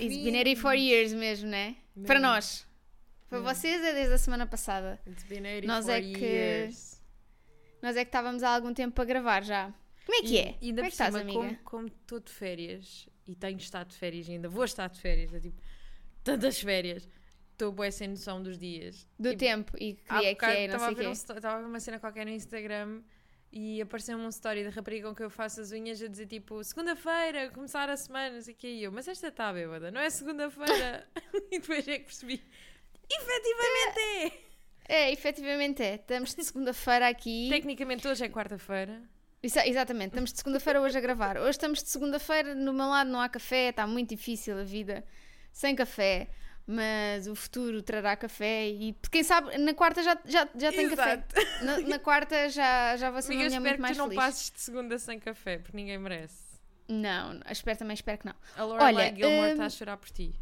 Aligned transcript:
It's 0.00 0.16
been 0.16 0.36
84 0.36 0.74
years 0.76 1.12
mesmo, 1.12 1.48
né? 1.48 1.76
Mesmo. 1.94 2.06
Para 2.06 2.20
nós. 2.20 2.66
Para 3.28 3.40
vocês 3.40 3.82
é 3.82 3.92
desde 3.92 4.14
a 4.14 4.18
semana 4.18 4.46
passada. 4.46 4.98
It's 5.06 5.24
been 5.24 5.42
84 5.46 5.66
nós 5.66 5.88
é 5.88 6.00
que, 6.00 6.24
years. 6.24 7.02
Nós 7.82 7.96
é 7.96 8.04
que 8.04 8.08
estávamos 8.08 8.42
há 8.42 8.54
algum 8.54 8.72
tempo 8.72 8.94
para 8.94 9.04
gravar 9.04 9.44
já. 9.44 9.72
Como 10.06 10.18
é 10.18 10.22
que 10.22 10.34
e, 10.34 10.38
é? 10.38 10.54
Ainda 10.62 10.80
Como 10.80 10.80
é 10.80 10.82
que 10.84 10.88
estás, 10.88 11.14
amiga? 11.14 11.38
como, 11.38 11.58
como 11.64 11.86
estou 11.88 12.20
de 12.20 12.32
férias 12.32 13.08
e 13.26 13.34
tenho 13.34 13.58
estado 13.58 13.88
de 13.88 13.96
férias 13.96 14.26
e 14.28 14.32
ainda 14.32 14.48
vou 14.48 14.64
estar 14.64 14.88
de 14.88 14.98
férias, 14.98 15.34
é 15.34 15.40
tipo, 15.40 15.60
tantas 16.24 16.58
férias, 16.60 17.06
estou 17.52 17.70
boa 17.70 17.90
sem 17.90 18.08
noção 18.08 18.42
dos 18.42 18.58
dias. 18.58 19.06
Do 19.18 19.30
E 19.32 19.36
tempo 19.36 19.76
e 19.76 19.94
que 19.94 20.14
é 20.14 20.34
que 20.34 20.44
é, 20.46 20.68
não 20.68 20.78
sei 20.78 20.88
a 20.88 20.92
o 20.92 20.96
quê. 20.96 21.02
Estava 21.10 21.56
a 21.56 21.58
ver 21.60 21.66
uma 21.66 21.80
cena 21.80 21.98
qualquer 21.98 22.24
no 22.24 22.32
Instagram 22.32 23.02
e 23.52 23.80
apareceu-me 23.80 24.24
um 24.24 24.28
story 24.28 24.64
da 24.64 24.70
rapariga 24.70 25.08
com 25.08 25.14
que 25.14 25.22
eu 25.22 25.30
faço 25.30 25.60
as 25.60 25.72
unhas 25.72 26.00
a 26.02 26.06
dizer 26.08 26.26
tipo 26.26 26.62
segunda-feira, 26.62 27.50
começar 27.50 27.88
a 27.88 27.96
semana, 27.96 28.34
não 28.36 28.42
sei 28.42 28.54
o 28.54 28.56
que 28.56 28.68
e 28.68 28.84
eu, 28.84 28.92
mas 28.92 29.08
esta 29.08 29.28
está 29.28 29.52
bêbada, 29.52 29.90
não 29.90 30.00
é 30.00 30.10
segunda-feira? 30.10 31.08
e 31.50 31.58
depois 31.58 31.86
é 31.88 31.98
que 31.98 32.04
percebi, 32.04 32.42
efetivamente 33.10 33.98
é! 34.00 34.48
É, 34.90 35.12
efetivamente 35.12 35.82
é. 35.82 35.96
Estamos 35.96 36.34
de 36.34 36.42
segunda-feira 36.42 37.08
aqui. 37.08 37.48
Tecnicamente 37.52 38.08
hoje 38.08 38.24
é 38.24 38.28
quarta-feira. 38.28 39.02
Exa- 39.42 39.66
exatamente, 39.66 40.08
estamos 40.08 40.32
de 40.32 40.38
segunda-feira 40.38 40.80
hoje 40.80 40.96
a 40.96 41.00
gravar. 41.00 41.36
Hoje 41.36 41.50
estamos 41.50 41.82
de 41.82 41.90
segunda-feira, 41.90 42.54
no 42.54 42.72
meu 42.72 42.86
lado 42.86 43.10
não 43.10 43.20
há 43.20 43.28
café, 43.28 43.68
está 43.68 43.86
muito 43.86 44.08
difícil 44.10 44.58
a 44.58 44.64
vida 44.64 45.04
sem 45.52 45.76
café. 45.76 46.28
Mas 46.70 47.26
o 47.26 47.34
futuro 47.34 47.80
trará 47.80 48.14
café 48.14 48.68
e 48.68 48.94
quem 49.10 49.22
sabe 49.22 49.56
na 49.56 49.72
quarta 49.72 50.02
já, 50.02 50.18
já, 50.26 50.46
já 50.54 50.70
tem 50.70 50.90
café. 50.90 51.24
Na, 51.62 51.78
na 51.80 51.98
quarta 51.98 52.50
já, 52.50 52.94
já 52.98 53.10
vou 53.10 53.22
ser 53.22 53.32
Amiga, 53.32 53.48
uma 53.48 53.60
mulher 53.60 53.60
espero 53.60 53.62
muito 53.62 53.74
que 53.76 53.80
mais 53.80 53.96
tu 53.96 53.98
não 53.98 54.04
feliz. 54.08 54.22
passes 54.22 54.50
de 54.50 54.60
segunda 54.60 54.98
sem 54.98 55.18
café, 55.18 55.56
porque 55.56 55.74
ninguém 55.74 55.96
merece. 55.96 56.36
Não, 56.86 57.32
não, 57.32 57.42
espero 57.50 57.78
também, 57.78 57.94
espero 57.94 58.18
que 58.18 58.26
não. 58.26 58.34
A 58.54 58.64
Lorelai 58.64 58.94
Olha, 58.94 59.16
Gilmore 59.16 59.48
hum, 59.48 59.52
está 59.52 59.64
a 59.64 59.70
chorar 59.70 59.96
por 59.96 60.10
ti. 60.10 60.38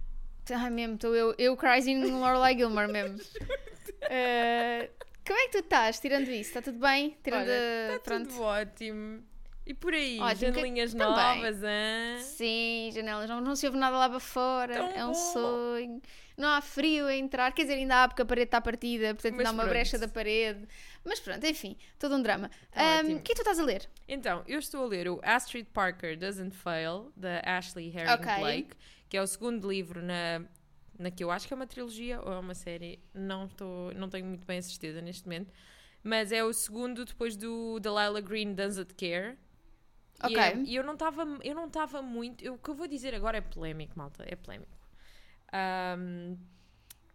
Ai 0.50 0.70
mesmo, 0.70 0.96
estou 0.96 1.14
eu, 1.14 1.32
eu 1.38 1.56
no 1.56 2.18
Lorelai 2.18 2.56
Gilmore 2.56 2.90
mesmo. 2.90 3.18
Eh, 4.08 4.90
como 5.26 5.38
é 5.38 5.46
que 5.46 5.52
tu 5.52 5.58
estás, 5.58 5.98
tirando 5.98 6.28
isso? 6.28 6.50
Está 6.50 6.62
tudo 6.62 6.78
bem? 6.78 7.16
Tirando, 7.22 7.48
Olha, 7.48 7.96
está 7.96 8.00
pronto. 8.04 8.28
tudo 8.28 8.42
ótimo. 8.42 9.24
E 9.66 9.74
por 9.74 9.92
aí, 9.92 10.20
Ótimo, 10.20 10.40
janelinhas 10.52 10.94
novas, 10.94 11.62
hã? 11.62 12.18
Sim, 12.20 12.90
janelas, 12.94 13.28
não, 13.28 13.40
não 13.40 13.56
se 13.56 13.66
ouve 13.66 13.76
nada 13.76 13.96
lá 13.98 14.08
para 14.08 14.20
fora, 14.20 14.74
Tão 14.74 14.86
é 14.94 15.04
um 15.04 15.08
bom. 15.08 15.14
sonho. 15.14 16.02
Não 16.36 16.48
há 16.50 16.60
frio 16.60 17.06
a 17.06 17.16
entrar, 17.16 17.50
quer 17.52 17.62
dizer, 17.62 17.74
ainda 17.74 18.04
há 18.04 18.08
porque 18.08 18.22
a 18.22 18.24
parede 18.26 18.44
está 18.48 18.60
partida, 18.60 19.14
portanto 19.14 19.32
Mas 19.36 19.40
ainda 19.40 19.48
há 19.48 19.52
uma 19.52 19.62
pronto. 19.64 19.72
brecha 19.72 19.98
da 19.98 20.06
parede. 20.06 20.68
Mas 21.04 21.18
pronto, 21.18 21.44
enfim, 21.44 21.76
todo 21.98 22.14
um 22.14 22.22
drama. 22.22 22.50
Tá. 22.70 23.00
O 23.02 23.06
que 23.06 23.12
é 23.12 23.18
que 23.20 23.34
tu 23.34 23.38
estás 23.40 23.58
a 23.58 23.64
ler? 23.64 23.88
Então, 24.06 24.44
eu 24.46 24.58
estou 24.58 24.84
a 24.84 24.86
ler 24.86 25.08
o 25.08 25.18
Astrid 25.24 25.66
Parker 25.72 26.16
Doesn't 26.16 26.54
Fail, 26.54 27.10
da 27.16 27.40
Ashley 27.44 27.88
Herring 27.88 28.12
Ok. 28.14 28.34
Blake, 28.38 28.76
que 29.08 29.16
é 29.16 29.22
o 29.22 29.26
segundo 29.26 29.68
livro 29.68 30.02
na, 30.02 30.42
na 30.98 31.10
que 31.10 31.24
eu 31.24 31.30
acho 31.30 31.48
que 31.48 31.54
é 31.54 31.56
uma 31.56 31.66
trilogia 31.66 32.20
ou 32.20 32.32
é 32.32 32.38
uma 32.38 32.54
série, 32.54 33.00
não, 33.14 33.46
estou, 33.46 33.92
não 33.94 34.08
tenho 34.08 34.26
muito 34.26 34.46
bem 34.46 34.58
a 34.58 34.62
certeza 34.62 35.00
neste 35.00 35.24
momento, 35.24 35.52
mas 36.04 36.30
é 36.32 36.44
o 36.44 36.52
segundo 36.52 37.04
depois 37.04 37.36
do 37.36 37.80
Delilah 37.80 38.20
Green 38.20 38.52
Doesn't 38.54 38.94
Care. 38.94 39.36
E, 40.24 40.26
Ok. 40.26 40.62
e 40.64 40.76
eu 40.76 40.84
não 40.84 40.94
estava 40.94 41.22
eu 41.44 41.54
não 41.54 41.66
estava 41.66 42.02
muito. 42.02 42.44
eu- 42.44 42.54
o 42.54 42.58
que 42.58 42.70
eu 42.70 42.74
vou 42.74 42.86
dizer 42.88 43.14
agora 43.14 43.38
é 43.38 43.40
polémico, 43.40 43.98
malta. 43.98 44.24
É 44.26 44.36
polémico. 44.36 44.72
Ahm, 45.52 46.36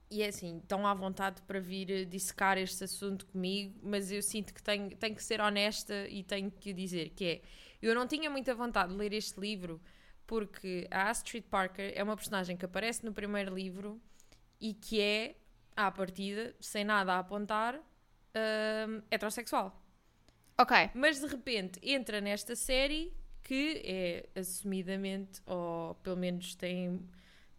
e 0.09 0.21
é 0.23 0.27
assim, 0.27 0.57
estão 0.57 0.85
à 0.85 0.93
vontade 0.93 1.41
para 1.43 1.59
vir 1.59 1.89
eh, 1.89 2.05
dissecar 2.05 2.57
este 2.57 2.83
assunto 2.83 3.25
comigo, 3.27 3.79
mas 3.83 4.11
eu 4.11 4.21
sinto 4.21 4.53
que 4.53 4.61
tenho, 4.61 4.89
tenho 4.97 5.15
que 5.15 5.23
ser 5.23 5.39
honesta 5.41 6.07
e 6.09 6.23
tenho 6.23 6.51
que 6.51 6.73
dizer, 6.73 7.09
que 7.11 7.25
é, 7.25 7.41
eu 7.81 7.95
não 7.95 8.05
tinha 8.07 8.29
muita 8.29 8.53
vontade 8.53 8.91
de 8.91 8.97
ler 8.97 9.13
este 9.13 9.39
livro 9.39 9.81
porque 10.27 10.87
a 10.91 11.09
Astrid 11.09 11.45
Parker 11.49 11.93
é 11.95 12.03
uma 12.03 12.15
personagem 12.15 12.57
que 12.57 12.65
aparece 12.65 13.05
no 13.05 13.13
primeiro 13.13 13.53
livro 13.55 14.01
e 14.59 14.73
que 14.73 14.99
é, 15.01 15.35
à 15.75 15.89
partida, 15.91 16.55
sem 16.59 16.83
nada 16.83 17.13
a 17.13 17.19
apontar, 17.19 17.75
ahm, 18.35 19.01
heterossexual. 19.09 19.81
Ok, 20.61 20.89
Mas 20.93 21.19
de 21.19 21.27
repente 21.27 21.79
entra 21.83 22.21
nesta 22.21 22.55
série 22.55 23.13
que 23.43 23.81
é 23.83 24.39
assumidamente, 24.39 25.41
ou 25.45 25.95
pelo 25.95 26.17
menos 26.17 26.55
tem. 26.55 27.01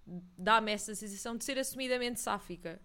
dá-me 0.07 0.73
essa 0.73 0.95
sensação 0.95 1.37
de 1.37 1.45
ser 1.45 1.59
assumidamente 1.59 2.21
sáfica. 2.21 2.81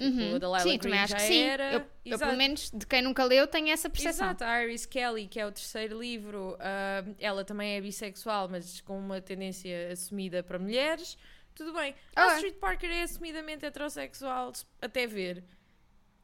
Uhum. 0.00 0.34
a 0.34 0.38
Delilah 0.38 0.58
sim, 0.60 0.78
também 0.78 0.98
acho 0.98 1.12
já 1.12 1.16
que 1.16 1.22
sim. 1.22 1.38
era. 1.42 1.72
Eu, 1.72 1.86
eu, 2.04 2.18
pelo 2.18 2.36
menos, 2.36 2.70
de 2.70 2.86
quem 2.86 3.02
nunca 3.02 3.24
leu, 3.24 3.46
tenho 3.46 3.68
essa 3.68 3.88
percepção. 3.88 4.26
Exato, 4.26 4.42
a 4.44 4.64
Iris 4.64 4.84
Kelly, 4.84 5.28
que 5.28 5.38
é 5.38 5.46
o 5.46 5.52
terceiro 5.52 6.00
livro, 6.00 6.56
ah, 6.58 7.04
ela 7.18 7.44
também 7.44 7.76
é 7.76 7.80
bissexual, 7.80 8.48
mas 8.48 8.80
com 8.80 8.98
uma 8.98 9.20
tendência 9.20 9.92
assumida 9.92 10.42
para 10.42 10.58
mulheres. 10.58 11.16
Tudo 11.54 11.72
bem. 11.72 11.94
A 12.16 12.24
Ok. 12.24 12.34
Astrid 12.34 12.54
Parker 12.56 12.90
é 12.90 13.02
assumidamente 13.02 13.64
heterossexual, 13.64 14.52
até 14.80 15.06
ver. 15.06 15.44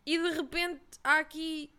E 0.05 0.19
de 0.19 0.31
repente 0.31 0.81
há 1.05 1.19
aqui. 1.19 1.71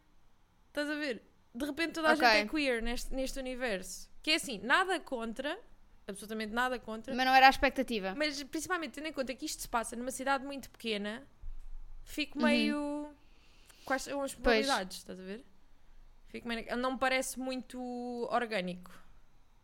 Estás 0.67 0.89
a 0.89 0.95
ver? 0.95 1.21
De 1.59 1.65
repente 1.65 1.91
toda 1.93 2.09
a 2.09 2.13
Ok. 2.13 2.27
gente 2.27 2.45
é 2.45 2.47
queer 2.47 2.81
neste, 2.81 3.13
neste 3.13 3.37
universo. 3.39 4.09
Que 4.23 4.31
é 4.31 4.35
assim, 4.35 4.59
nada 4.63 4.99
contra, 4.99 5.59
absolutamente 6.07 6.53
nada 6.53 6.79
contra, 6.79 7.13
Mas 7.13 7.25
não 7.25 7.33
era 7.35 7.47
a 7.47 7.49
expectativa. 7.49 8.13
mas 8.15 8.41
principalmente 8.43 8.93
tendo 8.93 9.07
em 9.07 9.13
conta 9.13 9.33
que 9.35 9.45
isto 9.45 9.61
se 9.61 9.67
passa 9.69 9.95
numa 9.95 10.11
cidade 10.11 10.45
muito 10.45 10.69
pequena, 10.69 11.27
fico 12.03 12.37
Uhum. 12.39 12.45
meio. 12.45 13.13
Quais 13.85 14.03
são 14.03 14.21
as 14.21 14.33
probabilidades? 14.33 14.97
Estás 14.97 15.19
a 15.19 15.23
ver? 15.23 15.43
Fico 16.27 16.47
meio... 16.47 16.77
Não 16.77 16.93
me 16.93 16.97
parece 16.99 17.39
muito 17.39 17.79
orgânico. 18.31 18.91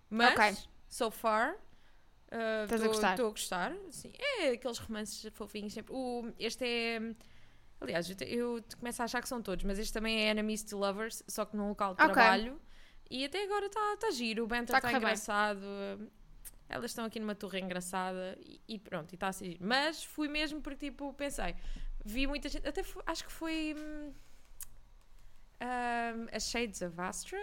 Mas, 0.09 0.33
Ok. 0.33 0.57
so 0.89 1.11
far. 1.11 1.55
Estás 2.63 2.83
a 2.83 2.87
gostar? 2.87 3.11
Estou 3.11 3.27
a 3.27 3.29
gostar. 3.29 3.73
Sim, 3.91 4.11
é 4.17 4.49
aqueles 4.49 4.79
romances 4.79 5.31
fofinhos 5.33 5.73
sempre. 5.73 5.93
O, 5.93 6.33
este 6.39 6.65
é. 6.65 6.99
Aliás, 7.81 8.09
eu, 8.09 8.15
te- 8.15 8.23
eu 8.25 8.61
te- 8.61 8.75
começo 8.77 9.01
a 9.01 9.05
achar 9.05 9.21
que 9.21 9.27
são 9.27 9.41
todos, 9.41 9.63
mas 9.65 9.77
este 9.79 9.93
também 9.93 10.21
é 10.25 10.29
Enemies 10.31 10.63
to 10.63 10.77
Lovers, 10.77 11.23
só 11.27 11.45
que 11.45 11.55
num 11.57 11.67
local 11.69 11.93
de 11.95 12.01
Ok. 12.01 12.13
trabalho. 12.13 12.59
E 13.09 13.23
até 13.25 13.43
agora 13.43 13.65
está 13.67 13.97
tá 13.97 14.09
giro, 14.11 14.43
o 14.43 14.47
banter 14.47 14.67
Tá 14.67 14.75
a 14.75 14.77
está 14.77 14.81
correr 14.89 14.93
bem. 14.93 14.99
engraçado. 15.07 15.61
Elas 16.67 16.89
estão 16.91 17.05
aqui 17.05 17.19
numa 17.19 17.35
torre 17.35 17.59
engraçada 17.59 18.35
e, 18.41 18.59
e 18.67 18.79
pronto, 18.79 19.11
e 19.11 19.15
está 19.15 19.31
giro. 19.31 19.59
Mas 19.61 20.03
fui 20.03 20.27
mesmo 20.27 20.61
porque, 20.61 20.89
tipo, 20.89 21.13
pensei, 21.13 21.55
vi 22.03 22.25
muita 22.25 22.49
gente, 22.49 22.67
até 22.67 22.81
foi- 22.81 23.03
acho 23.05 23.23
que 23.25 23.31
foi 23.31 23.75
hum, 23.77 24.13
hum, 25.61 26.27
A 26.31 26.39
Shades 26.39 26.81
of 26.81 26.99
Astra. 26.99 27.39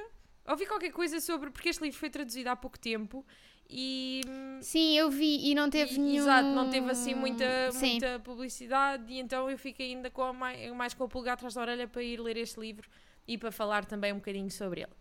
Ouvi 0.49 0.66
qualquer 0.66 0.91
coisa 0.91 1.20
sobre, 1.20 1.50
porque 1.50 1.69
este 1.69 1.82
livro 1.84 1.99
foi 1.99 2.10
traduzido 2.10 2.49
há 2.50 2.56
pouco 2.56 2.76
tempo 2.78 3.25
e. 3.72 4.21
Sim, 4.60 4.97
eu 4.97 5.10
vi 5.10 5.50
e 5.50 5.55
não 5.55 5.69
teve 5.69 5.94
e- 5.94 5.99
nenhum. 5.99 6.22
Exato, 6.22 6.49
não 6.49 6.71
teve 6.71 6.88
assim 6.91 7.15
muita, 7.15 7.72
Sim. 7.72 7.93
muita 7.93 8.21
publicidade 8.21 9.12
e 9.12 9.19
então 9.19 9.50
eu 9.50 9.59
fiquei 9.59 9.93
ainda 9.93 10.10
com 10.10 10.22
a 10.22 10.33
mais, 10.33 10.72
mais 10.72 10.94
com 10.94 11.05
a 11.05 11.09
pulga 11.09 11.33
atrás 11.33 11.55
da 11.55 11.60
orelha 11.62 11.88
para 11.88 12.03
ir 12.03 12.21
ler 12.21 12.37
este 12.37 12.61
livro 12.61 12.88
e 13.27 13.37
para 13.37 13.50
falar 13.50 13.84
também 13.84 14.12
um 14.12 14.16
bocadinho 14.16 14.50
sobre 14.50 14.82
ele. 14.82 14.93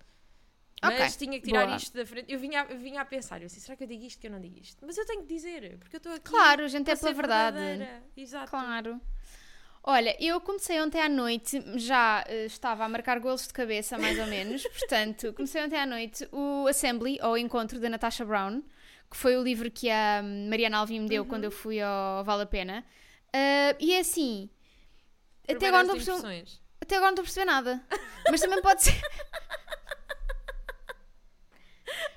Mas 0.83 1.15
tinha 1.15 1.39
que 1.39 1.45
tirar 1.45 1.65
boa. 1.67 1.77
isto 1.77 1.95
da 1.95 2.03
frente. 2.05 2.31
Eu 2.31 2.39
vinha, 2.39 2.65
eu 2.67 2.77
vinha 2.79 3.01
a 3.01 3.05
pensar, 3.05 3.39
eu 3.39 3.45
assim, 3.45 3.59
será 3.59 3.75
que 3.75 3.83
eu 3.83 3.87
digo 3.87 4.03
isto 4.03 4.19
que 4.19 4.25
eu 4.25 4.31
não 4.31 4.39
digo 4.41 4.57
isto? 4.59 4.83
Mas 4.83 4.97
eu 4.97 5.05
tenho 5.05 5.21
que 5.21 5.27
dizer, 5.27 5.77
porque 5.77 5.97
eu 5.97 5.99
estou 5.99 6.13
aqui. 6.13 6.29
Claro, 6.29 6.63
a 6.63 6.67
gente 6.67 6.89
é 6.89 6.95
pela 6.95 7.13
verdade. 7.13 7.87
Exato. 8.17 8.49
Claro. 8.49 8.99
Olha, 9.83 10.15
eu 10.23 10.39
comecei 10.39 10.79
ontem 10.79 11.01
à 11.01 11.09
noite, 11.09 11.59
já 11.79 12.23
eh, 12.27 12.45
estava 12.45 12.85
a 12.85 12.89
marcar 12.89 13.19
golos 13.19 13.47
de 13.47 13.53
cabeça, 13.53 13.97
mais 13.97 14.19
ou 14.19 14.27
menos, 14.27 14.61
portanto, 14.77 15.33
comecei 15.33 15.63
ontem 15.63 15.77
à 15.79 15.85
noite 15.87 16.27
o 16.31 16.67
Assembly, 16.67 17.17
ou 17.23 17.35
Encontro, 17.37 17.79
da 17.79 17.89
Natasha 17.89 18.23
Brown, 18.23 18.61
que 19.09 19.17
foi 19.17 19.35
o 19.35 19.41
livro 19.43 19.71
que 19.71 19.89
a 19.89 20.21
hum, 20.23 20.49
Mariana 20.49 20.77
Alvim 20.77 20.95
me 20.99 21.01
Uhum. 21.01 21.07
deu 21.07 21.25
quando 21.25 21.45
eu 21.45 21.51
fui 21.51 21.81
ao 21.81 22.23
Vale 22.23 22.43
a 22.43 22.45
Pena. 22.45 22.85
Ah, 23.33 23.75
e 23.79 23.93
é 23.93 23.99
assim, 23.99 24.49
até 25.49 25.67
agora, 25.67 25.83
não 25.83 25.95
estou 25.95 26.13
a 26.13 26.17
perceber, 26.17 26.37
impressões. 26.37 26.61
até 26.79 26.95
agora 26.97 27.11
não 27.11 27.23
estou 27.23 27.23
a 27.23 27.25
perceber 27.25 27.45
nada. 27.45 27.83
Mas 28.29 28.39
também 28.41 28.61
pode 28.61 28.83
ser. 28.83 29.01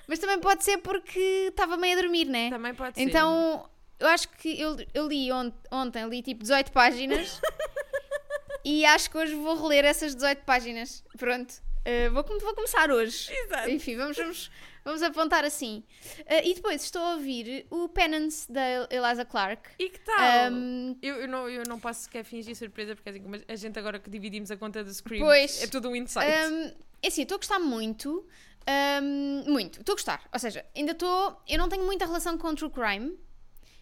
Mas 0.06 0.18
também 0.18 0.38
pode 0.38 0.62
ser 0.64 0.78
porque 0.78 1.46
estava 1.48 1.76
meio 1.78 1.96
a 1.98 2.02
dormir, 2.02 2.26
né? 2.26 2.50
Também 2.50 2.74
pode 2.74 2.94
ser. 2.96 3.02
Então, 3.02 3.68
eu 4.04 4.10
acho 4.10 4.28
que 4.30 4.60
eu, 4.60 4.76
eu 4.92 5.06
li 5.08 5.32
ont- 5.32 5.54
ontem, 5.70 6.06
li 6.08 6.22
tipo 6.22 6.42
18 6.42 6.70
páginas 6.72 7.40
e 8.64 8.84
acho 8.84 9.10
que 9.10 9.18
hoje 9.18 9.34
vou 9.34 9.60
reler 9.60 9.84
essas 9.84 10.14
18 10.14 10.44
páginas. 10.44 11.04
Pronto. 11.18 11.52
Uh, 11.86 12.10
vou, 12.12 12.24
vou 12.40 12.54
começar 12.54 12.90
hoje. 12.90 13.30
Exato. 13.30 13.68
Enfim, 13.70 13.94
vamos, 13.96 14.16
vamos, 14.16 14.50
vamos 14.84 15.02
apontar 15.02 15.44
assim. 15.44 15.84
Uh, 16.20 16.40
e 16.42 16.54
depois 16.54 16.82
estou 16.82 17.02
a 17.02 17.12
ouvir 17.14 17.66
o 17.70 17.88
Penance 17.90 18.50
da 18.50 18.62
Eliza 18.90 19.24
Clark. 19.26 19.68
E 19.78 19.90
que 19.90 20.00
tal? 20.00 20.50
Um, 20.50 20.96
Eu, 21.02 21.16
eu, 21.16 21.28
não, 21.28 21.48
eu 21.48 21.62
não 21.68 21.78
posso 21.78 22.04
sequer 22.04 22.24
fingir 22.24 22.56
surpresa, 22.56 22.94
porque 22.94 23.10
assim, 23.10 23.20
como 23.22 23.36
a 23.46 23.54
gente 23.56 23.78
agora 23.78 23.98
que 23.98 24.08
dividimos 24.08 24.50
a 24.50 24.56
conta 24.56 24.82
do 24.82 24.92
Scream, 24.94 25.22
Pois. 25.22 25.62
é 25.62 25.66
tudo 25.66 25.90
um 25.90 25.96
insight. 25.96 26.26
um, 26.26 26.72
é 27.02 27.08
assim, 27.08 27.20
estou 27.22 27.34
a 27.34 27.38
gostar 27.38 27.58
muito. 27.58 28.26
um, 29.02 29.52
muito. 29.52 29.80
Estou 29.80 29.92
a 29.92 29.96
gostar. 29.96 30.22
Ou 30.32 30.38
seja, 30.38 30.64
ainda 30.74 30.92
estou. 30.92 31.38
Eu 31.46 31.58
não 31.58 31.68
tenho 31.68 31.84
muita 31.84 32.06
relação 32.06 32.38
com 32.38 32.54
True 32.54 32.70
Crime. 32.70 33.18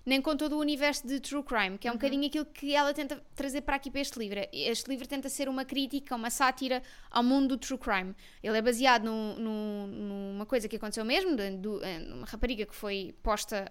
Nem 0.05 0.21
com 0.21 0.37
todo 0.37 0.57
o 0.57 0.59
universo 0.59 1.07
de 1.07 1.21
True 1.21 1.45
Crime, 1.45 1.79
que 1.79 1.87
é 1.87 1.91
um 1.91 1.95
bocadinho 1.95 2.27
aquilo 2.27 2.45
que 2.47 2.75
ela 2.75 2.93
tenta 2.93 3.23
trazer 3.37 3.61
para 3.61 3.77
aqui 3.77 3.89
para 3.91 4.01
este 4.01 4.19
livro. 4.19 4.41
Este 4.53 4.89
livro 4.91 5.07
tenta 5.07 5.29
ser 5.29 5.49
uma 5.49 5.65
crítica, 5.65 6.17
uma 6.17 6.29
sátira 6.29 6.83
ao 7.11 7.23
mundo 7.23 7.49
do 7.51 7.59
True 7.59 7.79
Crime. 7.79 8.15
Ele 8.43 8.59
é 8.59 8.63
baseado 8.63 9.05
num- 9.05 9.37
num- 9.39 9.87
numa 9.87 10.47
coisa 10.47 10.69
que 10.69 10.75
aconteceu 10.77 11.05
mesmo, 11.05 11.37
de, 11.37 11.51
do- 11.57 11.83
eh, 11.85 12.01
numa 12.01 12.27
rapariga 12.27 12.67
que 12.67 12.75
foi 12.75 13.15
posta 13.23 13.69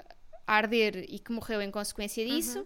a 0.48 0.54
arder 0.56 1.06
e 1.10 1.20
que 1.20 1.32
morreu 1.34 1.62
em 1.62 1.70
consequência 1.70 2.26
disso. 2.26 2.62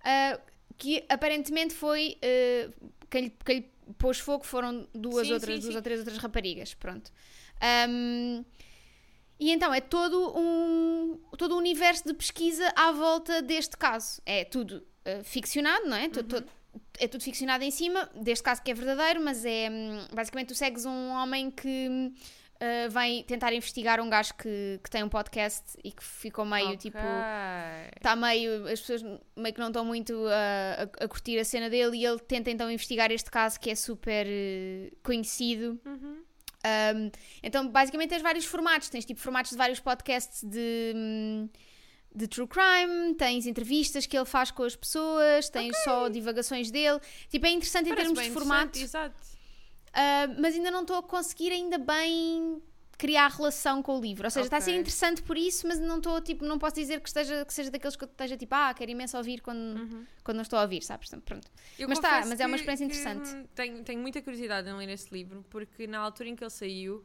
Uh, 0.00 0.40
que 0.78 1.04
aparentemente 1.10 1.74
foi 1.74 2.16
uh, 2.24 2.90
quem, 3.10 3.24
lhe, 3.24 3.30
quem 3.44 3.56
lhe 3.58 3.70
pôs 3.98 4.18
fogo 4.18 4.44
foram 4.44 4.88
duas 4.94 5.26
Sim, 5.26 5.32
outras, 5.34 5.54
sim, 5.56 5.60
duas 5.60 5.72
sim. 5.72 5.76
ou 5.76 5.82
três 5.82 5.98
outras 6.00 6.16
raparigas, 6.18 6.72
pronto. 6.74 7.12
Um, 7.88 8.44
e 9.40 9.50
então 9.50 9.72
é 9.74 9.80
todo 9.80 10.32
um, 10.38 11.18
todo 11.38 11.54
um 11.54 11.58
universo 11.58 12.04
de 12.06 12.14
pesquisa 12.14 12.70
à 12.76 12.92
volta 12.92 13.40
deste 13.42 13.76
caso. 13.76 14.20
É 14.26 14.44
tudo 14.44 14.86
uh, 15.06 15.24
ficcionado, 15.24 15.86
não 15.86 15.96
é? 15.96 16.08
Tu- 16.08 16.22
tu- 16.22 16.44
é 17.00 17.08
tudo 17.08 17.24
ficcionado 17.24 17.64
em 17.64 17.70
cima, 17.70 18.08
deste 18.14 18.44
caso 18.44 18.62
que 18.62 18.70
é 18.70 18.74
verdadeiro, 18.74 19.20
mas 19.20 19.44
é 19.44 19.68
hum, 19.70 20.06
basicamente 20.14 20.48
tu 20.48 20.54
segues 20.54 20.84
um 20.84 21.08
homem 21.10 21.50
que 21.50 22.12
uh, 22.56 22.90
vai 22.90 23.24
tentar 23.26 23.52
investigar 23.52 24.00
um 24.00 24.08
gajo 24.10 24.34
que, 24.34 24.78
que 24.84 24.88
tem 24.90 25.02
um 25.02 25.08
podcast 25.08 25.64
e 25.82 25.90
que 25.90 26.04
ficou 26.04 26.44
meio 26.44 26.66
Ok. 26.66 26.76
tipo 26.76 26.98
está 27.96 28.14
meio, 28.14 28.66
as 28.68 28.78
pessoas 28.80 29.02
meio 29.34 29.54
que 29.54 29.58
não 29.60 29.68
estão 29.68 29.84
muito 29.84 30.14
a, 30.28 30.82
a- 31.00 31.04
a 31.04 31.08
curtir 31.08 31.38
a 31.40 31.44
cena 31.44 31.68
dele 31.70 31.96
e 31.96 32.04
ele 32.04 32.18
tenta 32.20 32.50
então 32.50 32.70
investigar 32.70 33.10
este 33.10 33.30
caso 33.30 33.58
que 33.58 33.70
é 33.70 33.74
super 33.74 34.26
eh, 34.28 34.92
conhecido. 35.02 35.80
Uhum. 35.84 36.22
Um, 36.64 37.10
então, 37.42 37.68
basicamente, 37.68 38.10
tens 38.10 38.22
vários 38.22 38.44
formatos. 38.44 38.88
Tens 38.88 39.04
tipo 39.04 39.20
formatos 39.20 39.50
de 39.50 39.56
vários 39.56 39.80
podcasts 39.80 40.42
de, 40.44 40.92
hum, 40.94 41.48
de 42.14 42.26
true 42.26 42.46
crime, 42.46 43.14
tens 43.14 43.46
entrevistas 43.46 44.06
que 44.06 44.16
ele 44.16 44.26
faz 44.26 44.50
com 44.50 44.62
as 44.64 44.76
pessoas, 44.76 45.48
tens 45.48 45.76
só 45.84 46.08
divagações 46.08 46.70
dele. 46.70 47.00
Tipo, 47.28 47.46
é 47.46 47.50
interessante 47.50 47.86
em 47.86 47.94
Parece 47.94 48.02
termos 48.02 48.18
bem 48.18 48.28
de 48.28 48.34
formato, 48.34 48.78
Exato. 48.78 49.16
uh, 49.20 50.40
mas 50.40 50.54
ainda 50.54 50.70
não 50.70 50.82
estou 50.82 50.96
a 50.96 51.02
conseguir 51.02 51.52
ainda 51.52 51.78
bem 51.78 52.62
criar 53.00 53.28
relação 53.28 53.82
com 53.82 53.98
o 53.98 54.00
livro. 54.02 54.26
Ou 54.26 54.30
seja, 54.30 54.44
está 54.44 54.58
a 54.58 54.60
ser 54.60 54.72
interessante 54.76 55.22
por 55.22 55.34
isso, 55.38 55.66
mas 55.66 55.80
não 55.80 55.96
estou, 55.96 56.20
tipo, 56.20 56.44
não 56.44 56.58
posso 56.58 56.74
dizer 56.74 57.00
que, 57.00 57.08
esteja, 57.08 57.46
que 57.46 57.54
seja 57.54 57.70
daqueles 57.70 57.96
que 57.96 58.04
eu 58.04 58.08
esteja 58.08 58.36
tipo, 58.36 58.54
ah, 58.54 58.74
quero 58.74 58.90
imenso 58.90 59.16
ouvir 59.16 59.40
quando, 59.40 59.78
Uhum. 59.80 60.04
quando 60.22 60.36
não 60.36 60.42
estou 60.42 60.58
a 60.58 60.62
ouvir, 60.62 60.82
sabes? 60.82 61.08
Pronto. 61.24 61.48
Eu 61.78 61.88
Mas 61.88 61.98
tá, 61.98 62.08
confesso 62.10 62.28
mas 62.28 62.40
é 62.40 62.46
uma 62.46 62.56
que- 62.58 62.60
experiência 62.70 62.86
que, 62.86 62.92
interessante. 62.92 63.34
hum, 63.36 63.46
Tenho, 63.54 63.82
tenho 63.84 64.00
muita 64.02 64.20
curiosidade 64.20 64.68
em 64.68 64.74
ler 64.74 64.90
esse 64.90 65.10
livro, 65.14 65.42
porque 65.48 65.86
na 65.86 65.98
altura 65.98 66.28
em 66.28 66.36
que 66.36 66.44
ele 66.44 66.50
saiu, 66.50 67.02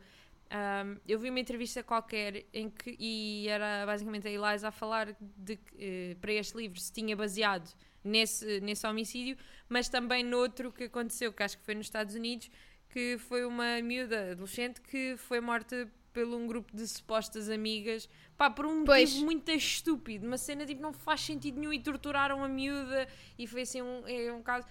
hum, 0.52 0.98
eu 1.08 1.18
vi 1.18 1.30
uma 1.30 1.40
entrevista 1.40 1.82
qualquer 1.82 2.44
em 2.54 2.70
que, 2.70 2.96
e 3.00 3.48
era 3.48 3.86
basicamente 3.86 4.28
a 4.28 4.32
Eliza 4.32 4.68
a 4.68 4.72
falar 4.72 5.16
de 5.22 5.56
que, 5.56 5.74
eh, 5.80 6.18
para 6.20 6.34
este 6.34 6.58
livro 6.58 6.78
se 6.78 6.92
tinha 6.92 7.16
baseado 7.16 7.74
nesse, 8.04 8.60
nesse 8.60 8.86
homicídio, 8.86 9.38
mas 9.70 9.88
também 9.90 10.24
noutro 10.24 10.72
que 10.74 10.84
aconteceu, 10.84 11.32
que 11.34 11.42
acho 11.42 11.58
que 11.58 11.64
foi 11.64 11.74
nos 11.74 11.88
Estados 11.88 12.14
Unidos, 12.16 12.50
que 12.96 13.18
foi 13.18 13.44
uma 13.44 13.82
miúda 13.82 14.32
adolescente 14.32 14.80
que 14.80 15.18
foi 15.18 15.42
morta 15.42 15.86
por 16.14 16.24
um 16.24 16.48
grupo 16.48 16.74
de 16.74 16.88
supostas 16.88 17.50
amigas, 17.50 18.08
pá, 18.38 18.50
por 18.50 18.66
um 18.66 18.86
Pois. 18.86 19.10
motivo 19.10 19.26
muito 19.26 19.52
estúpido, 19.52 20.26
uma 20.26 20.38
cena 20.38 20.66
tipo 20.66 20.82
não 20.82 20.94
faz 20.94 21.20
sentido 21.20 21.60
nenhum 21.60 21.74
e 21.74 21.80
torturaram 21.82 22.42
a 22.42 22.48
miúda 22.48 23.06
e 23.38 23.46
foi 23.48 23.64
assim 23.64 23.82
um, 23.82 24.08
é 24.08 24.32
um 24.32 24.42
caso. 24.42 24.66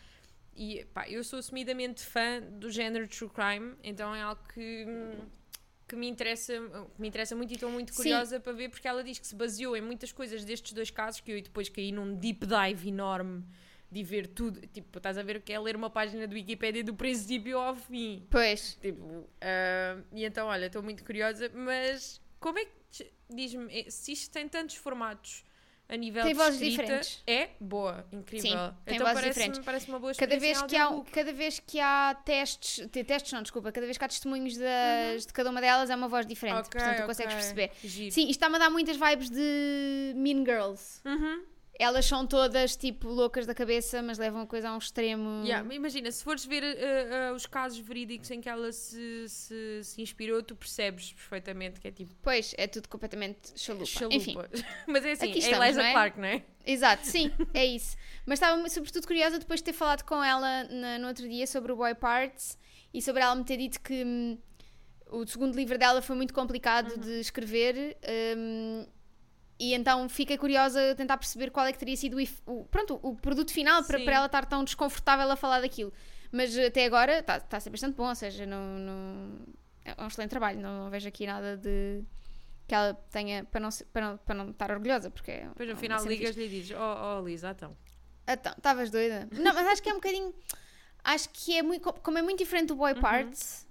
E 0.57 0.87
pá, 0.87 1.07
eu 1.07 1.23
sou 1.23 1.39
assumidamente 1.39 2.03
fã 2.03 2.41
do 2.41 2.71
género 2.71 3.07
true 3.07 3.29
crime, 3.29 3.75
então 3.83 4.15
é 4.15 4.23
algo 4.23 4.41
que, 4.55 4.87
que 5.87 5.95
me, 5.95 6.09
interessa, 6.09 6.55
que 6.95 7.03
me 7.03 7.09
interessa 7.09 7.37
muito 7.37 7.51
e 7.51 7.55
estou 7.57 7.71
muito 7.71 7.91
Sim. 7.91 7.97
curiosa 7.97 8.41
para 8.41 8.55
ver, 8.55 8.71
porque 8.71 8.89
ela 8.89 9.05
diz 9.05 9.19
que 9.19 9.27
se 9.27 9.37
baseou 9.37 9.77
em 9.77 9.83
muitas 9.83 10.13
coisas 10.13 10.47
destes 10.47 10.73
dois 10.73 10.91
casos, 10.91 11.21
que 11.21 11.31
eu 11.31 11.43
depois 11.43 11.69
caí 11.69 11.93
num 11.93 12.15
deep 12.15 12.47
dive 12.47 12.89
enorme 12.89 13.45
de 13.95 14.03
ver 14.03 14.27
tudo. 14.27 14.61
Tipo, 14.67 14.99
estás 14.99 15.17
a 15.17 15.23
ver 15.23 15.37
o 15.37 15.41
que 15.41 15.53
é 15.53 15.59
ler 15.61 15.77
uma 15.77 15.89
página 15.89 16.27
do 16.27 16.35
Wikipedia 16.35 16.83
do 16.83 16.95
princípio 16.95 17.59
ao 17.59 17.75
fim. 17.77 18.27
Pois. 18.31 18.77
Tipo, 18.81 19.29
ah, 19.41 20.03
e 20.13 20.25
então, 20.25 20.49
olha, 20.49 20.67
estou 20.67 20.83
muito 20.83 21.05
curiosa, 21.05 21.51
mas 21.55 22.21
como 22.41 22.59
é 22.59 22.65
que 22.65 23.11
diz-me, 23.31 23.73
eh, 23.81 23.91
se 23.91 24.13
isto 24.13 24.33
tem 24.33 24.49
tantos 24.49 24.77
formatos 24.77 25.45
a 25.89 25.97
nível 25.97 26.23
Tem 26.23 26.33
de 26.33 26.39
vozes 26.39 26.61
escrita, 26.63 26.83
diferentes. 26.83 27.23
é 27.27 27.51
boa, 27.61 28.07
incrível. 28.11 28.51
Sim, 28.51 28.57
tem 28.87 28.95
então 28.97 29.07
vozes 29.07 29.21
parece-me 29.21 29.33
diferentes. 29.33 29.61
parece 29.65 29.89
uma 29.89 29.99
boa 29.99 30.15
Cada 30.15 30.39
vez, 30.39 30.63
que 30.63 30.77
há, 30.77 31.03
cada 31.13 31.33
vez 31.33 31.61
que 31.61 31.79
há 31.81 32.15
testes, 32.25 32.89
te- 32.91 33.05
testes 33.05 33.33
não, 33.33 33.43
desculpa, 33.43 33.71
cada 33.71 33.87
vez 33.87 33.99
que 33.99 34.05
há 34.05 34.09
testemunhos 34.09 34.57
das, 34.57 35.27
de 35.27 35.33
cada 35.35 35.51
uma 35.51 35.61
delas 35.61 35.91
é 35.91 35.95
uma 35.95 36.09
voz 36.09 36.27
diferente, 36.27 36.55
Uhum. 36.57 36.61
Ok, 36.67 36.81
portanto 36.81 37.01
tu 37.03 37.07
consegues 37.07 37.35
ok. 37.35 37.43
perceber. 37.43 37.71
Giro. 37.85 38.11
Sim, 38.13 38.23
isto 38.23 38.31
está-me 38.31 38.57
a 38.57 38.59
dar 38.61 38.71
muitas 38.71 38.97
vibes 38.97 39.29
de 39.31 40.13
Mean 40.17 40.39
Girls. 40.45 41.01
Uhum. 41.05 41.45
Elas 41.77 42.07
são 42.07 42.25
todas 42.25 42.77
tipo 42.77 43.09
loucas 43.09 43.47
da 43.47 43.55
cabeça, 43.55 44.01
mas 44.01 44.17
levam 44.17 44.43
a 44.43 44.47
coisa 44.47 44.69
a 44.69 44.75
um 44.75 44.79
extremo. 44.79 45.45
Yeah, 45.45 45.75
imagina, 45.75 46.11
se 46.13 46.23
fores 46.23 46.45
ver 46.45 46.63
eh, 46.63 46.77
eh, 46.79 47.33
os 47.33 47.47
casos 47.47 47.79
verídicos 47.79 48.31
em 48.31 48.41
que 48.41 48.49
ela 48.49 48.71
se, 48.71 49.29
se, 49.29 49.81
se 49.83 50.01
inspirou, 50.01 50.41
tu 50.41 50.55
percebes 50.55 51.13
perfeitamente 51.13 51.81
que 51.81 51.89
é 51.89 51.91
tipo 51.91 52.15
Pois, 52.23 52.55
é 52.57 52.69
tudo 52.69 52.89
completamente 52.89 53.53
chalupa. 53.57 53.87
chalupa. 53.87 54.15
Enfim, 54.17 54.37
mas 54.87 55.05
é 55.05 55.13
assim, 55.13 55.31
Aqui 55.31 55.39
é 55.39 55.43
estamos, 55.43 55.65
Eliza 55.65 55.81
não 55.83 55.87
é? 55.89 55.93
Clark, 55.93 56.21
não 56.21 56.29
é? 56.29 56.43
exato, 56.65 57.07
sim, 57.07 57.33
é 57.53 57.67
isso. 57.67 57.97
Mas 58.25 58.37
estava 58.41 58.69
sobretudo 58.69 59.05
curiosa 59.07 59.39
depois 59.41 59.59
de 59.59 59.65
ter 59.65 59.73
falado 59.73 60.05
com 60.05 60.23
ela 60.23 60.65
na- 60.71 60.99
no 61.01 61.09
outro 61.09 61.29
dia 61.29 61.47
sobre 61.47 61.73
o 61.73 61.77
Boy 61.77 61.95
Parts 61.97 62.57
e 62.93 63.03
sobre 63.03 63.21
ela 63.23 63.35
me 63.35 63.43
ter 63.45 63.57
dito 63.57 63.81
que 63.81 64.05
hum, 64.05 64.39
o 65.11 65.27
segundo 65.27 65.57
livro 65.57 65.77
dela 65.77 66.01
foi 66.01 66.15
muito 66.15 66.33
complicado 66.33 66.93
Uhum. 66.93 66.99
de 67.01 67.19
escrever. 67.21 67.97
hum, 68.37 68.87
e 69.59 69.75
então 69.75 70.09
fiquei 70.09 70.37
curiosa 70.37 70.91
a 70.91 70.95
tentar 70.95 71.17
perceber 71.17 71.51
qual 71.51 71.67
é 71.67 71.73
que 71.73 71.79
teria 71.79 71.97
sido 71.97 72.17
o, 72.19 72.61
o- 72.61 72.65
pronto, 72.67 72.99
o 73.03 73.15
produto 73.17 73.53
final 73.53 73.83
para, 73.85 73.99
para 74.05 74.15
ela 74.15 74.27
estar 74.27 74.45
tão 74.47 74.65
desconfortável 74.65 75.31
a 75.31 75.37
falar 75.37 75.61
daquilo. 75.61 75.93
Mas 76.33 76.57
até 76.59 76.85
agora 76.87 77.21
está 77.21 77.39
tá 77.39 77.57
a 77.59 77.61
ser 77.61 77.71
bastante 77.71 77.95
bom, 77.95 78.09
ou 78.09 78.15
seja, 78.15 78.45
não, 78.45 78.65
não- 78.79 79.39
é 79.85 80.03
um 80.03 80.07
excelente 80.09 80.31
trabalho. 80.31 80.61
Não, 80.61 80.85
não 80.85 80.91
vejo 80.91 81.07
aqui 81.09 81.27
nada 81.27 81.57
de 81.57 82.03
que 82.67 82.75
ela 82.75 82.95
tenha 83.11 83.45
para 83.45 83.61
não, 83.61 83.69
para 83.93 84.03
não, 84.11 84.17
para 84.19 84.35
não 84.35 84.51
estar 84.51 84.71
orgulhosa, 84.71 85.11
porque 85.11 85.31
é 85.31 85.47
Depois 85.49 85.69
é 85.69 85.73
no 85.73 85.79
final 85.79 85.99
ligas-lhe 86.19 86.45
e 86.47 86.49
dizes: 86.49 86.77
Oh, 86.77 87.19
oh 87.21 87.25
Lisa, 87.25 87.51
então. 87.51 87.77
Então, 88.27 88.53
estavas 88.57 88.91
doida? 88.91 89.29
Não, 89.33 89.53
mas 89.55 89.67
acho 89.67 89.83
que 89.83 89.89
é 89.91 89.93
um 89.93 89.97
bocadinho. 89.97 90.35
Acho 91.05 91.29
que 91.31 91.57
é 91.59 91.63
muito. 91.63 91.93
Como 91.93 92.17
é 92.19 92.23
muito 92.23 92.39
diferente 92.39 92.69
do 92.69 92.77
Boy 92.77 92.95
Parts, 92.95 93.69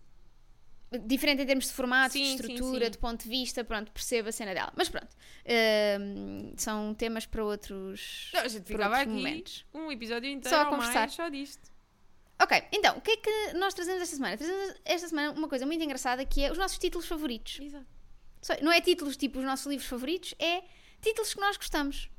diferente 0.99 1.41
em 1.41 1.45
termos 1.45 1.65
de 1.67 1.73
formato, 1.73 2.13
de. 2.13 2.19
Sim, 2.19 2.37
sim, 2.37 2.53
estrutura, 2.53 2.85
sim. 2.85 2.91
de 2.91 2.97
ponto 2.97 3.23
de 3.23 3.29
vista, 3.29 3.63
pronto, 3.63 3.91
percebo 3.91 4.29
a 4.29 4.31
cena 4.31 4.53
dela. 4.53 4.71
Mas 4.75 4.89
pronto, 4.89 5.07
hum, 5.99 6.53
são 6.57 6.93
temas 6.93 7.25
para 7.25 7.43
outros, 7.43 8.29
Não, 8.33 8.41
a 8.41 8.47
gente 8.47 8.65
ficava 8.65 8.97
aqui 8.97 9.09
momentos. 9.09 9.65
um 9.73 9.91
episódio 9.91 10.29
inteiro 10.29 10.55
Só 10.55 10.63
a 10.63 10.65
conversar. 10.65 10.93
mais 10.99 11.11
só 11.13 11.29
disto. 11.29 11.71
Ok, 12.41 12.61
então, 12.71 12.97
o 12.97 13.01
que 13.01 13.11
é 13.11 13.17
que 13.17 13.53
nós 13.57 13.73
trazemos 13.73 14.01
esta 14.01 14.15
semana? 14.15 14.35
Trazemos 14.37 14.75
esta 14.83 15.07
semana 15.07 15.31
uma 15.31 15.47
coisa 15.47 15.65
muito 15.65 15.83
engraçada 15.83 16.25
que 16.25 16.41
é 16.43 16.51
os 16.51 16.57
nossos 16.57 16.77
títulos 16.77 17.07
favoritos. 17.07 17.59
Exato. 17.61 17.85
Só- 18.41 18.55
Não 18.61 18.71
é 18.71 18.81
títulos 18.81 19.15
tipo 19.15 19.39
os 19.39 19.45
nossos 19.45 19.65
livros 19.67 19.87
favoritos, 19.87 20.33
é 20.39 20.63
títulos 21.01 21.33
que 21.33 21.39
nós 21.39 21.55
gostamos. 21.57 22.09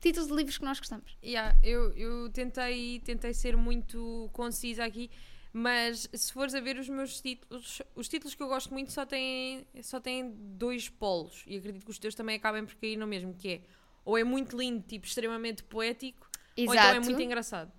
Títulos 0.00 0.28
de 0.28 0.34
livros 0.34 0.58
que 0.58 0.64
nós 0.64 0.78
gostamos. 0.78 1.16
Yeah, 1.24 1.58
eu, 1.62 1.92
eu 1.94 2.30
tentei, 2.30 3.00
tentei 3.00 3.32
ser 3.34 3.56
muito 3.56 4.28
concisa 4.32 4.84
aqui, 4.84 5.10
mas 5.56 6.08
se 6.12 6.32
fores 6.32 6.52
a 6.52 6.60
ver 6.60 6.76
os 6.76 6.88
meus 6.88 7.20
títulos, 7.20 7.80
os 7.94 8.08
títulos 8.08 8.34
que 8.34 8.42
eu 8.42 8.48
gosto 8.48 8.72
muito 8.74 8.90
só 8.92 9.06
têm, 9.06 9.64
só 9.84 10.00
têm 10.00 10.32
dois 10.36 10.88
polos, 10.88 11.44
e 11.46 11.56
acredito 11.56 11.84
que 11.84 11.90
os 11.92 11.98
teus 11.98 12.12
também 12.16 12.34
acabem 12.34 12.66
por 12.66 12.74
cair 12.74 12.96
no 12.96 13.06
mesmo, 13.06 13.32
que 13.34 13.48
é 13.48 13.60
ou 14.04 14.18
é 14.18 14.24
muito 14.24 14.56
lindo, 14.58 14.82
tipo 14.86 15.06
extremamente 15.06 15.62
poético, 15.62 16.28
ou 16.66 16.74
então 16.74 16.90
é 16.96 17.00
muito 17.06 17.22
engraçado. 17.22 17.72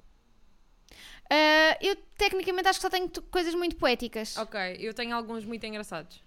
Ah, 1.30 1.78
eu 1.82 1.96
tecnicamente 2.18 2.68
acho 2.70 2.80
que 2.80 2.84
só 2.84 2.90
tenho 2.90 3.10
coisas 3.30 3.54
muito 3.56 3.76
poéticas. 3.76 4.38
Ok, 4.38 4.58
eu 4.80 4.94
tenho 4.94 5.14
alguns 5.16 5.44
muito 5.44 5.66
engraçados. 5.66 6.24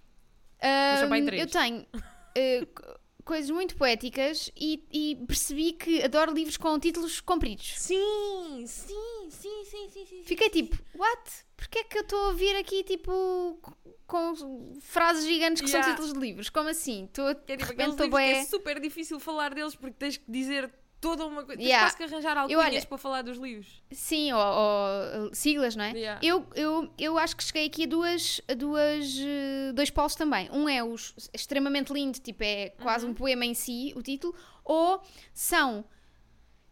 Três. 1.26 1.42
eu 1.42 1.48
tenho 1.48 1.86
co- 2.74 3.00
coisas 3.28 3.50
muito 3.50 3.76
poéticas 3.76 4.50
e, 4.56 4.82
e 4.90 5.16
percebi 5.26 5.72
que 5.72 6.02
adoro 6.02 6.32
livros 6.32 6.56
com 6.56 6.80
títulos 6.80 7.20
compridos. 7.20 7.74
Sim, 7.76 8.64
sim, 8.66 9.28
sim, 9.28 9.64
sim, 9.66 9.88
sim, 9.90 10.06
sim. 10.06 10.22
Fiquei 10.24 10.48
tipo, 10.48 10.78
what? 10.94 11.30
Porquê 11.54 11.80
é 11.80 11.84
que 11.84 11.98
eu 11.98 12.02
estou 12.02 12.18
a 12.18 12.28
ouvir 12.28 12.56
aqui 12.56 12.82
tipo 12.82 13.60
com 14.06 14.34
frases 14.80 15.26
gigantes 15.26 15.60
que 15.60 15.68
Yeah. 15.68 15.84
são 15.84 15.92
títulos 15.94 16.14
de 16.14 16.18
livros? 16.26 16.48
Como 16.48 16.70
assim? 16.70 17.04
Estou 17.04 17.28
é 17.28 17.34
de 17.34 17.40
tipo 17.58 17.64
repente 17.66 17.90
estou 17.90 18.08
bué... 18.08 18.30
é 18.30 18.44
super 18.46 18.80
difícil 18.80 19.20
falar 19.20 19.52
deles 19.52 19.74
porque 19.74 19.96
tens 19.98 20.16
que 20.16 20.24
dizer 20.26 20.72
toda 21.00 21.24
uma 21.26 21.44
coisa. 21.44 21.60
Yeah. 21.62 21.86
Tens 21.88 21.96
que 21.96 22.02
arranjar 22.04 22.32
Eu, 22.36 22.58
alcunhas 22.60 22.82
olha- 22.82 22.86
para 22.86 22.98
falar 22.98 23.22
dos 23.22 23.38
livros. 23.38 23.82
Sim, 23.92 24.32
ou, 24.32 24.40
ou, 24.40 25.34
siglas, 25.34 25.76
não 25.76 25.84
é? 25.84 25.92
Yeah. 25.92 26.20
Eu, 26.26 26.46
eu, 26.54 26.90
eu 26.98 27.18
acho 27.18 27.36
que 27.36 27.44
cheguei 27.44 27.66
aqui 27.66 27.84
a 27.84 27.86
duas, 27.86 28.40
a 28.48 28.54
duas, 28.54 29.16
eh, 29.18 29.72
dois 29.72 29.90
polos 29.90 30.14
também. 30.14 30.50
Um 30.52 30.68
é 30.68 30.82
os 30.82 31.14
extremamente 31.32 31.92
lindo, 31.92 32.18
tipo, 32.18 32.42
é 32.42 32.70
quase 32.82 33.04
Uhum. 33.04 33.12
um 33.12 33.14
poema 33.14 33.44
em 33.46 33.54
si, 33.54 33.92
o 33.96 34.02
título, 34.02 34.34
ou 34.64 35.00
são 35.32 35.84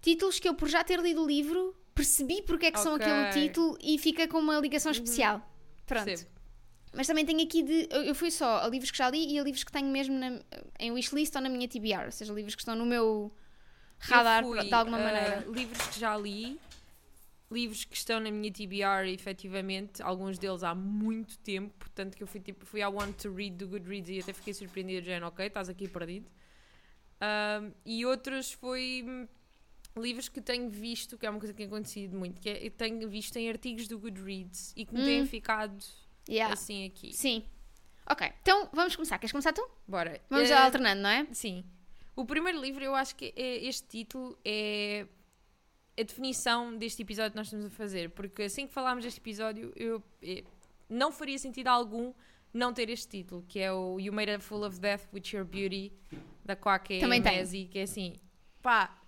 títulos 0.01 0.39
que 0.39 0.49
eu, 0.49 0.55
por 0.55 0.69
já 0.69 0.83
ter 0.85 1.01
lido 1.01 1.23
o 1.23 1.27
livro, 1.27 1.75
percebi 1.95 2.43
porque 2.43 2.67
é 2.67 2.71
que 2.71 2.79
são 2.81 2.95
Ok. 2.95 3.07
aquele 3.07 3.47
título 3.49 3.77
e 3.83 3.99
fica 3.99 4.29
com 4.29 4.39
uma 4.39 4.59
ligação 4.61 4.93
especial. 4.93 5.41
Pronto. 5.87 6.05
Percebo. 6.05 6.31
Mas 6.93 7.07
também 7.07 7.27
tenho 7.27 7.43
aqui 7.43 7.63
de. 7.63 7.89
Eu 7.91 8.03
eu 8.05 8.15
fui 8.15 8.31
só 8.31 8.59
a 8.65 8.69
livros 8.69 8.91
que 8.91 8.97
já 8.99 9.11
li 9.11 9.35
e 9.35 9.39
a 9.39 9.43
livros 9.43 9.63
que 9.65 9.71
tenho 9.73 9.89
mesmo 9.89 10.19
na- 10.19 10.41
em 10.81 10.91
wishlist 10.93 11.35
ou 11.37 11.43
na 11.43 11.49
minha 11.49 11.69
TBR, 11.69 12.07
ou 12.07 12.13
seja, 12.13 12.33
livros 12.33 12.55
que 12.55 12.63
estão 12.63 12.75
no 12.75 12.87
meu 12.87 13.31
radar 13.99 14.45
fui, 14.45 14.65
de 14.65 14.73
alguma 14.75 14.99
ah, 14.99 15.03
maneira. 15.03 15.45
Livros 15.49 15.87
que 15.89 16.01
já 16.01 16.17
li, 16.17 16.59
livros 17.51 17.85
que 17.85 17.97
estão 17.97 18.19
na 18.21 18.31
minha 18.31 18.51
TBR, 18.53 19.09
efetivamente, 19.13 20.03
alguns 20.03 20.39
deles 20.39 20.63
há 20.63 20.75
muito 20.75 21.39
tempo, 21.39 21.89
tanto 21.95 22.17
que 22.17 22.23
eu 22.23 22.27
fui, 22.27 22.41
tipo, 22.41 22.67
fui 22.67 22.83
à 22.83 22.89
Want 22.89 23.23
to 23.23 23.33
Read 23.33 23.57
do 23.57 23.69
Goodreads 23.69 24.11
e 24.11 24.21
até 24.21 24.33
fiquei 24.33 24.53
surpreendida, 24.55 25.03
já 25.03 25.27
ok, 25.27 25.47
estás 25.47 25.69
aqui 25.69 25.89
perdido. 25.89 26.29
Um, 27.21 27.73
e 27.85 28.05
outros 28.05 28.53
foi 28.53 29.05
hum, 29.07 29.27
livros 29.97 30.29
que 30.29 30.41
tenho 30.41 30.69
visto, 30.69 31.17
que 31.17 31.25
é 31.25 31.31
uma 31.31 31.39
coisa 31.39 31.53
que 31.53 31.59
tem 31.59 31.67
acontecido 31.67 32.17
muito, 32.17 32.41
que 32.41 32.49
é, 32.49 32.67
eu 32.67 32.71
tenho 32.71 33.09
visto 33.09 33.37
em 33.37 33.49
artigos 33.49 33.89
do 33.89 33.99
Goodreads 33.99 34.73
e 34.77 34.85
que 34.85 34.93
me 34.93 35.05
têm 35.05 35.23
Hum. 35.23 35.27
ficado 35.27 35.83
Yeah. 36.29 36.53
assim 36.53 36.85
aqui. 36.85 37.13
Sim. 37.13 37.45
Ok, 38.09 38.33
então 38.43 38.69
vamos 38.73 38.95
começar. 38.95 39.19
Queres 39.19 39.33
começar 39.33 39.53
tu? 39.53 39.69
Bora. 39.87 40.21
Vamos 40.29 40.49
já 40.49 40.65
alternando, 40.65 41.03
não 41.03 41.11
é? 41.11 41.27
Sim. 41.33 41.65
O 42.17 42.25
primeiro 42.25 42.59
livro, 42.61 42.83
eu 42.83 42.95
acho 42.95 43.15
que 43.15 43.33
é, 43.37 43.65
este 43.67 43.87
título 43.87 44.39
é 44.45 45.07
a 45.99 46.03
definição 46.03 46.77
deste 46.77 47.03
episódio 47.03 47.31
que 47.33 47.37
nós 47.37 47.47
estamos 47.47 47.67
a 47.67 47.71
fazer, 47.71 48.11
porque 48.11 48.43
assim 48.45 48.67
que 48.67 48.73
falámos 48.73 49.05
deste 49.05 49.21
episódio, 49.21 49.73
eu, 49.77 50.03
eh, 50.23 50.43
não 50.89 51.13
faria 51.13 51.39
sentido 51.39 51.69
algum 51.69 52.13
não 52.53 52.73
ter 52.73 52.89
este 52.89 53.09
título, 53.09 53.45
que 53.47 53.59
é 53.59 53.71
o 53.73 53.99
You 54.01 54.13
Made 54.13 54.31
a 54.31 54.41
Fool 54.41 54.65
of 54.67 54.81
Death 54.81 55.09
with 55.13 55.23
Your 55.33 55.45
Beauty, 55.45 55.93
da 56.45 56.57
Quaque 56.57 57.01
Também 57.01 57.23
tem. 57.23 57.37
Messi, 57.37 57.69
que 57.71 57.79
é 57.79 57.83
assim, 57.83 58.15
pá, 58.63 58.99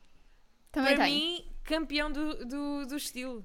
Também 0.71 0.95
para 0.95 1.05
tenho. 1.07 1.17
mim, 1.17 1.45
campeão 1.65 2.12
do, 2.12 2.45
do, 2.47 2.87
do 2.87 2.97
estilo. 2.97 3.45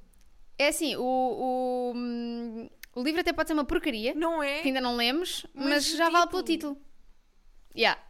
É 0.58 0.68
assim, 0.68 0.96
o, 0.98 1.02
o, 1.02 3.00
o 3.00 3.04
livro 3.04 3.22
até 3.22 3.32
pode 3.34 3.48
ser 3.48 3.54
uma 3.54 3.66
porcaria, 3.66 4.14
Não 4.14 4.44
é? 4.44 4.62
que 4.62 4.68
ainda 4.68 4.82
não 4.82 4.96
lemos, 4.98 5.46
mas, 5.54 5.68
Mas 5.68 5.92
já 5.98 6.10
vale 6.10 6.30
pelo 6.30 6.44
título. 6.44 6.76
título. 6.76 6.94
Yeah. 7.76 8.02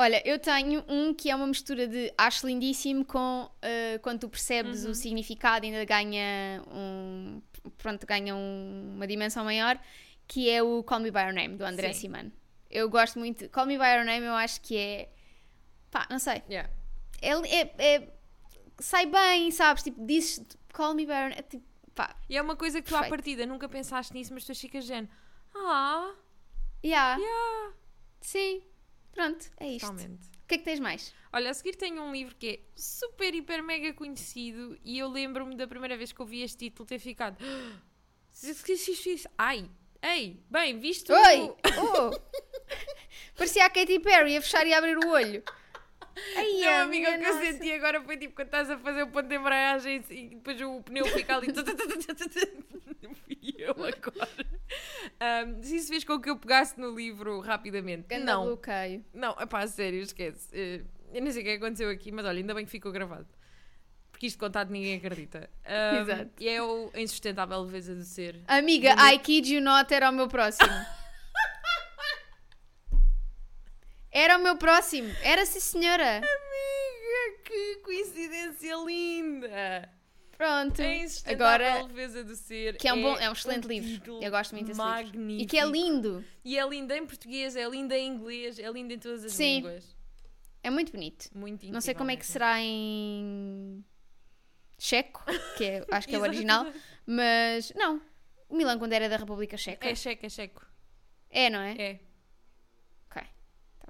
Olha, 0.00 0.22
eu 0.26 0.38
tenho 0.38 0.82
um 0.88 1.12
que 1.12 1.30
é 1.30 1.36
uma 1.36 1.46
mistura 1.46 1.86
de 1.86 2.10
acho 2.16 2.46
lindíssimo 2.46 3.04
com 3.04 3.44
uh, 3.44 3.98
quando 4.00 4.20
tu 4.20 4.28
percebes 4.30 4.84
Uhum. 4.84 4.92
o 4.92 4.94
significado 4.94 5.66
ainda 5.66 5.84
ganha 5.84 6.62
um 6.72 7.42
pronto, 7.76 8.06
ganha 8.06 8.34
um- 8.34 8.92
uma 8.96 9.06
dimensão 9.06 9.44
maior, 9.44 9.78
que 10.26 10.48
é 10.48 10.62
o 10.62 10.82
Call 10.82 11.00
Me 11.00 11.10
By 11.10 11.18
Your 11.20 11.34
Name, 11.34 11.56
do 11.56 11.64
André 11.64 11.92
Sim. 11.92 12.32
Eu 12.70 12.88
gosto 12.88 13.18
muito. 13.18 13.48
Call 13.50 13.66
Me 13.66 13.76
By 13.76 13.84
Your 13.96 14.04
Name 14.06 14.24
eu 14.24 14.34
acho 14.34 14.60
que 14.62 14.74
é 14.76 15.08
pá, 15.90 16.06
não 16.10 16.18
sei. 16.18 16.42
Yeah. 16.48 16.70
É, 17.20 17.32
é- 17.32 17.74
é- 17.96 18.08
sai 18.78 19.04
bem, 19.04 19.50
sabes? 19.50 19.82
Tipo, 19.82 20.06
dizes 20.06 20.42
Call 20.72 20.94
Me 20.94 21.04
By 21.04 21.12
Your 21.12 21.28
Name. 21.30 21.42
Tipo, 21.42 21.64
pá, 21.94 22.16
E 22.28 22.36
é 22.38 22.40
uma 22.40 22.56
coisa 22.56 22.80
que 22.80 22.88
tu 22.88 22.94
à 22.94 23.00
Perfeito. 23.00 23.10
partida 23.16 23.44
nunca 23.44 23.68
pensaste 23.68 24.14
nisso, 24.14 24.32
mas 24.32 24.44
tu 24.46 24.54
ficas 24.54 24.84
género. 24.86 25.12
Ah, 25.54 26.14
yeah. 26.82 27.18
yeah. 27.20 27.72
Sim. 28.22 28.62
Pronto, 29.12 29.50
é 29.58 29.68
isto. 29.68 29.88
Totalmente. 29.88 30.26
O 30.26 30.46
que 30.50 30.54
é 30.54 30.58
que 30.58 30.64
tens 30.64 30.80
mais? 30.80 31.14
Olha, 31.32 31.50
a 31.50 31.54
seguir 31.54 31.76
tenho 31.76 32.02
um 32.02 32.12
livro 32.12 32.34
que 32.34 32.48
é 32.48 32.60
super, 32.74 33.34
hiper, 33.34 33.62
mega 33.62 33.92
conhecido 33.92 34.76
e 34.84 34.98
eu 34.98 35.08
lembro-me 35.08 35.56
da 35.56 35.66
primeira 35.66 35.96
vez 35.96 36.12
que 36.12 36.20
eu 36.20 36.26
vi 36.26 36.42
este 36.42 36.70
título 36.70 36.86
ter 36.86 36.98
ficado. 36.98 37.36
Ai, 39.38 39.70
ei, 40.02 40.42
bem, 40.50 40.78
visto. 40.78 41.12
Oi! 41.12 41.54
Oh! 41.78 42.10
Parecia 43.36 43.64
a 43.64 43.70
Katy 43.70 44.00
Perry 44.00 44.36
a 44.36 44.42
fechar 44.42 44.66
e 44.66 44.74
a 44.74 44.78
abrir 44.78 44.98
o 44.98 45.08
olho. 45.08 45.42
Ai, 46.36 46.60
Não, 46.60 46.82
amiga, 46.84 47.10
o 47.10 47.18
que 47.18 47.24
eu 47.24 47.32
nossa. 47.34 47.52
senti 47.52 47.72
agora 47.72 48.00
foi 48.02 48.16
tipo 48.16 48.34
quando 48.34 48.46
estás 48.48 48.70
a 48.70 48.78
fazer 48.78 49.02
o 49.02 49.06
ponto 49.08 49.28
de 49.28 49.36
embreagem 49.36 50.04
e 50.10 50.28
depois 50.28 50.60
o 50.60 50.82
pneu 50.82 51.06
fica 51.06 51.36
ali. 51.36 51.48
Fui 53.24 53.54
eu 53.58 53.70
agora. 53.72 54.46
Ahm, 55.20 55.62
se 55.62 55.76
isso 55.76 55.88
fez 55.88 56.04
com 56.04 56.20
que 56.20 56.30
eu 56.30 56.36
pegasse 56.36 56.78
no 56.78 56.94
livro 56.94 57.40
rapidamente. 57.40 58.06
Ganda 58.08 58.24
não, 58.24 58.46
bloqueio. 58.46 59.04
não, 59.12 59.36
é 59.38 59.46
pá, 59.46 59.66
sério, 59.66 60.00
esquece. 60.00 60.48
Eh, 60.52 60.82
Eu 61.12 61.22
nem 61.22 61.32
sei 61.32 61.42
o 61.42 61.44
que 61.44 61.50
aconteceu 61.52 61.90
aqui, 61.90 62.12
mas 62.12 62.24
olha, 62.24 62.38
ainda 62.38 62.54
bem 62.54 62.64
que 62.64 62.70
ficou 62.70 62.92
gravado. 62.92 63.26
Porque 64.12 64.26
isto 64.26 64.38
contado 64.38 64.70
ninguém 64.70 64.96
acredita. 64.96 65.48
Ahm, 65.64 66.02
Exato. 66.02 66.30
E 66.38 66.48
é 66.48 66.62
o 66.62 66.90
Insustentável 66.94 67.62
Leveza 67.62 67.94
do 67.94 68.04
Ser. 68.04 68.40
Amiga, 68.46 68.94
I 69.12 69.18
kid 69.18 69.52
you 69.52 69.60
not 69.60 69.92
era 69.92 70.10
o 70.10 70.12
meu 70.12 70.28
próximo. 70.28 70.68
Era 74.10 74.38
o 74.38 74.42
meu 74.42 74.56
próximo. 74.56 75.08
Era 75.22 75.46
sim, 75.46 75.60
senhora. 75.60 76.16
Amiga, 76.18 77.42
que 77.44 77.76
coincidência 77.84 78.74
linda! 78.84 79.88
Pronto. 80.36 80.80
A 80.80 80.94
Insustentável 80.96 81.66
Agora, 81.66 81.86
Leveza 81.86 82.24
do 82.24 82.34
Ser. 82.34 82.76
que 82.78 82.88
é 82.88 82.94
um, 82.94 83.02
bom, 83.02 83.16
é 83.18 83.28
um 83.28 83.32
excelente 83.32 83.68
livro. 83.68 83.88
título 83.90 84.22
Eu 84.22 84.30
gosto 84.30 84.52
muito 84.54 84.68
desse 84.68 84.80
livro. 84.80 84.94
magnífico. 84.94 85.42
E 85.42 85.46
que 85.46 85.58
é 85.58 85.64
lindo. 85.66 86.24
E 86.42 86.58
é 86.58 86.66
linda 86.66 86.96
em 86.96 87.04
português, 87.06 87.54
é 87.56 87.68
linda 87.68 87.96
em 87.96 88.08
inglês, 88.08 88.58
é 88.58 88.70
linda 88.70 88.94
em 88.94 88.98
todas 88.98 89.22
as 89.24 89.32
Sim. 89.32 89.56
línguas. 89.56 89.94
É 90.62 90.70
muito 90.70 90.92
bonito. 90.92 91.28
Muito 91.34 91.66
Não 91.68 91.80
sei 91.80 91.94
como 91.94 92.10
é 92.10 92.16
que 92.16 92.24
será 92.26 92.58
em 92.60 93.84
checo, 94.78 95.22
que 95.58 95.64
é, 95.64 95.86
acho 95.90 96.08
que 96.08 96.14
é 96.14 96.18
o 96.18 96.22
original, 96.22 96.66
mas 97.06 97.70
não. 97.76 98.00
O 98.48 98.56
Milão 98.56 98.78
quando 98.78 98.94
era 98.94 99.08
da 99.10 99.18
República 99.18 99.56
Checa. 99.58 99.86
É 99.88 99.94
checo, 99.94 100.24
é 100.24 100.28
checo. 100.28 100.66
É, 101.28 101.50
não 101.50 101.60
é? 101.60 101.72
É. 101.78 102.00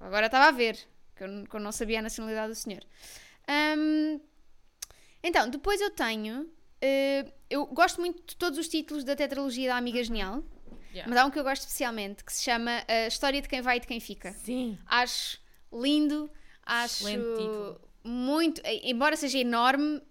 Agora 0.01 0.25
estava 0.25 0.47
a 0.47 0.51
ver, 0.51 0.77
que 1.15 1.23
eu, 1.23 1.45
que 1.49 1.55
eu 1.55 1.59
não 1.59 1.71
sabia 1.71 1.99
a 1.99 2.01
nacionalidade 2.01 2.49
do 2.53 2.55
senhor. 2.55 2.83
Ahm, 3.47 4.19
então, 5.23 5.49
depois 5.49 5.79
eu 5.81 5.91
tenho. 5.91 6.49
eh, 6.81 7.31
eu 7.49 7.65
gosto 7.67 7.99
muito 8.01 8.21
de 8.25 8.35
todos 8.35 8.57
os 8.57 8.67
títulos 8.67 9.03
da 9.03 9.15
tetralogia 9.15 9.69
da 9.69 9.77
Amiga 9.77 10.03
Genial, 10.03 10.43
Yeah. 10.93 11.09
mas 11.09 11.17
há 11.19 11.25
um 11.25 11.31
que 11.31 11.39
eu 11.39 11.43
gosto 11.43 11.61
especialmente 11.61 12.21
que 12.21 12.33
se 12.33 12.43
chama 12.43 12.83
A 12.87 13.07
História 13.07 13.41
de 13.41 13.47
Quem 13.47 13.61
Vai 13.61 13.77
e 13.77 13.79
de 13.79 13.87
Quem 13.87 13.99
Fica. 14.01 14.33
Sim. 14.33 14.77
Acho 14.85 15.39
lindo, 15.71 16.29
acho 16.65 17.07
Excelente 17.07 17.37
título. 17.37 17.81
muito. 18.03 18.61
eh, 18.65 18.89
Embora 18.89 19.15
seja 19.15 19.37
enorme, 19.37 20.01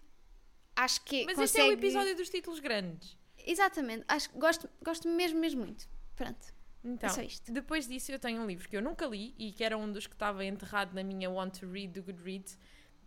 acho 0.77 1.03
que. 1.05 1.25
Mas 1.27 1.35
consegue... 1.35 1.45
este 1.45 1.61
é 1.61 1.65
o 1.65 1.73
episódio 1.73 2.17
dos 2.17 2.31
títulos 2.31 2.61
grandes. 2.61 3.15
Exatamente, 3.45 4.05
acho 4.09 4.31
gosto, 4.39 4.71
gosto 4.83 5.07
mesmo, 5.09 5.39
mesmo 5.39 5.61
muito. 5.65 5.87
Pronto, 6.17 6.47
Então, 6.83 7.09
é 7.11 7.13
só 7.13 7.23
isto. 7.23 7.53
depois 7.53 7.87
disso 7.87 8.11
eu 8.11 8.19
tenho 8.19 8.41
um 8.41 8.47
livro 8.47 8.69
que 8.69 8.77
eu 8.77 8.83
nunca 8.83 9.07
li 9.07 9.35
e 9.39 9.53
que 9.53 9.63
era 9.63 9.77
um 9.77 9.91
dos 9.93 10.07
que 10.07 10.15
estava 10.15 10.45
enterrado 10.45 10.95
na 10.95 11.03
minha 11.03 11.31
Want 11.31 11.59
to 11.61 11.71
Read 11.71 11.89
do 11.93 12.03
Goodreads, 12.03 12.59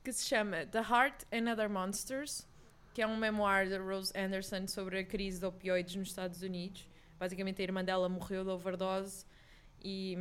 que 0.03 0.12
se 0.13 0.25
chama 0.25 0.65
The 0.68 0.80
Heart 0.82 1.24
and 1.32 1.51
Other 1.51 1.70
Monsters, 1.70 2.48
que 2.94 3.01
é 3.01 3.08
um 3.08 3.18
memoir 3.18 3.70
da 3.70 3.80
Rose 3.80 4.13
Anderson 4.15 4.68
sobre 4.68 5.00
a 5.00 5.03
crise 5.03 5.39
de 5.39 5.46
opioides 5.46 5.96
nos 5.96 6.10
Estados 6.10 6.42
Unidos. 6.44 6.88
Basicamente 7.18 7.62
a 7.62 7.63
irmã 7.63 7.84
dela 7.84 8.08
morreu 8.08 8.44
de 8.44 8.50
overdose 8.51 9.25
e, 9.84 10.15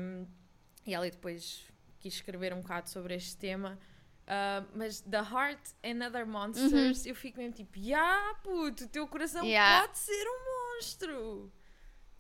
e 0.87 0.95
ela 0.95 1.11
depois 1.11 1.63
quis 2.01 2.15
escrever 2.15 2.55
um 2.55 2.61
bocado 2.61 2.89
sobre 2.89 3.15
este 3.15 3.37
tema. 3.37 3.79
Ah, 4.27 4.65
mas 4.75 5.01
The 5.01 5.19
Heart 5.19 5.61
and 5.85 6.07
Other 6.07 6.27
Monsters, 6.27 7.05
eu 7.05 7.15
fico 7.15 7.39
mesmo 7.39 7.55
tipo, 7.55 7.79
ya 7.79 8.35
puto, 8.43 8.85
o 8.85 8.89
teu 8.89 9.07
coração 9.07 9.45
Yeah. 9.45 9.83
pode 9.87 9.99
ser 9.99 10.25
um 10.27 10.77
monstro. 10.77 11.53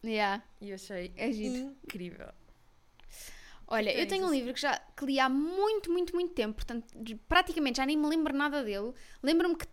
Yeah. 0.04 0.42
E 0.60 0.70
eu 0.70 0.74
achei 0.74 1.12
É 1.16 1.30
giro. 1.32 1.76
incrível. 1.84 2.28
Olha, 3.68 3.90
eu 3.90 3.96
tens, 3.98 4.08
tenho 4.08 4.26
um 4.26 4.30
livro 4.30 4.52
que 4.52 4.60
já 4.60 4.76
que 4.96 5.06
li 5.06 5.18
há 5.18 5.28
muito, 5.28 5.90
muito, 5.90 6.14
muito 6.14 6.34
tempo, 6.34 6.54
portanto, 6.56 6.86
praticamente 7.28 7.78
já 7.78 7.86
nem 7.86 7.96
me 7.96 8.06
lembro 8.06 8.36
nada 8.36 8.62
dele. 8.62 8.92
Lembro-me 9.22 9.56
que 9.56 9.66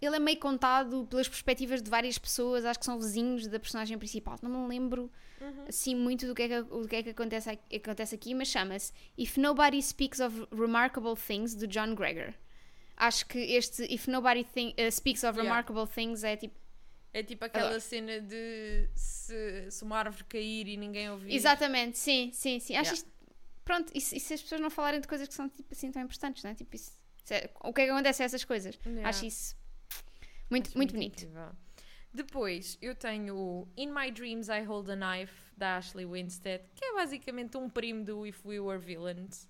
ele 0.00 0.16
é 0.16 0.18
meio 0.18 0.38
contado 0.40 1.06
pelas 1.08 1.28
perspectivas 1.28 1.80
de 1.80 1.88
várias 1.88 2.18
pessoas, 2.18 2.64
acho 2.64 2.78
que 2.80 2.84
são 2.84 2.98
vizinhos 2.98 3.46
da 3.46 3.60
personagem 3.60 3.96
principal. 3.96 4.36
Não 4.42 4.50
me 4.62 4.68
lembro 4.68 5.10
Uhum. 5.40 5.64
assim 5.68 5.94
muito 5.94 6.26
do 6.26 6.34
que 6.34 6.42
é 6.42 6.48
que, 6.48 6.62
do 6.62 6.88
que, 6.88 6.96
é 6.96 7.02
que 7.02 7.10
acontece, 7.10 7.50
aqui- 7.50 7.76
acontece 7.76 8.14
aqui, 8.14 8.34
mas 8.34 8.48
chama-se 8.48 8.92
If 9.16 9.36
Nobody 9.36 9.80
Speaks 9.82 10.18
of 10.20 10.46
Remarkable 10.50 11.14
Things, 11.16 11.54
do 11.54 11.66
John 11.66 11.94
Gregor. 11.94 12.34
Acho 12.96 13.26
que 13.26 13.38
este 13.38 13.84
If 13.92 14.08
Nobody 14.08 14.42
Think- 14.44 14.74
uh, 14.80 14.90
Speaks 14.90 15.22
of 15.22 15.38
Yeah. 15.38 15.42
Remarkable 15.42 15.86
Things 15.86 16.24
é 16.24 16.36
tipo. 16.36 16.54
É 17.14 17.22
tipo 17.22 17.44
aquela 17.44 17.66
Adoro. 17.68 17.80
cena 17.80 18.20
de 18.20 18.88
se, 18.94 19.70
se 19.70 19.82
uma 19.84 19.96
árvore 19.98 20.24
cair 20.24 20.66
e 20.68 20.76
ninguém 20.76 21.08
ouvir. 21.10 21.32
Exatamente, 21.32 21.96
sim, 21.96 22.30
sim, 22.32 22.58
sim. 22.58 22.74
Acho 22.76 22.90
Yeah. 22.90 22.94
isto. 22.94 23.10
Pronto, 23.64 23.90
e 23.94 24.00
se, 24.00 24.16
e 24.16 24.20
se 24.20 24.34
as 24.34 24.42
pessoas 24.42 24.60
não 24.60 24.68
falarem 24.68 25.00
de 25.00 25.06
coisas 25.08 25.26
que 25.28 25.32
são 25.32 25.48
tipo, 25.48 25.72
assim 25.72 25.90
tão 25.90 26.02
importantes, 26.02 26.42
não 26.42 26.50
é? 26.50 26.54
Tipo, 26.54 26.74
isso, 26.76 26.92
é- 27.30 27.48
o 27.62 27.72
que 27.72 27.82
é 27.82 27.84
que 27.86 27.90
acontece 27.92 28.22
a 28.22 28.26
essas 28.26 28.44
coisas? 28.44 28.78
Yeah. 28.84 29.08
Acho 29.08 29.24
isso 29.26 29.56
muito, 30.50 30.66
Acho 30.68 30.76
muito 30.76 30.92
bonito. 30.92 31.22
incrível. 31.22 31.50
Depois 32.12 32.76
eu 32.82 32.94
tenho 32.94 33.34
o 33.36 33.68
In 33.76 33.88
My 33.92 34.10
Dreams 34.10 34.48
I 34.48 34.62
Hold 34.64 34.90
a 34.90 34.96
Knife 34.96 35.34
da 35.56 35.76
Ashley 35.78 36.04
Winstead, 36.06 36.64
que 36.74 36.84
é 36.84 36.94
basicamente 36.94 37.56
um 37.56 37.70
primo 37.70 38.04
do 38.04 38.26
If 38.26 38.44
We 38.44 38.58
Were 38.60 38.78
Villains. 38.80 39.48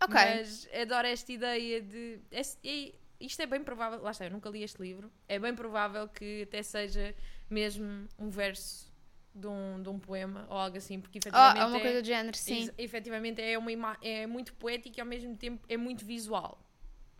Ok. 0.00 0.14
Mas 0.14 0.68
adoro 0.72 1.06
esta 1.06 1.30
ideia 1.32 1.80
de. 1.82 2.20
é- 2.30 2.40
é- 2.64 2.92
isto 3.24 3.40
é 3.42 3.46
bem 3.46 3.62
provável. 3.62 4.00
Lá 4.02 4.10
está, 4.10 4.24
eu 4.26 4.30
nunca 4.30 4.48
li 4.50 4.62
este 4.62 4.80
livro. 4.82 5.10
É 5.28 5.38
bem 5.38 5.54
provável 5.54 6.08
que 6.08 6.42
até 6.42 6.62
seja 6.62 7.14
mesmo 7.48 8.06
um 8.18 8.28
verso 8.28 8.90
de 9.34 9.46
um, 9.46 9.82
de 9.82 9.88
um 9.88 9.98
poema 9.98 10.46
ou 10.50 10.56
algo 10.56 10.76
assim, 10.76 11.00
porque 11.00 11.18
Oh, 11.18 11.28
efetivamente. 11.28 11.60
é 11.60 11.66
uma 11.66 11.76
é- 11.78 11.80
coisa 11.80 12.02
do 12.02 12.06
género, 12.06 12.36
sim. 12.36 12.70
Efetivamente 12.76 13.40
é, 13.40 13.56
uma 13.58 13.96
é 14.02 14.26
muito 14.26 14.52
poético 14.54 14.98
e 14.98 15.00
ao 15.00 15.06
mesmo 15.06 15.36
tempo 15.36 15.64
é 15.68 15.76
muito 15.76 16.04
visual. 16.04 16.62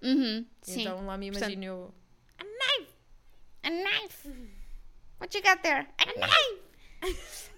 Uhum, 0.03 0.45
sim. 0.61 0.81
Então 0.83 1.07
lá 1.07 1.17
me 1.17 1.27
imagino 1.29 1.65
eu. 1.65 1.95
A 3.63 3.71
knife! 3.71 4.29
What 5.21 5.37
you 5.37 5.43
got 5.43 5.63
there? 5.63 5.87
A 5.99 6.05
knife! 6.05 6.63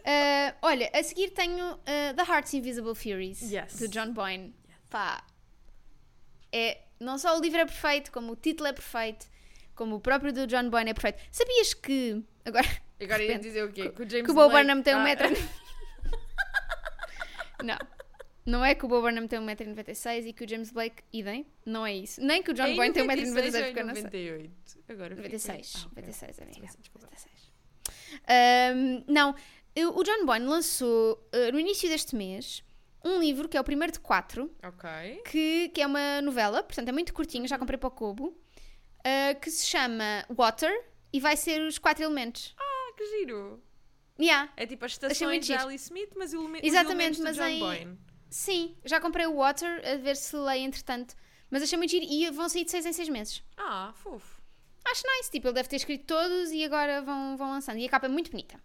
Uh, 0.01 0.55
olha, 0.63 0.91
a 0.93 1.03
seguir 1.03 1.31
tenho 1.31 1.73
uh, 1.77 1.79
The 2.15 2.23
Heart's 2.29 2.53
Invisible 2.53 2.95
Furies, 2.95 3.41
Yes. 3.51 3.79
do 3.79 3.89
John 3.89 4.13
Boyne. 4.13 4.55
Pá, 4.91 5.25
é, 6.53 6.83
não 7.05 7.19
só 7.19 7.37
o 7.37 7.41
livro 7.41 7.61
é 7.61 7.65
perfeito, 7.67 8.11
como 8.11 8.33
o 8.33 8.37
título 8.37 8.69
é 8.69 8.73
perfeito, 8.73 9.27
como 9.75 9.97
o 9.97 10.01
próprio 10.01 10.33
do 10.33 10.47
John 10.47 10.69
Boyne 10.71 10.91
é 10.91 10.95
perfeito. 10.95 11.23
Sabias 11.31 11.75
que. 11.75 12.23
Agora, 12.45 12.67
Agora 13.01 13.23
ia 13.23 13.29
repente, 13.29 13.43
dizer 13.45 13.65
o 13.65 13.73
quê? 13.73 13.91
Que 13.91 14.03
o 14.03 14.09
James 14.11 14.25
que 14.27 14.31
o 14.31 14.35
Bo 14.35 14.49
Blake- 14.49 14.67
Burnham 14.67 14.83
tem 14.83 14.95
um 14.95 14.99
Ah, 14.99 15.05
metro. 15.05 15.29
não. 17.63 17.79
Não 18.47 18.63
é 18.65 18.75
que 18.75 18.85
o 18.85 18.89
Bo 18.89 19.01
Burnham 19.01 19.27
tem 19.27 19.39
1,96m 19.41 20.27
e 20.27 20.33
que 20.35 20.45
o 20.45 20.49
James 20.49 20.71
Blake, 20.71 21.03
idem. 21.13 21.47
Não 21.65 21.87
é 21.87 21.95
isso. 21.95 22.21
Nem 22.21 22.43
que 22.43 22.51
o 22.51 22.55
John 22.55 22.67
Em 22.67 22.77
Boyne 22.77 22.93
tem 22.93 23.07
96 23.07 23.55
1,96m, 23.55 23.55
ou 23.55 23.61
em 23.61 23.65
porque 23.65 23.81
eu 23.81 23.87
não 23.87 23.95
sei. 23.95 24.03
98? 24.05 24.51
Agora 24.89 25.17
fiquei- 25.17 25.31
96. 25.33 25.73
Ah, 25.75 25.79
ok. 25.87 26.03
96, 26.03 26.39
amiga. 26.41 26.69
Sim, 26.69 26.79
desculpa. 26.81 27.07
96. 27.07 27.53
Ahm, 28.29 29.05
não, 29.09 29.35
o 29.95 30.05
John 30.05 30.27
Boyne 30.27 30.45
lançou 30.47 31.27
ah, 31.33 31.51
no 31.53 31.59
início 31.59 31.89
deste 31.89 32.15
mês 32.15 32.63
um 33.05 33.19
livro 33.21 33.49
que 33.49 33.57
é 33.57 33.61
o 33.61 33.65
primeiro 33.65 33.93
de 33.93 34.01
quatro, 34.01 34.51
Ok. 34.65 35.23
que, 35.31 35.69
que 35.71 35.81
é 35.83 35.87
uma 35.87 36.21
novela, 36.23 36.63
portanto 36.63 36.89
é 36.89 36.93
muito 36.93 37.13
curtinho, 37.13 37.47
já 37.47 37.59
comprei 37.59 37.79
para 37.79 37.89
o 37.89 37.91
Kobo, 37.91 38.37
ah, 39.05 39.35
que 39.35 39.51
se 39.51 39.67
chama 39.67 40.25
Water 40.31 40.73
e 41.13 41.21
vai 41.21 41.37
ser 41.37 41.61
os 41.63 41.79
quatro 41.79 42.03
elementos. 42.05 42.55
Ah, 42.59 42.93
que 42.97 43.07
giro. 43.19 43.63
Yeah, 44.19 44.53
É 44.57 44.65
tipo 44.67 44.85
as 44.85 44.93
estações 44.93 45.45
de. 45.45 45.53
Alice 45.55 45.85
Smith, 45.87 46.11
mas 46.17 46.33
o 46.33 46.39
eleme- 46.41 46.61
Exatamente, 46.63 47.21
mas 47.21 47.37
John 47.37 47.47
em- 47.47 47.59
Boyne. 47.59 47.99
sim, 48.31 48.77
já 48.85 49.01
comprei 49.01 49.27
o 49.27 49.35
Water, 49.37 49.83
a 49.87 49.97
ver 49.97 50.17
se 50.17 50.37
leio 50.37 50.65
entretanto. 50.65 51.15
Mas 51.51 51.63
achei 51.63 51.77
muito 51.77 51.91
giro 51.91 52.07
e 52.09 52.31
vão 52.31 52.49
sair 52.49 52.65
de 52.65 52.71
seis 52.71 52.87
em 52.87 52.93
seis 52.93 53.09
meses. 53.09 53.43
Ah, 53.57 53.93
fofo. 53.95 54.41
Acho 54.85 55.03
nice, 55.17 55.31
tipo, 55.31 55.47
ele 55.49 55.55
deve 55.55 55.69
ter 55.69 55.77
escrito 55.77 56.05
todos 56.07 56.51
e 56.53 56.63
agora 56.65 57.01
vão, 57.03 57.37
vão 57.37 57.51
lançando. 57.51 57.79
E 57.79 57.87
a 57.87 57.89
capa 57.89 58.07
é 58.07 58.09
muito 58.09 58.31
bonita. 58.31 58.61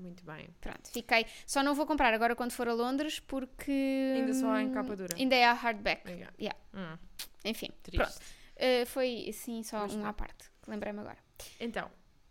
Muito 0.00 0.24
bem. 0.24 0.48
Pronto, 0.60 0.88
fiquei. 0.90 1.26
Só 1.46 1.62
não 1.62 1.74
vou 1.74 1.86
comprar 1.86 2.14
agora 2.14 2.34
quando 2.34 2.52
for 2.52 2.66
a 2.68 2.72
Londres 2.72 3.20
porque. 3.20 4.12
Ainda 4.16 4.32
só 4.32 4.50
há 4.50 4.62
em 4.62 4.68
hum, 4.68 4.72
capa 4.72 4.96
dura. 4.96 5.14
Ainda 5.16 5.36
é 5.36 5.44
a 5.44 5.52
hardback. 5.52 6.08
Yeah. 6.08 6.32
Yeah. 6.40 6.58
Hum, 6.74 6.98
Enfim, 7.44 7.68
triste. 7.82 7.98
pronto. 8.02 8.18
Uh, 8.56 8.86
foi 8.86 9.26
assim 9.28 9.62
só 9.62 9.80
Pois 9.80 9.94
um 9.94 9.98
não. 10.00 10.06
à 10.08 10.12
parte, 10.12 10.50
que 10.62 10.70
lembrei-me 10.70 11.00
agora. 11.00 11.18
Então, 11.58 11.90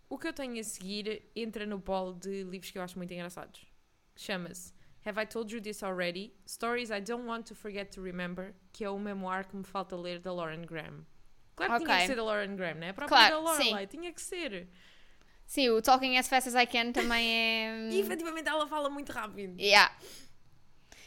o 0.09 0.17
que 0.17 0.27
eu 0.27 0.33
tenho 0.33 0.59
a 0.59 0.63
seguir 0.63 1.23
entra 1.35 1.65
no 1.65 1.77
bolo 1.77 2.13
de 2.13 2.43
livros 2.43 2.71
que 2.71 2.77
eu 2.77 2.81
acho 2.81 2.97
muito 2.97 3.13
engraçados. 3.13 3.65
Chama-se 4.15 4.73
Have 5.05 5.21
I 5.21 5.25
Told 5.25 5.53
You 5.55 5.61
This 5.61 5.81
Already? 5.83 6.33
Stories 6.47 6.89
I 6.89 7.01
Don't 7.01 7.25
Want 7.27 7.43
to 7.47 7.55
Forget 7.55 7.91
to 7.95 8.01
Remember, 8.01 8.53
que 8.73 8.83
é 8.83 8.89
o 8.89 8.97
memoir 8.99 9.47
que 9.47 9.55
me 9.55 9.63
falta 9.63 9.95
ler 9.95 10.19
da 10.19 10.33
Lauren 10.33 10.63
Graham. 10.63 11.05
Claro 11.55 11.73
que 11.73 11.79
tinha 11.79 11.89
Ok. 11.95 12.01
que 12.01 12.07
ser 12.07 12.15
da 12.15 12.23
Lauren 12.23 12.55
Graham, 12.55 12.75
né? 12.75 12.89
A 12.89 12.93
própria 12.93 13.17
Claro, 13.29 13.43
da. 13.43 13.51
Lorelai, 13.51 13.88
tinha 13.88 14.11
que 14.13 14.21
ser. 14.21 14.69
Sim, 15.50 15.70
o 15.70 15.82
Talking 15.82 16.15
as 16.15 16.27
Fast 16.27 16.48
as 16.50 16.53
I 16.53 16.68
Can 16.68 16.91
também 16.91 17.27
é. 17.27 17.89
E 17.91 18.00
efetivamente 18.00 18.48
ela 18.48 18.68
fala 18.68 18.88
muito 18.88 19.12
rápido. 19.12 19.60
Yeah. 19.60 19.91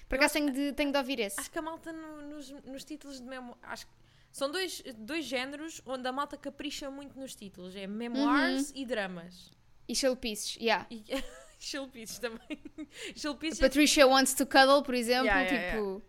Por 0.08 0.16
acaso 0.16 0.34
tenho 0.34 0.50
de, 0.52 0.72
tenho 0.72 0.90
de 0.90 0.98
ouvir 0.98 1.20
esse. 1.20 1.38
Acho 1.38 1.48
que 1.48 1.58
a 1.60 1.62
malta 1.62 1.92
no- 1.92 2.22
nos, 2.22 2.50
nos 2.64 2.84
títulos 2.84 3.20
de 3.20 3.24
memoir. 3.26 3.56
Acho 3.62 3.86
que 3.86 3.92
são 4.32 4.50
dois, 4.50 4.82
dois 4.98 5.24
géneros 5.26 5.80
onde 5.86 6.08
a 6.08 6.12
malta 6.12 6.36
capricha 6.36 6.90
muito 6.90 7.16
nos 7.16 7.36
títulos: 7.36 7.76
é 7.76 7.86
memoirs 7.86 8.70
Uhum. 8.70 8.72
e 8.74 8.84
dramas. 8.84 9.52
E 9.88 9.94
Showpieces, 9.94 10.56
yeah. 10.56 10.86
E 10.90 11.04
Shilpices 11.60 12.18
também. 12.18 12.58
Shilpices 13.14 13.60
Patricia 13.60 14.04
Wants 14.08 14.34
to 14.34 14.44
Cuddle, 14.44 14.82
por 14.82 14.96
exemplo, 14.96 15.26
Yeah, 15.26 15.42
yeah, 15.42 15.76
tipo. 15.78 16.02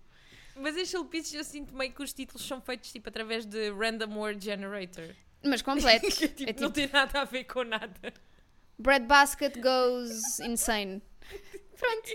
Mas 0.56 0.76
em 0.76 0.86
Shilpices 0.86 1.36
eu 1.36 1.44
sinto 1.44 1.72
meio 1.76 1.92
que 1.94 2.02
os 2.02 2.12
títulos 2.14 2.44
são 2.48 2.60
feitos 2.60 2.92
tipo 2.92 3.08
através 3.10 3.46
de 3.46 3.70
Random 3.72 4.18
Word 4.18 4.44
Generator. 4.44 5.16
Mas 5.44 5.62
completo. 5.62 6.08
Que, 6.16 6.28
tipo, 6.28 6.50
é 6.50 6.54
não 6.54 6.72
tipo, 6.72 6.72
tem 6.72 6.90
nada 6.92 7.22
a 7.22 7.26
ver 7.26 7.44
com 7.46 7.64
nada. 7.64 8.14
Breadbasket 8.80 9.60
goes 9.62 10.40
insane. 10.40 11.02
Pronto. 11.78 12.12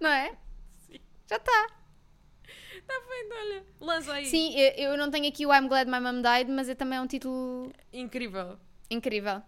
Não 0.00 0.10
é? 0.10 0.36
Sim. 0.86 1.00
Já 1.28 1.36
está. 1.36 1.66
Está 2.74 2.94
feito, 3.08 3.34
olha. 3.34 3.64
Lança 3.80 4.12
aí. 4.12 4.26
Sim, 4.26 4.54
eu, 4.58 4.90
eu 4.90 4.96
não 4.96 5.10
tenho 5.10 5.28
aqui 5.28 5.46
o 5.46 5.54
I'm 5.54 5.68
Glad 5.68 5.88
My 5.88 6.00
Mom 6.00 6.20
Died, 6.20 6.50
mas 6.50 6.68
é 6.68 6.74
também 6.74 6.98
um 6.98 7.06
título 7.06 7.72
Incrível. 7.92 8.58
incrível. 8.90 9.42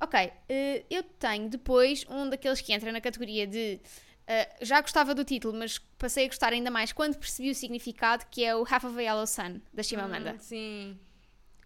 Ok, 0.00 0.32
eh, 0.48 0.84
eu 0.90 1.02
tenho 1.02 1.48
depois 1.48 2.04
um 2.08 2.28
daqueles 2.28 2.60
que 2.60 2.72
entra 2.72 2.90
na 2.90 3.00
categoria 3.00 3.46
de 3.46 3.80
eh, 4.26 4.48
já 4.62 4.80
gostava 4.80 5.14
do 5.14 5.24
título, 5.24 5.56
mas 5.56 5.78
passei 5.98 6.24
a 6.24 6.28
gostar 6.28 6.52
ainda 6.52 6.70
mais 6.70 6.92
quando 6.92 7.16
percebi 7.16 7.50
o 7.50 7.54
significado, 7.54 8.24
que 8.30 8.44
é 8.44 8.54
o 8.56 8.64
Half 8.68 8.84
of 8.84 8.98
a 8.98 9.02
Yellow 9.02 9.26
Sun, 9.26 9.60
da 9.72 9.82
Chimamanda. 9.82 10.32
Hum, 10.32 10.38
sim. 10.38 10.98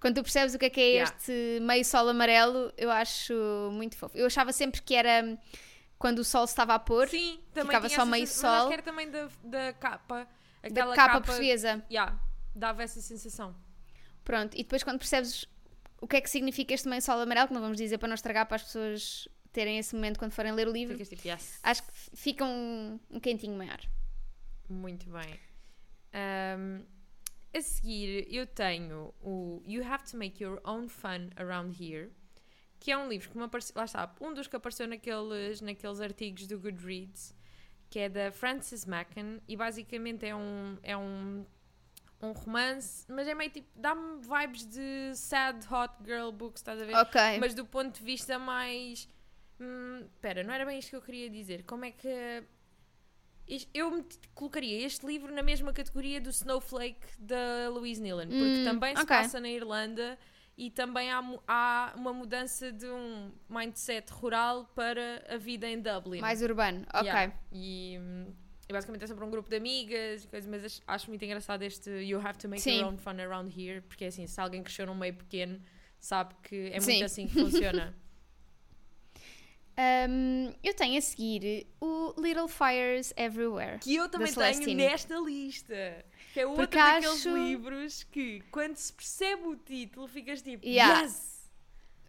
Quando 0.00 0.16
tu 0.16 0.22
percebes 0.22 0.54
o 0.54 0.58
que 0.58 0.66
é 0.66 0.70
que 0.70 0.80
é 0.80 0.84
Yeah. 0.88 1.14
este 1.16 1.58
meio 1.62 1.84
sol 1.84 2.08
amarelo, 2.08 2.72
eu 2.76 2.90
acho 2.90 3.34
muito 3.72 3.96
fofo. 3.96 4.16
Eu 4.16 4.26
achava 4.26 4.52
sempre 4.52 4.80
que 4.82 4.94
era 4.94 5.38
quando 5.98 6.20
o 6.20 6.24
sol 6.24 6.44
estava 6.44 6.74
a 6.74 6.78
pôr, 6.78 7.08
Sim, 7.08 7.40
também 7.52 7.66
Ficava 7.74 7.88
só 7.88 8.04
meio 8.06 8.26
sensação, 8.26 8.50
mas 8.50 8.54
acho 8.54 8.60
sol. 8.62 8.68
que 8.68 8.74
era 8.74 8.82
também 8.82 9.10
da, 9.10 9.28
da 9.42 9.72
capa. 9.72 10.28
da 10.62 10.68
Aquela 10.68 10.94
capa, 10.94 11.20
portuguesa. 11.20 11.84
Yeah, 11.90 12.16
dava 12.54 12.82
essa 12.84 13.00
sensação. 13.00 13.54
Pronto, 14.24 14.54
e 14.54 14.62
depois 14.62 14.82
quando 14.84 14.98
percebes 14.98 15.46
o 16.00 16.06
que 16.06 16.16
é 16.16 16.20
que 16.20 16.30
significa 16.30 16.72
este 16.74 16.88
meio 16.88 17.02
sol 17.02 17.20
amarelo, 17.20 17.48
que 17.48 17.54
não 17.54 17.60
vamos 17.60 17.76
dizer 17.76 17.98
para 17.98 18.06
não 18.08 18.14
estragar 18.14 18.46
para 18.46 18.56
as 18.56 18.62
pessoas 18.62 19.28
terem 19.52 19.78
esse 19.78 19.94
momento 19.96 20.18
quando 20.18 20.30
forem 20.32 20.52
ler 20.52 20.68
o 20.68 20.72
livro, 20.72 20.94
Ficas 20.94 21.08
tipo, 21.08 21.26
yes. 21.26 21.58
acho 21.62 21.82
que 21.82 21.92
fica 22.14 22.44
um, 22.44 23.00
um 23.10 23.18
quentinho 23.18 23.56
maior. 23.58 23.80
Muito 24.68 25.10
bem. 25.10 25.40
Ahm, 26.12 26.82
a 27.58 27.62
seguir, 27.62 28.26
eu 28.32 28.46
tenho 28.46 29.12
o 29.20 29.62
You 29.66 29.84
Have 29.84 30.04
to 30.10 30.16
Make 30.16 30.42
Your 30.42 30.60
Own 30.64 30.88
Fun 30.88 31.30
Around 31.36 31.82
Here, 31.82 32.10
que 32.78 32.90
é 32.92 32.96
um 32.96 33.08
livro 33.08 33.28
que 33.28 33.36
me 33.36 33.44
apareceu, 33.44 33.74
lá 33.76 33.84
está, 33.84 34.14
um 34.20 34.32
dos 34.32 34.46
que 34.46 34.56
apareceu 34.56 34.86
naqueles, 34.86 35.60
naqueles 35.60 36.00
artigos 36.00 36.46
do 36.46 36.58
Goodreads, 36.58 37.34
que 37.90 37.98
é 37.98 38.08
da 38.08 38.30
Frances 38.30 38.84
Macken, 38.86 39.40
e 39.48 39.56
basicamente 39.56 40.24
é 40.24 40.34
um, 40.34 40.78
é 40.82 40.96
um, 40.96 41.44
um 42.22 42.32
romance, 42.32 43.04
mas 43.08 43.26
é 43.26 43.34
meio 43.34 43.50
tipo, 43.50 43.68
dá-me 43.74 44.20
vibes 44.20 44.64
de 44.66 45.14
sad 45.16 45.66
hot 45.72 45.94
girl 46.04 46.30
books, 46.30 46.60
estás 46.60 46.80
a 46.80 46.84
ver? 46.84 46.94
Ok. 46.96 47.20
mas 47.40 47.54
do 47.54 47.64
ponto 47.64 47.98
de 47.98 48.04
vista 48.04 48.38
mais. 48.38 49.08
Hum, 49.60 50.06
Espera, 50.14 50.44
não 50.44 50.54
era 50.54 50.64
bem 50.64 50.78
isto 50.78 50.90
que 50.90 50.96
eu 50.96 51.02
queria 51.02 51.28
dizer. 51.28 51.64
Como 51.64 51.84
é 51.84 51.90
que. 51.90 52.44
Eu 53.72 54.04
colocaria 54.34 54.84
este 54.84 55.06
livro 55.06 55.32
na 55.32 55.42
mesma 55.42 55.72
categoria 55.72 56.20
do 56.20 56.30
Snowflake 56.30 57.06
da 57.18 57.68
Louise 57.70 58.00
Nealon, 58.00 58.26
porque 58.28 58.60
Hum, 58.60 58.64
também 58.64 58.94
se 58.94 59.02
ok. 59.02 59.16
passa 59.16 59.40
na 59.40 59.48
Irlanda 59.48 60.18
e 60.56 60.70
também 60.70 61.10
há, 61.10 61.22
há 61.46 61.94
uma 61.96 62.12
mudança 62.12 62.70
de 62.72 62.86
um 62.86 63.32
mindset 63.48 64.12
rural 64.12 64.66
para 64.74 65.24
a 65.28 65.36
vida 65.38 65.66
em 65.68 65.80
Dublin. 65.80 66.20
Mais 66.20 66.42
urbano, 66.42 66.84
ok. 66.92 67.06
Yeah. 67.06 67.32
E, 67.52 67.94
e 68.68 68.72
basicamente 68.72 69.04
é 69.04 69.06
sobre 69.06 69.24
um 69.24 69.30
grupo 69.30 69.48
de 69.48 69.56
amigas, 69.56 70.24
e 70.24 70.28
coisas, 70.28 70.48
mas 70.50 70.82
acho- 70.86 71.08
muito 71.08 71.24
engraçado 71.24 71.62
este 71.62 71.88
You 72.02 72.18
Have 72.20 72.38
to 72.38 72.48
Make 72.48 72.60
Sim. 72.60 72.80
Your 72.80 72.88
Own 72.92 72.98
Fun 72.98 73.18
Around 73.20 73.50
Here, 73.58 73.80
porque 73.82 74.04
é 74.04 74.08
assim, 74.08 74.26
se 74.26 74.38
alguém 74.40 74.62
cresceu 74.62 74.84
num 74.84 74.94
meio 74.94 75.14
pequeno, 75.14 75.58
sabe 75.98 76.34
que 76.42 76.70
é 76.72 76.80
Sim. 76.80 76.90
muito 76.92 77.04
assim 77.04 77.26
que 77.28 77.34
funciona. 77.34 77.94
Um, 79.80 80.52
eu 80.62 80.74
tenho 80.74 80.98
a 80.98 81.00
seguir 81.00 81.66
o 81.80 82.12
Little 82.20 82.48
Fires 82.48 83.12
Everywhere. 83.16 83.78
que 83.78 83.94
eu 83.94 84.08
também 84.08 84.32
tenho 84.32 84.76
nesta 84.76 85.16
lista. 85.20 86.04
Que 86.34 86.40
é 86.40 86.46
outro 86.46 86.62
Porque 86.64 86.76
daqueles 86.76 87.08
acho- 87.26 87.36
livros 87.36 88.02
que, 88.04 88.40
quando 88.50 88.76
se 88.76 88.92
percebe 88.92 89.42
o 89.46 89.54
título, 89.56 90.08
ficas 90.08 90.42
tipo, 90.42 90.66
Yeah. 90.66 91.02
yes! 91.02 91.38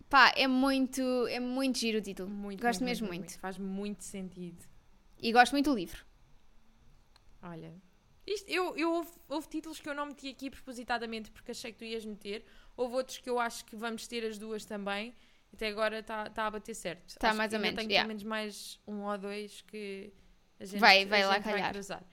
Pá, 0.09 0.33
é 0.35 0.47
muito, 0.47 1.01
é 1.27 1.39
muito 1.39 1.77
giro 1.77 1.99
o 1.99 2.01
título. 2.01 2.27
Muito, 2.27 2.59
Gosto 2.59 2.83
mesmo 2.83 3.07
muito. 3.07 3.37
Faz 3.39 3.59
muito 3.59 4.03
sentido. 4.03 4.65
E 5.19 5.31
gosto 5.31 5.51
muito 5.51 5.69
do 5.69 5.75
livro. 5.75 6.03
Olha, 7.41 7.73
isto, 8.25 8.49
eu, 8.49 8.75
eu 8.75 8.91
houve, 8.91 9.11
houve 9.29 9.47
títulos 9.47 9.79
que 9.79 9.87
eu 9.87 9.93
não 9.93 10.07
meti 10.07 10.29
aqui 10.29 10.49
propositadamente 10.49 11.29
porque 11.31 11.51
achei 11.51 11.71
que 11.71 11.77
tu 11.77 11.85
ias 11.85 12.03
meter. 12.05 12.43
Houve 12.75 12.95
outros 12.95 13.17
que 13.19 13.29
eu 13.29 13.39
acho 13.39 13.63
que 13.65 13.75
vamos 13.75 14.07
ter 14.07 14.25
as 14.25 14.37
duas 14.39 14.65
também. 14.65 15.13
Até 15.53 15.67
agora 15.67 15.99
está 15.99 16.29
tá 16.29 16.45
a 16.47 16.51
bater 16.51 16.73
certo. 16.75 17.17
Tá 17.17 17.29
Acho 17.29 17.37
mais 17.37 17.53
ou 17.53 17.59
menos, 17.59 17.75
Tenho 17.77 17.89
yeah. 17.89 18.03
pelo 18.05 18.07
menos 18.09 18.23
mais 18.23 18.79
um 18.87 19.01
ou 19.03 19.17
dois 19.17 19.61
que 19.67 20.13
a 20.59 20.65
gente 20.65 20.79
Vai- 20.79 21.03
a 21.03 21.07
vai 21.07 21.25
lá 21.25 21.33
gente 21.35 21.43
calhar. 21.43 21.71
cruzar. 21.71 22.03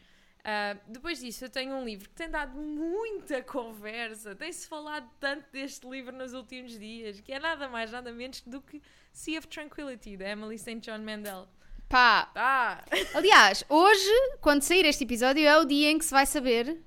Ah, 0.49 0.77
depois 0.87 1.19
disso, 1.21 1.45
eu 1.45 1.51
tenho 1.51 1.75
um 1.75 1.85
livro 1.85 2.09
que 2.09 2.15
tem 2.15 2.31
dado 2.31 2.57
muita 2.57 3.43
conversa. 3.43 4.35
Tem-se 4.35 4.67
falado 4.69 5.09
tanto 5.19 5.45
deste 5.51 5.89
livro 5.89 6.15
nos 6.15 6.35
últimos 6.35 6.79
dias, 6.79 7.21
que 7.21 7.33
é 7.33 7.39
nada 7.41 7.69
mais, 7.69 7.91
nada 7.91 8.13
menos 8.13 8.41
do 8.43 8.61
que 8.61 8.81
Sea 9.13 9.39
of 9.41 9.49
Tranquility, 9.49 10.17
da 10.17 10.29
Emily 10.29 10.57
St. 10.59 10.79
John 10.81 10.99
Mandel. 10.99 11.49
Pá, 11.89 12.31
Ah! 12.35 12.85
aliás, 13.15 13.65
hoje, 13.69 14.11
quando 14.41 14.63
sair 14.63 14.85
este 14.87 15.05
episódio, 15.05 15.45
é 15.47 15.59
o 15.59 15.65
dia 15.65 15.91
em 15.91 15.99
que 15.99 16.05
se 16.05 16.13
vai 16.13 16.27
saber. 16.27 16.81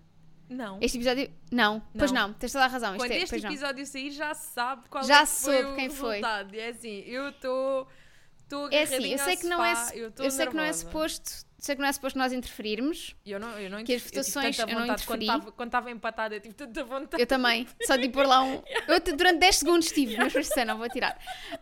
Não. 0.50 0.80
Este 0.82 0.98
episódio. 0.98 1.30
Não, 1.52 1.82
pois 1.98 2.12
Não. 2.12 2.30
não, 2.30 2.34
tens 2.34 2.52
toda 2.52 2.66
a 2.66 2.68
razão. 2.68 2.98
Quando 2.98 3.12
é, 3.12 3.18
este 3.18 3.30
pois 3.30 3.44
não. 3.44 3.52
episódio 3.52 3.86
sair, 3.86 4.12
já 4.12 4.34
sabe 4.34 4.90
qual 4.90 5.04
Já 5.04 5.22
é 5.22 5.26
soube 5.26 5.64
o 5.72 5.76
quem 5.76 5.90
foi. 5.90 6.22
É 6.54 6.70
assim, 6.70 7.04
eu 7.06 7.30
estou 7.30 7.88
estou 8.44 8.68
É 8.72 8.82
assim, 8.82 8.96
agarradinha 8.96 9.16
eu 9.16 9.20
sei 9.20 9.38
que 9.38 9.46
não 9.48 9.64
é, 9.64 9.74
eu, 9.94 10.12
eu 10.18 10.32
sei 10.32 10.48
que 10.48 10.56
não 10.56 10.64
é 10.64 10.74
suposto, 10.74 11.46
sei 11.60 11.76
que 11.76 11.82
não 11.84 11.88
é 11.88 11.94
suposto 11.94 12.18
nós 12.18 12.34
interferirmos. 12.34 13.16
Eu 13.24 13.40
não, 13.40 13.50
eu 13.60 13.70
não 13.70 13.84
que 13.84 13.94
as 13.94 14.02
eu 14.06 14.10
tive 14.10 14.22
votações 14.22 14.58
tanta 14.58 14.72
eu 14.72 14.80
não 14.80 14.86
interferi. 14.88 15.26
estava- 15.26 15.52
Quando 15.52 15.68
estava 15.68 15.92
empatada, 15.92 16.36
eu 16.36 16.40
tive 16.42 16.56
tanta 16.56 16.84
vontade. 16.84 17.22
Eu 17.22 17.28
também, 17.28 17.68
só 17.84 17.96
de 17.96 18.10
pôr 18.10 18.26
lá 18.26 18.42
um. 18.42 18.60
Eu 18.88 19.00
te- 19.00 19.12
durante 19.12 19.38
10 19.38 19.56
segundos 19.58 19.86
estive, 19.86 20.18
mas 20.18 20.34
pensei, 20.34 20.66
não 20.66 20.80
vou 20.80 20.90
tirar. 20.90 21.16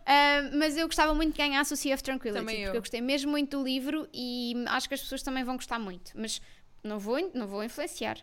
Ah, 0.05 0.49
mas 0.53 0.77
eu 0.77 0.85
gostava 0.87 1.13
muito 1.13 1.33
de 1.33 1.37
ganhar 1.37 1.59
a 1.59 1.65
Sea 1.65 1.93
of 1.93 2.01
Tranquility, 2.01 2.39
Também 2.39 2.55
porque 2.55 2.69
eu. 2.69 2.75
eu 2.75 2.81
gostei 2.81 3.01
mesmo 3.01 3.31
muito 3.31 3.57
do 3.57 3.63
livro 3.65 4.07
e 4.13 4.53
acho 4.67 4.87
que 4.87 4.93
as 4.93 5.01
pessoas 5.01 5.21
também 5.21 5.43
vão 5.43 5.55
gostar 5.57 5.77
muito. 5.77 6.13
Mas 6.15 6.41
não 6.81 6.97
vou, 6.99 7.17
não 7.33 7.47
vou 7.47 7.61
influenciar. 7.65 8.17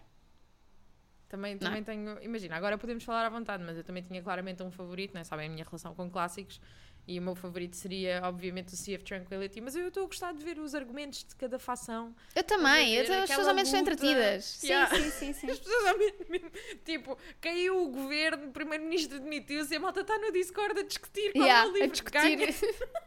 Também, 1.29 1.55
Não. 1.55 1.61
também 1.61 1.83
tenho. 1.83 2.23
Imagina, 2.23 2.57
agora 2.57 2.79
podemos 2.79 3.03
falar 3.03 3.27
à 3.27 3.29
vontade, 3.29 3.63
mas 3.65 3.77
eu 3.77 3.85
também 3.85 4.03
tinha 4.03 4.23
claramente 4.23 4.63
um 4.63 4.71
favorito, 4.71 5.15
né? 5.15 5.25
sabem 5.25 5.47
a 5.47 5.51
minha 5.51 5.65
relação 5.65 5.95
com 5.95 6.09
clássicos. 6.11 6.61
E 7.07 7.19
o 7.19 7.23
meu 7.23 7.35
favorito 7.35 7.77
seria, 7.77 8.23
obviamente, 8.25 8.73
o 8.73 8.77
Sea 8.77 8.97
of 8.97 9.05
Tranquility. 9.05 9.61
Mas 9.61 9.77
eu 9.77 9.89
estou 9.89 10.05
a 10.05 10.07
gostar 10.07 10.33
de 10.33 10.43
ver 10.43 10.59
os 10.59 10.75
argumentos 10.75 11.23
de 11.23 11.37
cada 11.37 11.59
facção. 11.59 12.15
Eu 12.35 12.43
também, 12.43 12.95
eu, 12.95 13.03
as 13.03 13.29
pessoas 13.29 13.47
ao 13.47 13.55
menos 13.55 13.69
são 13.71 13.79
entretidas. 13.81 14.45
Sim, 14.47 14.69
Yeah. 14.69 14.97
sim, 14.97 15.11
sim, 15.11 15.33
sim. 15.35 15.51
As 15.51 15.59
pessoas 15.59 15.87
ao 15.87 15.99
mesmo- 15.99 16.51
Tipo, 16.83 17.19
caiu 17.43 17.83
o 17.85 17.91
governo, 17.91 18.47
o 18.47 18.53
primeiro-ministro 18.53 19.21
demitiu-se 19.21 19.75
e 19.75 19.77
a 19.77 19.81
malta 19.81 20.01
está 20.01 20.17
no 20.19 20.33
Discord 20.33 20.81
a 20.81 20.83
discutir 20.83 21.33
qual 21.33 21.45
Yeah, 21.45 21.69
é 21.69 21.71
o 21.71 21.75
livro 21.75 21.85
a 21.85 21.89
que 21.89 21.93
discutir. 21.93 22.37
ganha. 22.37 22.53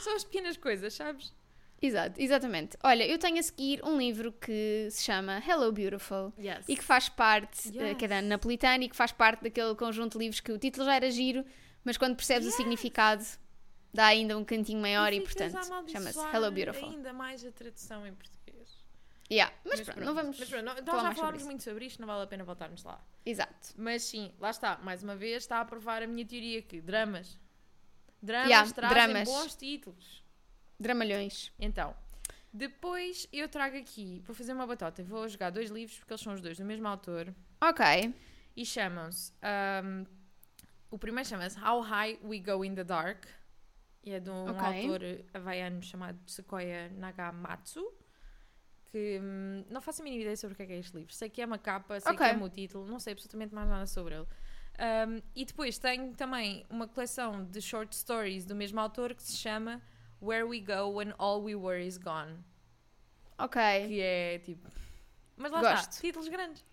São 0.00 0.14
as 0.14 0.24
pequenas 0.24 0.56
coisas, 0.56 0.94
sabes? 0.94 1.32
Exato, 1.80 2.20
exatamente. 2.20 2.76
Olha, 2.82 3.06
eu 3.06 3.18
tenho 3.18 3.38
a 3.38 3.42
seguir 3.42 3.80
um 3.84 3.96
livro 3.96 4.32
que 4.32 4.88
se 4.90 5.04
chama 5.04 5.40
Hello 5.46 5.70
Beautiful 5.70 6.32
Yes. 6.38 6.64
e 6.68 6.76
que 6.76 6.82
faz 6.82 7.08
parte, 7.08 7.68
eh, 7.78 7.88
Yes. 7.90 7.96
que 7.98 8.04
é 8.04 8.08
da 8.08 8.20
Napolitana 8.20 8.84
e 8.84 8.88
que 8.88 8.96
faz 8.96 9.12
parte 9.12 9.42
daquele 9.44 9.74
conjunto 9.76 10.12
de 10.14 10.18
livros 10.18 10.40
que 10.40 10.50
o 10.50 10.58
título 10.58 10.84
já 10.86 10.96
era 10.96 11.08
giro, 11.10 11.44
mas 11.84 11.96
quando 11.96 12.16
percebes 12.16 12.46
Yes. 12.46 12.54
o 12.54 12.56
significado 12.56 13.24
dá 13.94 14.06
ainda 14.06 14.36
um 14.36 14.44
cantinho 14.44 14.80
maior 14.80 15.12
e, 15.12 15.20
ficas 15.24 15.52
portanto 15.52 15.90
chama-se 15.90 16.18
Hello 16.36 16.50
Beautiful. 16.50 16.88
ainda 16.90 17.12
mais 17.12 17.44
a 17.44 17.52
tradução 17.52 18.04
em 18.06 18.12
português. 18.14 18.84
Yeah. 19.30 19.54
Mas, 19.64 19.80
pronto, 19.82 20.00
não 20.00 20.14
vamos. 20.14 20.38
Mas 20.38 20.48
pronto, 20.48 20.64
não- 20.64 20.74
nós 20.74 21.02
já 21.02 21.14
falámos 21.14 21.42
muito 21.44 21.62
sobre 21.62 21.84
isto, 21.84 22.00
não 22.00 22.06
vale 22.08 22.24
a 22.24 22.26
pena 22.26 22.42
voltarmos 22.44 22.82
lá. 22.82 22.98
Exato. 23.24 23.68
Mas 23.76 24.02
sim, 24.02 24.32
lá 24.40 24.50
está, 24.50 24.78
mais 24.82 25.02
uma 25.04 25.14
vez 25.14 25.42
está 25.44 25.60
a 25.60 25.64
provar 25.64 26.02
a 26.02 26.06
minha 26.06 26.24
teoria 26.26 26.60
que 26.62 26.80
dramas. 26.80 27.38
Dramas 28.22 28.48
Yeah, 28.48 28.72
trazem 28.72 28.94
dramas. 28.96 29.28
bons 29.28 29.54
títulos. 29.54 30.24
Dramalhões. 30.80 31.52
Então, 31.58 31.94
depois 32.52 33.28
eu 33.32 33.48
trago 33.48 33.76
aqui, 33.76 34.22
vou 34.24 34.34
fazer 34.34 34.52
uma 34.52 34.66
batota, 34.66 35.02
vou 35.02 35.28
jogar 35.28 35.50
dois 35.50 35.70
livros 35.70 35.98
porque 35.98 36.12
eles 36.12 36.20
são 36.22 36.32
os 36.34 36.40
dois 36.40 36.56
do 36.56 36.64
mesmo 36.64 36.86
autor 36.86 37.34
Ok. 37.60 38.14
e 38.56 38.64
chamam-se. 38.64 39.32
ahm, 39.42 40.04
o 40.90 40.98
primeiro 40.98 41.28
chama-se 41.28 41.58
How 41.60 41.80
High 41.80 42.20
We 42.22 42.38
Go 42.38 42.64
in 42.64 42.74
the 42.74 42.84
Dark 42.84 43.26
e 44.02 44.12
é 44.12 44.20
de 44.20 44.30
um 44.30 44.48
Ok. 44.50 44.66
autor 44.66 45.00
havaiano 45.34 45.82
chamado 45.82 46.18
Sequoia 46.26 46.88
Nagamatsu. 46.90 47.92
Que 48.90 49.20
hum, 49.22 49.64
não 49.68 49.82
faço 49.82 50.00
a 50.00 50.04
mínima 50.04 50.22
ideia 50.22 50.36
sobre 50.36 50.54
o 50.54 50.56
que 50.56 50.62
é, 50.62 50.66
que 50.66 50.72
é 50.72 50.78
este 50.78 50.96
livro. 50.96 51.12
Sei 51.12 51.28
que 51.28 51.42
é 51.42 51.44
uma 51.44 51.58
capa, 51.58 52.00
sei 52.00 52.12
Ok. 52.12 52.24
que 52.24 52.32
é 52.32 52.36
o 52.42 52.48
título, 52.48 52.86
não 52.86 52.98
sei 52.98 53.12
absolutamente 53.12 53.54
mais 53.54 53.68
nada 53.68 53.84
sobre 53.86 54.14
ele. 54.14 54.26
Um, 54.80 55.20
e 55.34 55.44
depois 55.44 55.76
tenho 55.76 56.14
também 56.14 56.64
uma 56.70 56.88
coleção 56.88 57.44
de 57.44 57.60
short 57.60 57.94
stories 57.94 58.46
do 58.46 58.54
mesmo 58.54 58.80
autor 58.80 59.14
que 59.14 59.22
se 59.22 59.36
chama 59.36 59.82
Where 60.20 60.44
We 60.46 60.60
Go 60.60 60.88
When 60.96 61.14
All 61.18 61.42
We 61.42 61.54
Were 61.54 61.84
Is 61.84 61.98
Gone. 61.98 62.38
Ok. 63.38 63.60
Que 63.86 64.00
é 64.00 64.38
tipo. 64.40 64.68
Mas 65.36 65.52
lá 65.52 65.60
Gosto. 65.60 65.90
está, 65.90 66.00
títulos 66.00 66.28
grandes. 66.28 66.64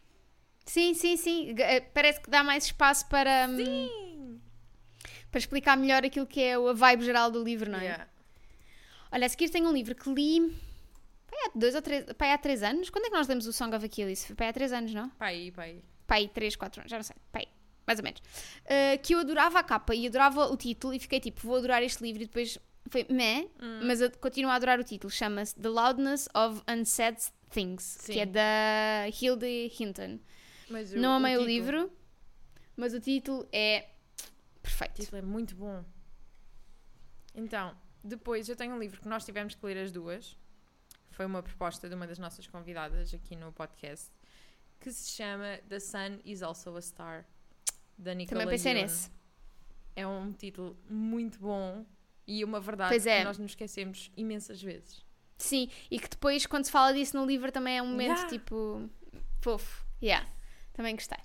Sim, 0.65 0.93
sim, 0.95 1.15
sim. 1.15 1.55
Eh, 1.59 1.81
Parece 1.81 2.19
que 2.21 2.29
dá 2.29 2.43
mais 2.43 2.65
espaço 2.65 3.07
para, 3.07 3.47
hum, 3.47 3.57
Sim! 3.57 4.41
para 5.29 5.37
explicar 5.39 5.77
melhor 5.77 6.03
aquilo 6.03 6.25
que 6.25 6.41
é 6.41 6.55
a 6.55 6.73
vibe 6.73 7.05
geral 7.05 7.29
do 7.29 7.43
livro, 7.43 7.69
não 7.69 7.77
é? 7.79 7.83
Yeah. 7.83 8.07
Olha, 9.11 9.27
a 9.27 9.29
seguir 9.29 9.49
tenho 9.49 9.69
um 9.69 9.73
livro 9.73 9.93
que 9.93 10.11
li 10.11 10.39
pai, 11.29 11.39
há 11.45 11.51
dois 11.53 11.75
ou 11.75 11.81
três, 11.83 12.05
pai, 12.17 12.31
há 12.31 12.37
três 12.39 12.63
anos. 12.63 12.89
Quando 12.89 13.05
é 13.05 13.09
que 13.09 13.15
nós 13.15 13.27
lemos 13.27 13.45
o 13.45 13.53
Song 13.53 13.75
of 13.75 13.85
Achilles? 13.85 14.25
Foi 14.25 14.35
pai, 14.35 14.49
há 14.49 14.53
três 14.53 14.73
anos, 14.73 14.91
não? 14.93 15.09
Pai, 15.11 15.51
pai. 15.55 15.83
Pai, 16.07 16.27
três, 16.27 16.55
quatro 16.55 16.81
anos, 16.81 16.89
já 16.89 16.97
não 16.97 17.03
sei. 17.03 17.15
Pai, 17.31 17.45
mais 17.85 17.99
ou 17.99 18.03
menos. 18.03 18.19
Uh, 18.19 18.99
que 19.03 19.13
eu 19.13 19.19
adorava 19.19 19.59
a 19.59 19.63
capa 19.63 19.93
e 19.93 20.07
adorava 20.07 20.47
o 20.47 20.57
título 20.57 20.95
e 20.95 20.99
fiquei 20.99 21.19
tipo, 21.19 21.41
vou 21.41 21.57
adorar 21.57 21.83
este 21.83 22.01
livro 22.03 22.23
e 22.23 22.25
depois 22.25 22.57
foi 22.89 23.05
meh, 23.09 23.49
Hum. 23.61 23.81
mas 23.87 24.01
eu 24.01 24.11
continuo 24.17 24.51
a 24.51 24.55
adorar 24.55 24.79
o 24.79 24.83
título. 24.83 25.11
Chama-se 25.11 25.55
The 25.55 25.69
Loudness 25.69 26.27
of 26.35 26.61
Unsaid 26.69 27.17
Things, 27.49 27.83
Sim. 28.01 28.13
que 28.13 28.19
é 28.19 28.25
da 28.25 29.07
Hilde 29.21 29.71
Hinton. 29.79 30.19
Não 30.95 31.13
amei 31.13 31.35
o, 31.35 31.39
título- 31.39 31.47
livro, 31.47 31.91
mas 32.75 32.93
o 32.93 32.99
título 32.99 33.47
é 33.51 33.87
O 34.57 34.59
perfeito. 34.61 35.01
título 35.01 35.17
é 35.17 35.21
muito 35.21 35.55
bom. 35.55 35.83
Então, 37.33 37.75
depois 38.03 38.47
eu 38.49 38.55
tenho 38.55 38.73
um 38.73 38.79
livro 38.79 38.99
que 39.01 39.07
nós 39.07 39.25
tivemos 39.25 39.55
que 39.55 39.65
ler 39.65 39.77
as 39.77 39.91
duas. 39.91 40.37
Foi 41.11 41.25
uma 41.25 41.41
proposta 41.43 41.87
de 41.87 41.95
uma 41.95 42.07
das 42.07 42.17
nossas 42.19 42.47
convidadas 42.47 43.13
aqui 43.13 43.35
no 43.35 43.51
podcast. 43.51 44.11
Que 44.79 44.91
se 44.91 45.11
chama 45.11 45.57
The 45.69 45.79
Sun 45.79 46.19
is 46.25 46.43
Also 46.43 46.75
a 46.75 46.81
Star. 46.81 47.25
Da 47.97 48.13
Nicola 48.13 48.41
Também 48.41 48.57
pensei 48.57 48.73
nesse. 48.73 49.09
É 49.95 50.05
um 50.05 50.33
título 50.33 50.77
muito 50.89 51.39
bom 51.39 51.85
e 52.27 52.43
uma 52.43 52.59
verdade 52.59 52.89
Pois 52.89 53.05
é. 53.05 53.19
que 53.19 53.23
nós 53.25 53.37
nos 53.37 53.51
esquecemos 53.51 54.11
imensas 54.17 54.61
vezes. 54.61 55.03
Sim, 55.37 55.69
e 55.91 55.99
que 55.99 56.09
depois, 56.09 56.45
quando 56.45 56.65
se 56.65 56.71
fala 56.71 56.93
disso 56.93 57.17
no 57.17 57.25
livro, 57.25 57.51
também 57.51 57.77
é 57.77 57.81
um 57.81 57.87
momento 57.87 58.09
Yeah. 58.11 58.29
tipo 58.29 58.89
fofo. 59.41 59.85
Yeah, 60.01 60.27
também 60.73 60.95
gostei. 60.95 61.17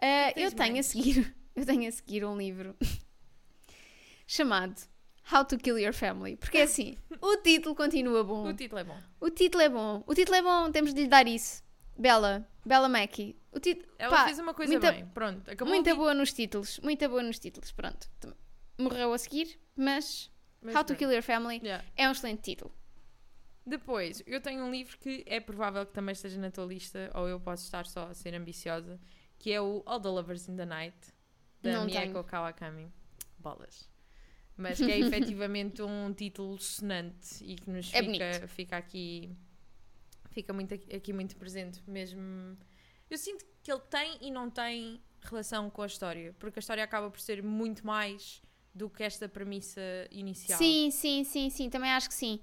Tens 0.00 0.34
eu 0.36 0.52
tenho 0.52 0.78
a 0.78 0.82
seguir, 0.82 1.34
eu 1.54 1.66
tenho 1.66 1.88
a 1.88 1.92
seguir 1.92 2.24
um 2.24 2.36
livro 2.36 2.74
chamado 4.26 4.74
How 5.30 5.44
to 5.44 5.58
Kill 5.58 5.78
Your 5.78 5.92
Family, 5.92 6.36
porque 6.36 6.58
é 6.58 6.62
assim, 6.62 6.96
o 7.20 7.36
título 7.38 7.74
continua 7.74 8.24
bom. 8.24 8.46
O 8.48 8.54
título 8.54 8.78
é 8.80 8.84
bom. 8.84 8.98
O 9.20 9.30
título 9.30 9.62
é 9.62 9.68
bom. 9.68 10.02
O 10.06 10.14
título 10.14 10.36
é 10.36 10.42
bom, 10.42 10.70
temos 10.70 10.94
de 10.94 11.02
lhe 11.02 11.08
dar 11.08 11.26
isso. 11.26 11.62
Bela, 11.98 12.48
Bela 12.64 12.88
Mackey. 12.88 13.36
O 13.52 13.58
título, 13.58 13.88
Ela 13.98 14.10
pá, 14.16 14.24
fez 14.26 14.38
uma 14.38 14.54
coisa 14.54 14.72
muita- 14.72 14.92
bem. 14.92 15.06
Pronto, 15.08 15.50
acabou 15.50 15.74
muito 15.74 15.90
o 15.90 15.96
boa 15.96 16.14
nos 16.14 16.32
títulos, 16.32 16.78
muito 16.82 17.06
boa 17.08 17.22
nos 17.22 17.38
títulos, 17.38 17.72
pronto. 17.72 18.08
Morreu 18.78 19.12
a 19.12 19.18
seguir, 19.18 19.58
mas, 19.78 20.30
Mas 20.60 20.74
How 20.74 20.82
to 20.82 20.86
pronto. 20.88 20.98
Kill 20.98 21.12
Your 21.12 21.22
Family 21.22 21.60
Yeah. 21.62 21.84
é 21.96 22.08
um 22.08 22.12
excelente 22.12 22.42
título. 22.42 22.74
Depois, 23.64 24.22
eu 24.26 24.40
tenho 24.40 24.64
um 24.64 24.70
livro 24.70 24.96
que 24.98 25.22
é 25.26 25.40
provável 25.40 25.84
que 25.84 25.92
também 25.92 26.12
esteja 26.12 26.38
na 26.40 26.50
tua 26.50 26.64
lista, 26.64 27.10
ou 27.14 27.28
eu 27.28 27.38
posso 27.38 27.64
estar 27.64 27.86
só 27.86 28.08
a 28.08 28.14
ser 28.14 28.34
ambiciosa, 28.34 28.98
que 29.38 29.52
é 29.52 29.60
o 29.60 29.82
All 29.84 30.00
the 30.00 30.08
Lovers 30.08 30.48
in 30.48 30.56
the 30.56 30.64
Night, 30.64 30.96
da 31.62 31.72
Não 31.72 31.84
Mieko 31.84 32.00
tenho. 32.12 32.24
Kawakami. 32.24 32.90
Bolas. 33.38 33.88
Mas 34.56 34.78
que 34.78 34.90
é 34.90 34.98
efetivamente 34.98 35.82
um 35.82 36.12
título 36.14 36.58
sonante 36.58 37.44
e 37.44 37.56
que 37.56 37.70
nos 37.70 37.92
É 37.92 38.02
fica, 38.02 38.24
bonito. 38.30 38.48
fica 38.48 38.76
aqui 38.78 39.36
fica 40.30 40.52
muito 40.52 40.74
aqui 40.74 41.12
muito 41.12 41.36
presente 41.36 41.82
mesmo. 41.88 42.56
Eu 43.10 43.18
sinto 43.18 43.44
que 43.62 43.70
ele 43.70 43.80
tem 43.90 44.18
e 44.20 44.30
não 44.30 44.48
tem 44.50 45.00
relação 45.22 45.68
com 45.70 45.82
a 45.82 45.86
história, 45.86 46.34
porque 46.38 46.58
a 46.58 46.60
história 46.60 46.82
acaba 46.82 47.10
por 47.10 47.20
ser 47.20 47.42
muito 47.42 47.86
mais 47.86 48.40
do 48.78 48.88
que 48.88 49.02
esta 49.02 49.28
premissa 49.28 49.80
inicial. 50.10 50.56
Sim, 50.58 50.90
sim, 50.90 51.24
sim, 51.24 51.50
sim, 51.50 51.68
também 51.68 51.90
acho 51.90 52.08
que 52.08 52.14
sim. 52.14 52.40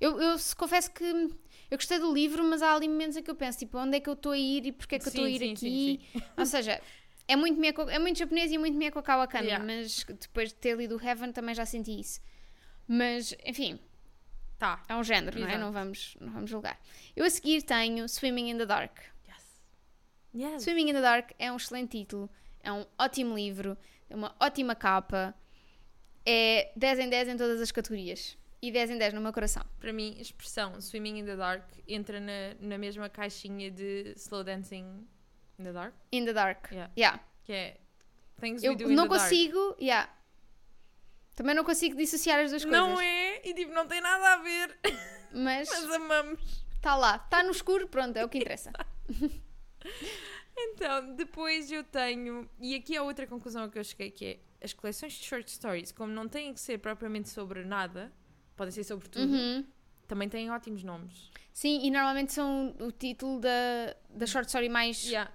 Eu, 0.00 0.20
eu 0.20 0.36
confesso 0.56 0.90
que 0.92 1.02
eu 1.04 1.76
gostei 1.76 1.98
do 1.98 2.12
livro, 2.12 2.44
mas 2.44 2.62
há 2.62 2.72
ali 2.74 2.86
momentos 2.86 3.16
em 3.16 3.22
que 3.22 3.30
eu 3.30 3.34
penso, 3.34 3.58
tipo, 3.58 3.76
onde 3.78 3.96
é 3.96 4.00
que 4.00 4.08
eu 4.08 4.12
estou 4.12 4.32
a 4.32 4.38
ir 4.38 4.66
e 4.66 4.72
porque 4.72 4.94
é 4.94 4.98
que 4.98 5.06
eu 5.06 5.10
estou 5.10 5.24
a 5.24 5.28
Sim, 5.28 5.34
ir 5.34 5.38
sim, 5.40 5.52
aqui? 5.52 6.00
sim, 6.12 6.22
Ou 6.36 6.46
seja, 6.46 6.80
é 7.26 7.34
muito, 7.34 7.58
Miyako, 7.60 7.82
é 7.90 7.98
muito 7.98 8.16
japonês 8.18 8.52
e 8.52 8.58
muito 8.58 8.76
Miyako 8.78 9.02
Kawakami, 9.02 9.46
Yeah. 9.48 9.64
mas 9.64 10.04
depois 10.04 10.50
de 10.50 10.54
ter 10.56 10.76
lido 10.76 11.00
Heaven 11.02 11.32
também 11.32 11.54
já 11.54 11.66
senti 11.66 11.98
isso. 11.98 12.20
Mas, 12.86 13.34
enfim, 13.44 13.78
Tá. 14.58 14.82
é 14.88 14.94
um 14.94 15.02
género, 15.04 15.38
não 15.38 15.46
é? 15.46 15.50
Exato. 15.50 15.64
Não 15.64 15.72
vamos, 15.72 16.16
não 16.20 16.32
vamos 16.32 16.50
julgar. 16.50 16.78
Eu 17.16 17.24
a 17.24 17.30
seguir 17.30 17.62
tenho 17.62 18.08
Swimming 18.08 18.50
in 18.50 18.58
the 18.58 18.66
Dark. 18.66 18.96
Yes. 19.28 19.60
Yes. 20.34 20.62
Swimming 20.62 20.90
in 20.90 20.94
the 20.94 21.00
Dark 21.02 21.32
é 21.38 21.50
um 21.52 21.56
excelente 21.56 21.98
título, 21.98 22.30
é 22.60 22.72
um 22.72 22.84
ótimo 22.98 23.34
livro, 23.34 23.76
é 24.08 24.14
uma 24.16 24.34
ótima 24.40 24.74
capa, 24.74 25.34
é 26.30 26.72
10 26.76 26.98
em 26.98 27.08
10 27.08 27.28
em 27.28 27.36
todas 27.38 27.58
as 27.60 27.72
categorias 27.72 28.36
e 28.60 28.70
10 28.70 28.90
em 28.90 28.98
10 28.98 29.14
no 29.14 29.20
meu 29.22 29.32
coração. 29.32 29.64
Para 29.80 29.92
mim, 29.92 30.14
a 30.18 30.20
expressão 30.20 30.78
Swimming 30.80 31.20
in 31.20 31.24
the 31.24 31.36
Dark 31.36 31.64
entra 31.86 32.20
na, 32.20 32.54
na 32.60 32.76
mesma 32.76 33.08
caixinha 33.08 33.70
de 33.70 34.12
Slow 34.16 34.44
Dancing 34.44 35.06
in 35.58 35.64
the 35.64 35.72
Dark, 35.72 35.94
In 36.12 36.24
the 36.26 36.32
Dark. 36.34 36.70
Yeah. 36.70 36.92
Yeah. 36.98 37.20
que 37.44 37.52
é 37.52 37.80
Things 38.40 38.62
Eu 38.62 38.72
não 38.76 38.78
the 38.78 38.94
Dark. 38.94 39.08
consigo, 39.22 39.76
yeah. 39.80 40.12
Também 41.34 41.54
não 41.54 41.64
consigo 41.64 41.96
dissociar 41.96 42.40
as 42.40 42.50
duas 42.50 42.64
Não 42.64 42.94
coisas. 42.94 43.04
é, 43.04 43.48
e 43.48 43.54
tipo, 43.54 43.72
não 43.72 43.86
tem 43.86 44.00
nada 44.00 44.34
a 44.34 44.36
ver, 44.38 44.76
Mas 45.32 45.68
mas 45.68 45.92
amamos. 45.94 46.64
está 46.74 46.94
lá, 46.96 47.16
está 47.16 47.42
no 47.44 47.52
escuro, 47.52 47.86
pronto, 47.88 48.16
é 48.16 48.24
o 48.24 48.28
que 48.28 48.38
interessa. 48.38 48.72
Então, 50.60 51.14
depois 51.14 51.70
eu 51.70 51.84
tenho, 51.84 52.48
e 52.60 52.74
aqui 52.74 52.96
é 52.96 53.00
outra 53.00 53.26
conclusão 53.28 53.68
que 53.70 53.78
eu 53.78 53.84
cheguei, 53.84 54.10
que 54.10 54.24
é 54.26 54.38
as 54.62 54.72
coleções 54.72 55.12
de 55.14 55.24
short 55.24 55.50
stories, 55.50 55.92
como 55.92 56.12
não 56.12 56.28
têm 56.28 56.52
que 56.52 56.60
ser 56.60 56.78
propriamente 56.78 57.28
sobre 57.28 57.64
nada, 57.64 58.12
podem 58.56 58.72
ser 58.72 58.84
sobre 58.84 59.08
tudo, 59.08 59.32
Uhum. 59.32 59.64
também 60.06 60.28
têm 60.28 60.50
ótimos 60.50 60.82
nomes. 60.82 61.30
Sim, 61.52 61.80
e 61.84 61.90
normalmente 61.90 62.32
são 62.32 62.74
o 62.80 62.90
título 62.92 63.40
da, 63.40 63.94
da 64.10 64.26
short 64.26 64.46
story 64.48 64.68
mais. 64.68 65.04
Yeah. 65.04 65.30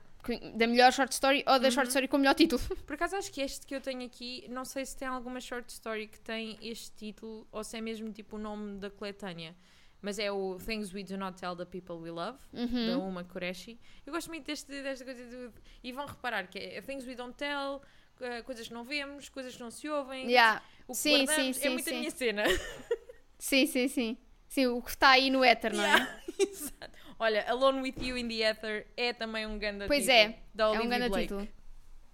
da 0.55 0.67
melhor 0.67 0.93
short 0.93 1.11
story 1.13 1.43
ou 1.45 1.59
da 1.59 1.65
Uhum. 1.65 1.71
short 1.71 1.89
story 1.89 2.07
com 2.07 2.15
o 2.15 2.19
melhor 2.21 2.33
título. 2.33 2.61
Por 2.87 2.93
acaso 2.93 3.17
acho 3.17 3.29
que 3.29 3.41
este 3.41 3.67
que 3.67 3.75
eu 3.75 3.81
tenho 3.81 4.05
aqui, 4.05 4.45
não 4.49 4.63
sei 4.63 4.85
se 4.85 4.95
tem 4.95 5.05
alguma 5.05 5.41
short 5.41 5.69
story 5.69 6.07
que 6.07 6.17
tem 6.21 6.57
este 6.61 6.91
título 6.95 7.45
ou 7.51 7.61
se 7.61 7.75
é 7.77 7.81
mesmo 7.81 8.09
tipo 8.11 8.37
o 8.37 8.39
nome 8.39 8.77
da 8.79 8.89
coletânea. 8.89 9.53
Mas 10.01 10.19
é 10.19 10.31
o 10.31 10.57
Things 10.65 10.93
We 10.93 11.03
Do 11.03 11.17
Not 11.17 11.37
Tell 11.39 11.55
the 11.57 11.65
People 11.65 11.95
We 11.97 12.11
Love, 12.11 12.37
da 12.53 12.61
Uhum. 12.97 13.07
Uma 13.09 13.23
Qureshi. 13.25 13.77
Eu 14.05 14.13
gosto 14.13 14.29
muito 14.29 14.45
deste, 14.45 14.67
desta 14.81 15.03
coisa. 15.05 15.25
De, 15.25 15.49
e 15.83 15.91
vão 15.91 16.05
reparar 16.05 16.47
que 16.47 16.57
é 16.57 16.81
Things 16.81 17.05
We 17.05 17.15
Don't 17.15 17.35
Tell, 17.35 17.81
eh, 18.23 18.41
coisas 18.43 18.67
que 18.67 18.73
não 18.73 18.83
vemos, 18.83 19.29
coisas 19.29 19.53
que 19.55 19.59
não 19.61 19.69
se 19.71 19.87
ouvem. 19.89 20.27
Yeah. 20.27 20.61
O 20.87 20.93
que 20.93 20.97
Sim, 20.99 21.25
guardamos 21.25 21.55
sim, 21.57 21.61
é 21.61 21.63
sim, 21.63 21.69
muito 21.69 21.87
a 21.87 21.91
sim. 21.91 21.99
minha 21.99 22.11
cena. 22.11 22.43
Sim, 23.39 23.67
sim, 23.67 23.87
sim. 23.89 24.17
Sim, 24.47 24.67
o 24.67 24.81
que 24.81 24.91
está 24.91 25.09
aí 25.09 25.29
no 25.29 25.43
éter, 25.43 25.73
não 25.73 25.83
é? 25.83 25.87
Yeah, 25.87 26.19
exato. 26.39 26.97
Olha, 27.19 27.45
Alone 27.49 27.81
With 27.81 27.95
You 27.99 28.17
in 28.17 28.27
the 28.29 28.35
Ether 28.35 28.87
é 28.95 29.11
também 29.11 29.45
um 29.45 29.57
grande 29.59 29.85
Pois 29.85 30.03
título. 30.05 30.17
é, 30.17 30.39
Da 30.53 30.63
É 30.75 30.79
um 30.79 30.87
grande 30.87 31.09
Blake. 31.09 31.23
título. 31.27 31.47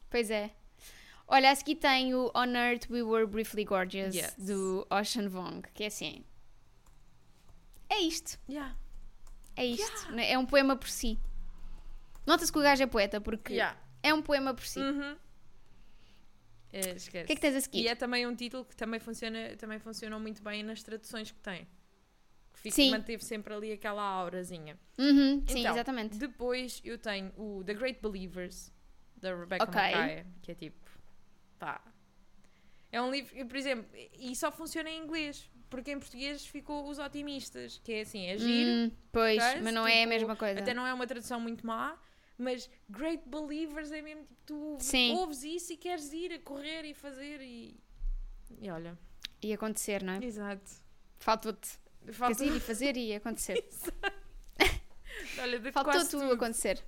Pois 0.10 0.32
é. 0.32 0.50
Olha, 1.28 1.52
a 1.52 1.56
seguir 1.56 1.76
tem 1.76 2.16
o 2.16 2.32
On 2.34 2.46
Earth 2.56 2.90
We 2.90 3.04
Were 3.04 3.28
Briefly 3.28 3.64
Gorgeous, 3.64 4.16
Yes. 4.16 4.34
do 4.40 4.88
Ocean 4.90 5.30
Vong, 5.30 5.62
que 5.76 5.84
é 5.84 5.88
assim. 5.88 6.26
É 7.90 8.00
isto, 8.00 8.40
Yeah. 8.50 8.76
é 9.56 9.66
isto. 9.66 10.12
né? 10.12 10.32
É 10.32 10.38
um 10.38 10.46
poema 10.48 10.76
por 10.76 10.90
si. 10.90 11.20
Nota-se 12.26 12.52
que 12.52 12.58
o 12.58 12.62
gajo 12.62 12.82
é 12.82 12.88
poeta, 12.88 13.22
porque 13.22 13.54
Yeah. 13.54 13.78
é 14.02 14.12
um 14.14 14.22
poema 14.24 14.54
por 14.54 14.66
si. 14.66 14.80
Uhum. 14.80 15.16
É, 16.72 16.92
esquece. 16.92 17.24
O 17.24 17.28
que 17.28 17.34
é 17.34 17.36
que 17.36 17.42
tens 17.42 17.56
a 17.56 17.62
seguir? 17.62 17.82
E 17.82 17.88
é 17.88 17.96
também 17.96 18.28
um 18.28 18.36
título 18.36 18.64
que 18.66 18.76
também 18.76 19.00
funciona, 19.00 19.56
também 19.58 19.80
funcionou 19.80 20.20
muito 20.20 20.42
bem 20.44 20.62
nas 20.64 20.84
traduções 20.84 21.32
que 21.32 21.40
tem. 21.40 21.68
Que 22.62 22.70
Sim. 22.72 22.92
manteve 22.92 23.24
sempre 23.24 23.54
ali 23.54 23.72
aquela 23.72 24.04
aurazinha. 24.04 24.78
Uhum, 24.98 25.44
sim, 25.48 25.60
Então, 25.62 25.72
exatamente. 25.74 26.18
Depois 26.18 26.82
eu 26.84 26.98
tenho 26.98 27.32
o 27.38 27.64
The 27.64 27.74
Great 27.74 28.00
Believers, 28.02 28.72
da 29.16 29.34
Rebecca 29.36 29.64
Ok. 29.64 29.74
Mackay, 29.76 30.26
que 30.42 30.52
é 30.52 30.56
tipo, 30.56 30.90
pá. 31.58 31.82
É 32.92 33.02
um 33.02 33.10
livro, 33.12 33.34
por 33.48 33.56
exemplo, 33.56 33.86
e 34.18 34.36
só 34.36 34.52
funciona 34.52 34.90
em 34.90 35.02
inglês, 35.02 35.50
porque 35.70 35.92
em 35.92 36.00
português 36.00 36.46
ficou 36.46 36.88
Os 36.90 36.98
Otimistas, 37.00 37.80
que 37.84 37.94
é 37.94 38.02
assim, 38.02 38.26
é 38.26 38.38
giro, 38.38 38.72
Hum, 38.72 38.92
pois, 39.12 39.38
mas 39.62 39.74
não 39.74 39.88
é 39.88 39.94
a 39.94 39.98
Tipo, 40.00 40.10
mesma 40.10 40.36
coisa. 40.36 40.60
até 40.60 40.74
não 40.74 40.86
é 40.86 40.94
uma 40.94 41.08
tradução 41.08 41.40
muito 41.40 41.66
má, 41.66 41.98
mas 42.40 42.70
Great 42.90 43.24
Believers 43.28 43.92
é 43.92 44.02
mesmo 44.02 44.24
tipo, 44.24 44.36
tu 44.46 44.78
Sim. 44.80 45.14
ouves 45.16 45.44
isso 45.44 45.74
e 45.74 45.78
queres 45.78 46.12
ir 46.14 46.34
a 46.34 46.40
correr 46.40 46.86
e 46.86 46.94
fazer 46.94 47.42
e. 47.42 47.80
E 48.60 48.70
olha, 48.70 48.98
E 49.42 49.54
acontecer, 49.54 50.02
não 50.04 50.14
é? 50.14 50.26
exato. 50.26 50.72
Faltou-te. 51.20 51.70
Queres 52.06 52.40
ir 52.42 52.56
e 52.56 52.60
fazer 52.60 52.98
e 52.98 53.14
acontecer. 53.14 53.64
olha, 55.40 55.60
de 55.60 55.72
Faltou 55.72 55.94
tudo 56.06 56.22
tudo. 56.22 56.34
acontecer. 56.34 56.84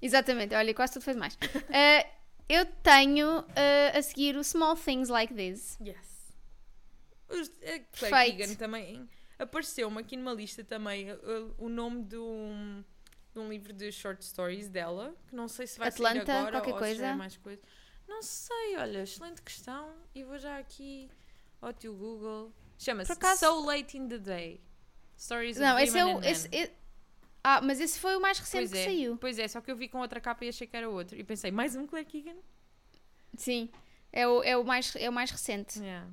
Exatamente, 0.00 0.54
olha, 0.54 0.74
quase 0.74 0.92
tudo 0.92 1.02
fez 1.02 1.16
mais. 1.16 1.36
Ah, 1.70 2.06
eu 2.48 2.66
tenho 2.66 3.28
ah, 3.28 3.98
a 3.98 4.02
seguir 4.02 4.36
o 4.36 4.44
Small 4.44 4.76
Things 4.76 5.08
Like 5.08 5.34
This. 5.34 5.78
Yes. 5.80 6.32
Os, 7.28 7.48
a 7.48 7.50
Claire 7.62 7.86
Perfeito. 7.90 8.36
Keegan 8.36 8.54
também 8.56 9.08
apareceu-me 9.38 9.98
aqui 10.00 10.16
numa 10.16 10.32
lista 10.32 10.62
também 10.62 11.10
uh, 11.10 11.16
uh, 11.16 11.54
o 11.58 11.68
nome 11.68 12.04
de 12.04 12.16
um, 12.16 12.84
de 13.32 13.38
um 13.40 13.48
livro 13.48 13.72
de 13.72 13.90
short 13.90 14.24
stories 14.24 14.68
dela, 14.68 15.14
que 15.28 15.34
não 15.34 15.48
sei 15.48 15.66
se 15.66 15.78
vai 15.78 15.88
Atlanta, 15.88 16.26
sair 16.26 16.36
agora 16.38 16.60
qualquer 16.60 16.72
ou 16.72 16.78
se 16.78 16.84
é 16.84 16.96
coisa? 16.96 17.16
mais 17.16 17.36
coisa. 17.36 17.62
Não 18.08 18.22
sei, 18.22 18.76
olha, 18.76 19.02
excelente 19.02 19.40
questão. 19.42 19.94
E 20.14 20.22
vou 20.22 20.38
já 20.38 20.58
aqui 20.58 21.10
ao 21.60 21.72
teu 21.72 21.94
Google. 21.94 22.52
Chama-se 22.78 23.10
acaso- 23.12 23.46
So 23.46 23.64
Late 23.64 23.96
in 23.96 24.08
the 24.08 24.18
Day. 24.18 24.60
Stories 25.18 25.56
Não, 25.56 25.74
of 25.76 25.82
esse 25.84 25.98
é 25.98 26.04
o. 26.04 26.20
esse- 26.22 26.48
Men. 26.48 26.64
e- 26.64 26.70
ah, 27.44 27.60
mas 27.62 27.80
esse 27.80 27.98
foi 27.98 28.16
o 28.16 28.20
mais 28.20 28.38
recente 28.38 28.68
Pois 28.68 28.72
que 28.72 28.78
é, 28.78 28.84
saiu. 28.84 29.16
pois 29.16 29.38
é, 29.38 29.48
só 29.48 29.60
que 29.60 29.70
eu 29.70 29.76
vi 29.76 29.88
com 29.88 29.98
outra 30.00 30.20
capa 30.20 30.44
e 30.44 30.48
achei 30.48 30.66
que 30.66 30.76
era 30.76 30.90
outro. 30.90 31.18
E 31.18 31.24
pensei, 31.24 31.50
mais 31.50 31.74
um 31.76 31.86
Claire 31.86 32.08
Keegan? 32.08 32.36
Sim. 33.36 33.70
É 34.12 34.26
o, 34.28 34.42
é, 34.42 34.56
o 34.58 34.64
mais, 34.64 34.94
é 34.96 35.08
o 35.08 35.12
mais 35.12 35.30
recente. 35.30 35.78
Yeah. 35.78 36.06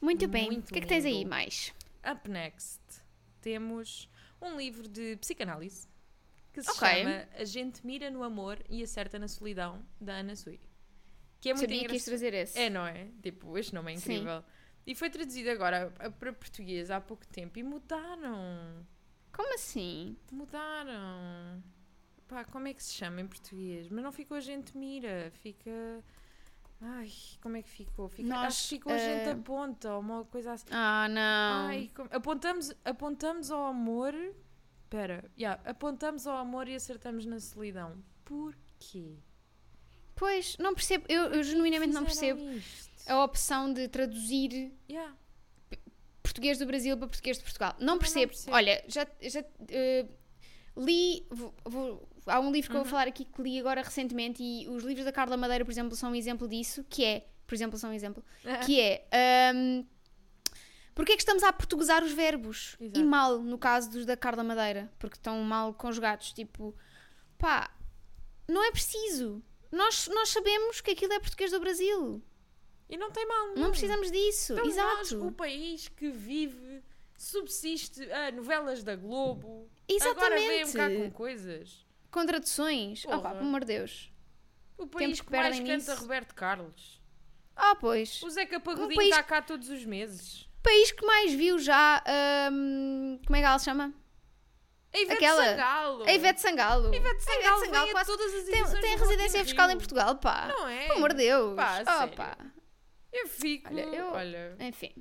Muito 0.00 0.26
bem. 0.28 0.46
Muito 0.46 0.70
o 0.70 0.72
que 0.72 0.78
é 0.78 0.82
que 0.82 0.88
tens 0.88 1.04
aí 1.04 1.24
mais? 1.24 1.74
Up 2.10 2.28
next 2.28 2.80
temos 3.42 4.08
um 4.40 4.56
livro 4.56 4.88
de 4.88 5.16
psicanálise 5.16 5.88
que 6.52 6.62
se 6.62 6.70
Ok. 6.70 6.88
chama 6.88 7.28
A 7.34 7.44
Gente 7.44 7.86
Mira 7.86 8.10
no 8.10 8.22
Amor 8.22 8.58
e 8.68 8.82
Acerta 8.82 9.18
na 9.18 9.28
Solidão, 9.28 9.84
da 10.00 10.14
Ana 10.14 10.34
Sui. 10.34 10.58
Que 11.40 11.50
é 11.50 11.52
muito 11.54 11.62
Sabia 11.62 11.78
que 11.80 11.84
engraçado. 11.86 12.04
trazer 12.06 12.34
esse. 12.34 12.58
É, 12.58 12.68
não 12.68 12.86
é? 12.86 13.08
Tipo, 13.22 13.56
este 13.56 13.74
nome 13.74 13.92
é 13.92 13.96
Sim. 13.96 14.12
incrível. 14.14 14.44
E 14.86 14.94
foi 14.94 15.08
traduzido 15.10 15.50
agora 15.50 15.90
para 16.18 16.32
português 16.32 16.90
há 16.90 17.00
pouco 17.00 17.26
tempo 17.28 17.58
e 17.58 17.62
mudaram. 17.62 18.84
Como 19.32 19.54
assim? 19.54 20.16
Mudaram. 20.32 21.62
Pá, 22.26 22.44
como 22.44 22.68
é 22.68 22.74
que 22.74 22.82
se 22.82 22.92
chama 22.94 23.20
em 23.20 23.26
português? 23.26 23.88
Mas 23.88 24.02
não 24.04 24.12
ficou 24.12 24.36
A 24.36 24.40
Gente 24.40 24.76
Mira, 24.76 25.30
fica. 25.40 25.70
Ai, 26.82 27.10
como 27.42 27.56
é 27.56 27.62
que 27.62 27.68
ficou? 27.68 28.08
Fica... 28.08 28.26
Nós, 28.28 28.46
Acho 28.48 28.62
que 28.62 28.68
ficou 28.76 28.92
A 28.92 28.98
Gente 28.98 29.28
eh, 29.28 29.32
Aponta, 29.32 29.92
ou 29.94 30.00
uma 30.00 30.24
coisa 30.24 30.52
assim. 30.52 30.66
Ah, 30.70 31.06
não. 31.08 31.68
Ai, 31.68 31.90
como- 31.94 32.08
apontamos, 32.12 32.72
apontamos 32.84 33.50
ao 33.50 33.64
amor. 33.66 34.14
Espera, 34.84 35.30
yeah, 35.38 35.60
apontamos 35.68 36.26
ao 36.26 36.36
amor 36.36 36.66
e 36.68 36.74
acertamos 36.74 37.26
na 37.26 37.38
solidão. 37.38 38.02
Porquê? 38.24 39.18
Pois, 40.16 40.56
não 40.58 40.74
percebo. 40.74 41.04
Eu, 41.08 41.24
eu 41.34 41.42
genuinamente 41.42 41.92
não 41.94 42.04
percebo 42.04 42.40
isto? 42.50 42.90
a 43.10 43.22
opção 43.24 43.72
de 43.72 43.86
traduzir 43.88 44.72
Yeah. 44.88 45.14
português 46.22 46.58
do 46.58 46.66
Brasil 46.66 46.96
para 46.96 47.06
português 47.08 47.38
de 47.38 47.44
Portugal. 47.44 47.74
Não 47.78 47.86
não 47.88 47.98
percebo. 47.98 48.28
percebo. 48.32 48.56
Olha, 48.56 48.82
já, 48.88 49.06
já 49.22 49.44
eh, 49.68 50.06
li. 50.76 51.26
vou- 51.30 51.54
vou- 51.64 52.08
há 52.26 52.40
um 52.40 52.50
livro 52.52 52.70
que 52.70 52.76
eu 52.76 52.80
Uhum. 52.80 52.84
vou 52.84 52.90
falar 52.90 53.08
aqui 53.08 53.24
que 53.24 53.42
li 53.42 53.58
agora 53.58 53.82
recentemente 53.82 54.42
e 54.42 54.68
os 54.68 54.82
livros 54.84 55.04
da 55.04 55.12
Carla 55.12 55.36
Madeira, 55.36 55.64
por 55.64 55.70
exemplo, 55.70 55.96
são 55.96 56.10
um 56.10 56.14
exemplo 56.14 56.48
disso, 56.48 56.84
que 56.88 57.04
é. 57.04 57.26
Por 57.46 57.54
exemplo, 57.54 57.78
são 57.78 57.90
um 57.90 57.92
exemplo. 57.92 58.24
Que 58.66 58.80
é. 58.80 59.06
ahm, 59.52 59.84
porque 60.94 61.12
é 61.12 61.16
que 61.16 61.22
estamos 61.22 61.42
a 61.42 61.52
portuguesar 61.52 62.02
os 62.02 62.12
verbos? 62.12 62.76
E 62.80 62.86
Exato. 62.86 63.04
mal, 63.06 63.38
no 63.38 63.56
caso 63.58 63.90
dos 63.90 64.04
da 64.04 64.16
Carla 64.16 64.44
Madeira, 64.44 64.92
porque 64.98 65.16
estão 65.16 65.40
mal 65.42 65.72
conjugados. 65.74 66.32
Tipo, 66.32 66.74
pá, 67.38 67.70
não 68.46 68.62
é 68.64 68.70
preciso. 68.70 69.42
Nós, 69.72 70.08
nós 70.08 70.28
sabemos 70.30 70.80
que 70.80 70.90
aquilo 70.90 71.12
é 71.12 71.20
português 71.20 71.52
do 71.52 71.60
Brasil. 71.60 72.22
E 72.88 72.96
não 72.96 73.10
tem 73.10 73.24
mal. 73.26 73.54
Não 73.56 73.70
precisamos 73.70 74.10
disso. 74.10 74.52
Então 74.52 74.64
nós, 74.66 75.06
Exato. 75.12 75.26
o 75.26 75.32
país 75.32 75.88
que 75.88 76.10
vive, 76.10 76.82
subsiste 77.16 78.02
a 78.10 78.32
novelas 78.32 78.82
da 78.82 78.96
Globo. 78.96 79.70
Agora 80.02 80.34
Exatamente. 80.38 80.64
vem 80.64 80.72
cá 80.72 80.90
com 80.90 81.10
coisas. 81.12 81.86
Com 82.10 82.26
traduções. 82.26 83.04
Oh, 83.06 83.20
pá, 83.20 83.30
pelo 83.30 83.40
amor 83.46 83.60
de 83.60 83.66
Deus. 83.66 84.12
O 84.76 84.86
país 84.86 85.20
que 85.20 85.26
que, 85.26 85.32
mais 85.36 85.58
canta 85.58 85.74
nisso. 85.76 85.94
Roberto 85.96 86.34
Carlos. 86.34 87.00
Ah, 87.54 87.74
pois. 87.76 88.22
O 88.22 88.30
Zeca 88.30 88.58
Pagodinho 88.58 88.96
país- 88.96 89.10
está 89.10 89.22
cá 89.22 89.42
todos 89.42 89.68
os 89.68 89.84
meses. 89.84 90.48
País 90.62 90.90
que 90.92 91.04
mais 91.04 91.32
viu 91.32 91.58
já. 91.58 92.02
ahm, 92.06 93.18
como 93.26 93.36
é 93.36 93.40
que 93.40 93.46
ela 93.46 93.58
se 93.58 93.64
chama? 93.66 93.94
A 94.92 94.98
Ivete 94.98 95.12
Aquela- 95.24 95.44
Sangalo. 95.44 96.04
A 96.04 96.12
Ivete 96.12 96.40
Sangalo. 96.40 96.92
A 96.92 96.96
Ivete 96.96 97.22
Sangalo, 97.22 97.62
a 97.64 97.90
quase- 97.92 98.10
todas 98.10 98.34
as 98.34 98.44
tem, 98.44 98.80
tem 98.80 98.96
residência 98.96 99.44
fiscal 99.44 99.70
em. 99.70 99.76
Portugal, 99.76 100.16
pá. 100.16 100.48
Não 100.48 100.66
é? 100.68 100.86
Pelo 100.86 100.96
amor 100.98 101.10
de 101.12 101.18
Deus. 101.18 101.54
Pá, 101.54 101.82
oh, 102.04 102.08
pá. 102.16 102.36
Eu 103.12 103.28
fico, 103.28 103.68
Olha, 103.72 104.04
olha, 104.12 104.56
eu- 104.58 104.66
Enfim. 104.66 104.92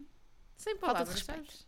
sem 0.57 0.75
falta 0.77 1.03
de 1.03 1.05
palavras, 1.05 1.15
respeito. 1.15 1.45
sabes? 1.51 1.67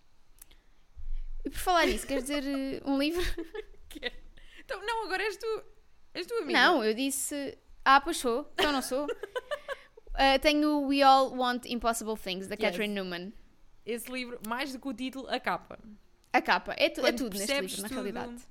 E 1.46 1.50
por 1.50 1.58
falar 1.60 1.86
nisso, 1.88 2.06
queres 2.06 2.24
dizer 2.26 2.44
eh, 2.46 2.82
um 2.86 2.98
livro? 3.00 3.22
Que 3.90 4.06
é- 4.06 4.21
Então, 4.64 4.86
não, 4.86 5.06
agora 5.06 5.24
és 5.24 5.38
tu, 5.38 5.64
és 6.14 6.26
tu 6.28 6.34
amiga. 6.36 6.54
Não, 6.60 6.84
eu 6.84 6.94
disse. 6.94 7.58
Ah, 7.84 8.00
pois 8.00 8.18
sou. 8.18 8.50
Então 8.54 8.72
não 8.72 8.82
sou. 8.82 9.08
Ah, 10.14 10.38
tenho 10.40 10.70
o 10.70 10.88
We 10.88 11.02
All 11.02 11.36
Want 11.36 11.66
Impossible 11.66 12.16
Things, 12.18 12.48
da 12.48 12.56
Yes. 12.56 12.62
Catherine 12.64 12.94
Newman. 12.94 13.34
Esse 13.86 14.12
livro, 14.12 14.40
mais 14.48 14.72
do 14.72 14.80
que 14.80 14.88
o 14.88 14.94
título, 14.94 15.28
a 15.30 15.40
capa. 15.40 15.80
A 16.32 16.42
capa. 16.42 16.74
É, 16.78 16.90
tu- 16.90 17.06
é 17.06 17.12
tudo 17.12 17.38
neste 17.38 17.60
livro, 17.60 17.82
na 17.82 17.88
tudo, 17.88 17.96
realidade. 17.96 18.48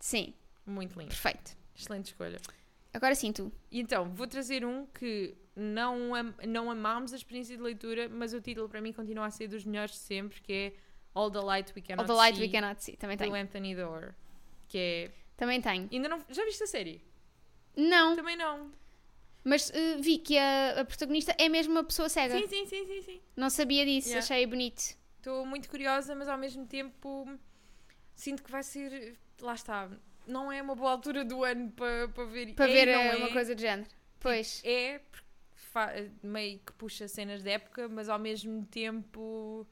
Sim, 0.00 0.34
Muito 0.66 0.98
lindo. 0.98 1.10
perfeito. 1.10 1.56
Excelente 1.76 2.06
escolha. 2.06 2.40
Agora 2.92 3.14
sim, 3.14 3.32
tu. 3.32 3.52
E 3.70 3.80
então, 3.80 4.08
vou 4.14 4.26
trazer 4.26 4.64
um 4.64 4.86
que 4.86 5.34
não, 5.54 6.14
am 6.14 6.34
não 6.46 6.70
amámos 6.70 7.12
a 7.12 7.16
experiência 7.16 7.56
de 7.56 7.62
leitura, 7.62 8.08
mas 8.08 8.32
o 8.32 8.40
título 8.40 8.68
para 8.68 8.80
mim 8.80 8.92
continua 8.92 9.26
a 9.26 9.30
ser 9.30 9.48
dos 9.48 9.64
melhores 9.64 9.92
de 9.92 9.98
sempre, 9.98 10.40
que 10.40 10.52
é 10.52 10.72
All 11.14 11.30
the 11.30 11.40
Light 11.40 11.72
We 11.76 11.82
Cannot 11.82 12.02
All 12.02 12.16
the 12.16 12.22
Light 12.22 12.36
See, 12.36 12.42
We 12.46 12.48
Cannot 12.52 12.82
See. 12.82 12.96
Também 12.96 13.16
do 13.16 13.24
tenho. 13.24 13.34
Anthony 13.34 13.74
Doerr. 13.74 14.14
Que 14.68 14.78
é... 14.78 15.10
Também 15.36 15.60
tenho. 15.60 15.88
Ainda 15.92 16.08
não... 16.08 16.24
Já 16.28 16.44
viste 16.44 16.62
a 16.62 16.66
série? 16.66 17.02
Não, 17.76 18.14
Também 18.14 18.36
não. 18.36 18.70
mas 19.42 19.70
eh, 19.74 19.96
vi 19.96 20.18
que 20.18 20.38
a, 20.38 20.80
a 20.80 20.84
protagonista 20.84 21.34
é 21.38 21.48
mesmo 21.48 21.72
uma 21.72 21.84
pessoa 21.84 22.08
cega. 22.08 22.38
Sim, 22.38 22.46
sim, 22.46 22.66
sim, 22.66 22.86
sim, 22.86 23.02
sim. 23.02 23.20
Não 23.36 23.50
sabia 23.50 23.84
disso, 23.84 24.08
Yeah. 24.08 24.24
achei 24.24 24.46
bonito. 24.46 24.96
Estou 25.18 25.44
muito 25.44 25.68
curiosa, 25.68 26.14
mas 26.14 26.28
ao 26.28 26.38
mesmo 26.38 26.66
tempo 26.66 27.26
sinto 28.14 28.42
que 28.42 28.50
vai 28.50 28.62
ser. 28.62 29.16
Lá 29.40 29.54
está. 29.54 29.90
Não 30.26 30.52
é 30.52 30.62
uma 30.62 30.74
boa 30.74 30.92
altura 30.92 31.24
do 31.24 31.42
ano 31.42 31.70
para 31.72 32.08
para 32.08 32.24
ver. 32.26 32.54
Para 32.54 32.70
é 32.70 32.72
ver 32.72 32.86
não 32.92 33.00
é. 33.00 33.16
uma 33.16 33.32
coisa 33.32 33.54
do 33.54 33.60
género. 33.60 33.88
Pois. 34.20 34.62
É, 34.64 35.00
porque 35.10 35.24
meio 36.22 36.60
que 36.60 36.72
puxa 36.74 37.08
cenas 37.08 37.42
de 37.42 37.50
época, 37.50 37.88
mas 37.88 38.08
ao 38.08 38.18
mesmo 38.18 38.64
tempo 38.66 39.66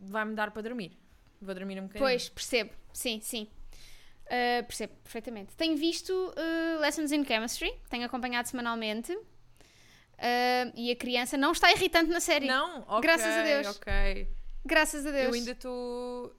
vai-me 0.00 0.34
dar 0.34 0.50
para 0.50 0.62
dormir. 0.62 0.96
Vou 1.40 1.54
dormir 1.54 1.78
um 1.78 1.82
bocadinho. 1.82 2.04
Pois, 2.04 2.28
percebo. 2.28 2.70
Sim, 2.92 3.20
sim. 3.20 3.48
Uh, 4.24 4.64
percebo 4.66 4.94
perfeitamente. 5.02 5.54
Tenho 5.56 5.76
visto 5.76 6.10
uh, 6.10 6.80
Lessons 6.80 7.12
in 7.12 7.24
Chemistry, 7.24 7.72
tenho 7.88 8.04
acompanhado 8.06 8.48
semanalmente. 8.48 9.12
Uh, 9.12 10.72
e 10.74 10.90
a 10.90 10.96
criança 10.96 11.36
não 11.36 11.52
está 11.52 11.70
irritante 11.72 12.10
na 12.10 12.20
série. 12.20 12.46
Não? 12.46 12.82
Ok, 12.82 13.00
Graças 13.02 13.34
a 13.34 13.42
Deus. 13.42 13.66
Ok. 13.76 14.28
Graças 14.64 15.06
a 15.06 15.10
Deus. 15.10 15.26
Eu 15.26 15.34
ainda 15.34 15.50
estou. 15.50 16.34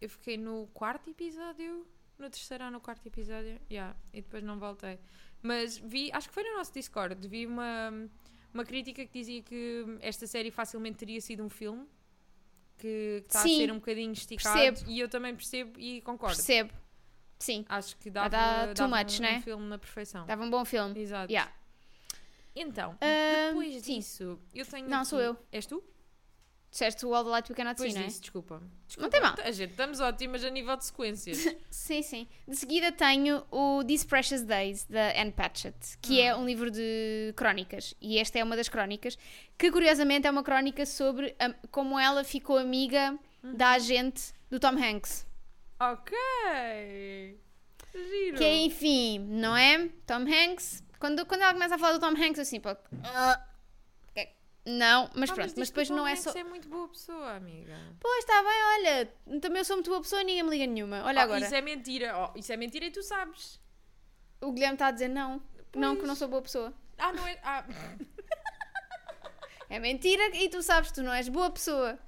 Eu 0.00 0.08
fiquei 0.08 0.36
no 0.36 0.66
quarto 0.74 1.10
episódio. 1.10 1.86
No 2.18 2.28
terceiro 2.28 2.64
ou 2.64 2.70
no 2.70 2.80
quarto 2.80 3.06
episódio. 3.06 3.60
Yeah, 3.70 3.94
e 4.12 4.20
depois 4.20 4.42
não 4.42 4.58
voltei. 4.58 4.98
Mas 5.40 5.78
vi, 5.78 6.10
acho 6.12 6.28
que 6.28 6.34
foi 6.34 6.42
no 6.42 6.56
nosso 6.56 6.72
Discord, 6.72 7.28
vi 7.28 7.46
uma, 7.46 7.92
uma 8.52 8.64
crítica 8.64 9.06
que 9.06 9.12
dizia 9.12 9.40
que 9.40 9.84
esta 10.00 10.26
série 10.26 10.50
facilmente 10.50 10.96
teria 10.96 11.20
sido 11.20 11.44
um 11.44 11.48
filme. 11.48 11.86
Que 12.76 13.22
está 13.26 13.40
a 13.40 13.42
ser 13.42 13.70
um 13.70 13.76
bocadinho 13.76 14.12
esticado. 14.12 14.56
percebo. 14.56 14.90
E 14.90 15.00
eu 15.00 15.08
também 15.08 15.34
percebo 15.34 15.78
e 15.78 16.00
concordo. 16.00 16.36
Percebo. 16.36 16.72
Sim, 17.38 17.64
Acho 17.68 17.96
que 17.98 18.10
dava, 18.10 18.28
Dá 18.28 18.64
too 18.74 18.88
dava 18.88 18.96
much, 19.04 19.18
um, 19.18 19.22
né? 19.22 19.36
um 19.38 19.42
filme 19.42 19.66
na 19.68 19.78
perfeição. 19.78 20.26
dava 20.26 20.42
um 20.42 20.50
bom 20.50 20.64
filme. 20.64 20.98
Exato. 21.00 21.30
Yeah. 21.30 21.50
Então, 22.56 22.96
Ah, 23.00 23.48
depois 23.50 23.74
sim. 23.84 23.98
disso, 23.98 24.38
eu 24.54 24.66
tenho. 24.66 24.88
Não, 24.88 24.98
aqui- 24.98 25.06
sou 25.08 25.20
eu. 25.20 25.36
És 25.52 25.66
tu? 25.66 25.82
Disseste 26.70 27.06
o 27.06 27.14
All 27.14 27.24
the 27.24 27.30
Light 27.30 27.48
We 27.50 27.56
Cannot 27.56 27.76
Depois 27.76 27.92
See, 27.92 27.98
não 27.98 28.04
é? 28.04 28.08
disso, 28.08 28.20
desculpa. 28.20 28.62
Não 28.98 29.08
tem 29.08 29.22
mal. 29.22 29.34
A 29.42 29.50
gente, 29.52 29.70
estamos 29.70 30.00
ótimas 30.00 30.44
a 30.44 30.50
nível 30.50 30.76
de 30.76 30.84
sequências. 30.84 31.38
Sim, 31.70 32.02
sim. 32.02 32.28
De 32.46 32.56
seguida 32.56 32.92
tenho 32.92 33.42
o 33.50 33.82
These 33.84 34.04
Precious 34.06 34.42
Days, 34.42 34.84
da 34.84 35.18
Anne 35.18 35.32
Patchett, 35.32 35.96
que 36.02 36.20
é 36.20 36.36
um 36.36 36.44
livro 36.44 36.70
de 36.70 37.32
crónicas. 37.36 37.94
E 38.02 38.18
esta 38.18 38.38
é 38.38 38.44
uma 38.44 38.54
das 38.54 38.68
crónicas, 38.68 39.16
que 39.56 39.70
curiosamente 39.70 40.26
é 40.26 40.30
uma 40.30 40.42
crónica 40.42 40.84
sobre 40.84 41.34
a- 41.38 41.54
como 41.70 41.98
ela 41.98 42.22
ficou 42.22 42.58
amiga 42.58 43.18
da 43.42 43.70
agente 43.70 44.34
do 44.50 44.60
Tom 44.60 44.76
Hanks. 44.76 45.26
Ok. 45.80 47.40
Giro. 47.94 48.38
Que 48.38 48.48
enfim, 48.64 49.18
não 49.20 49.56
é? 49.56 49.88
Tom 50.06 50.24
Hanks. 50.26 50.82
Quando, 50.98 51.24
quando 51.26 51.42
ela 51.42 51.52
começa 51.52 51.76
a 51.76 51.78
falar 51.78 51.92
do 51.94 52.00
Tom 52.00 52.08
Hanks, 52.20 52.40
assim, 52.40 52.60
pô. 52.60 52.70
ah. 53.04 53.44
Não, 54.66 55.08
mas 55.14 55.30
Ah, 55.30 55.34
pronto, 55.34 55.54
mas 55.56 55.68
que 55.70 55.74
depois 55.74 55.88
não 55.88 56.06
é 56.06 56.14
só. 56.14 56.30
é 56.38 56.44
muito 56.44 56.68
boa 56.68 56.86
pessoa, 56.88 57.36
amiga. 57.36 57.74
Pois 57.98 58.18
está 58.18 58.34
bem, 58.42 58.62
olha, 58.76 59.40
também 59.40 59.60
eu 59.60 59.64
sou 59.64 59.76
muito 59.76 59.88
boa 59.88 60.02
pessoa 60.02 60.20
e 60.20 60.24
ninguém 60.26 60.42
me 60.42 60.50
liga 60.50 60.66
nenhuma. 60.66 61.02
Olha 61.04 61.20
Oh, 61.20 61.24
agora. 61.24 61.40
Isso 61.40 61.54
é 61.54 61.62
mentira. 61.62 62.14
Oh, 62.34 62.38
isso 62.38 62.52
é 62.52 62.56
mentira 62.58 62.84
e 62.84 62.90
tu 62.90 63.02
sabes. 63.02 63.58
O 64.42 64.52
Guilherme 64.52 64.74
está 64.74 64.88
a 64.88 64.90
dizer 64.90 65.08
não. 65.08 65.40
Não, 65.74 65.92
que 65.94 66.00
Pois. 66.00 66.08
não 66.08 66.14
sou 66.14 66.28
boa 66.28 66.42
pessoa. 66.42 66.74
Ah, 66.98 67.12
não 67.14 67.26
é. 67.26 67.38
Ah, 67.42 67.64
É 69.70 69.78
mentira 69.78 70.36
e 70.36 70.50
tu 70.50 70.62
sabes, 70.62 70.92
tu 70.92 71.02
não 71.02 71.12
és 71.14 71.30
boa 71.30 71.48
pessoa. 71.50 71.98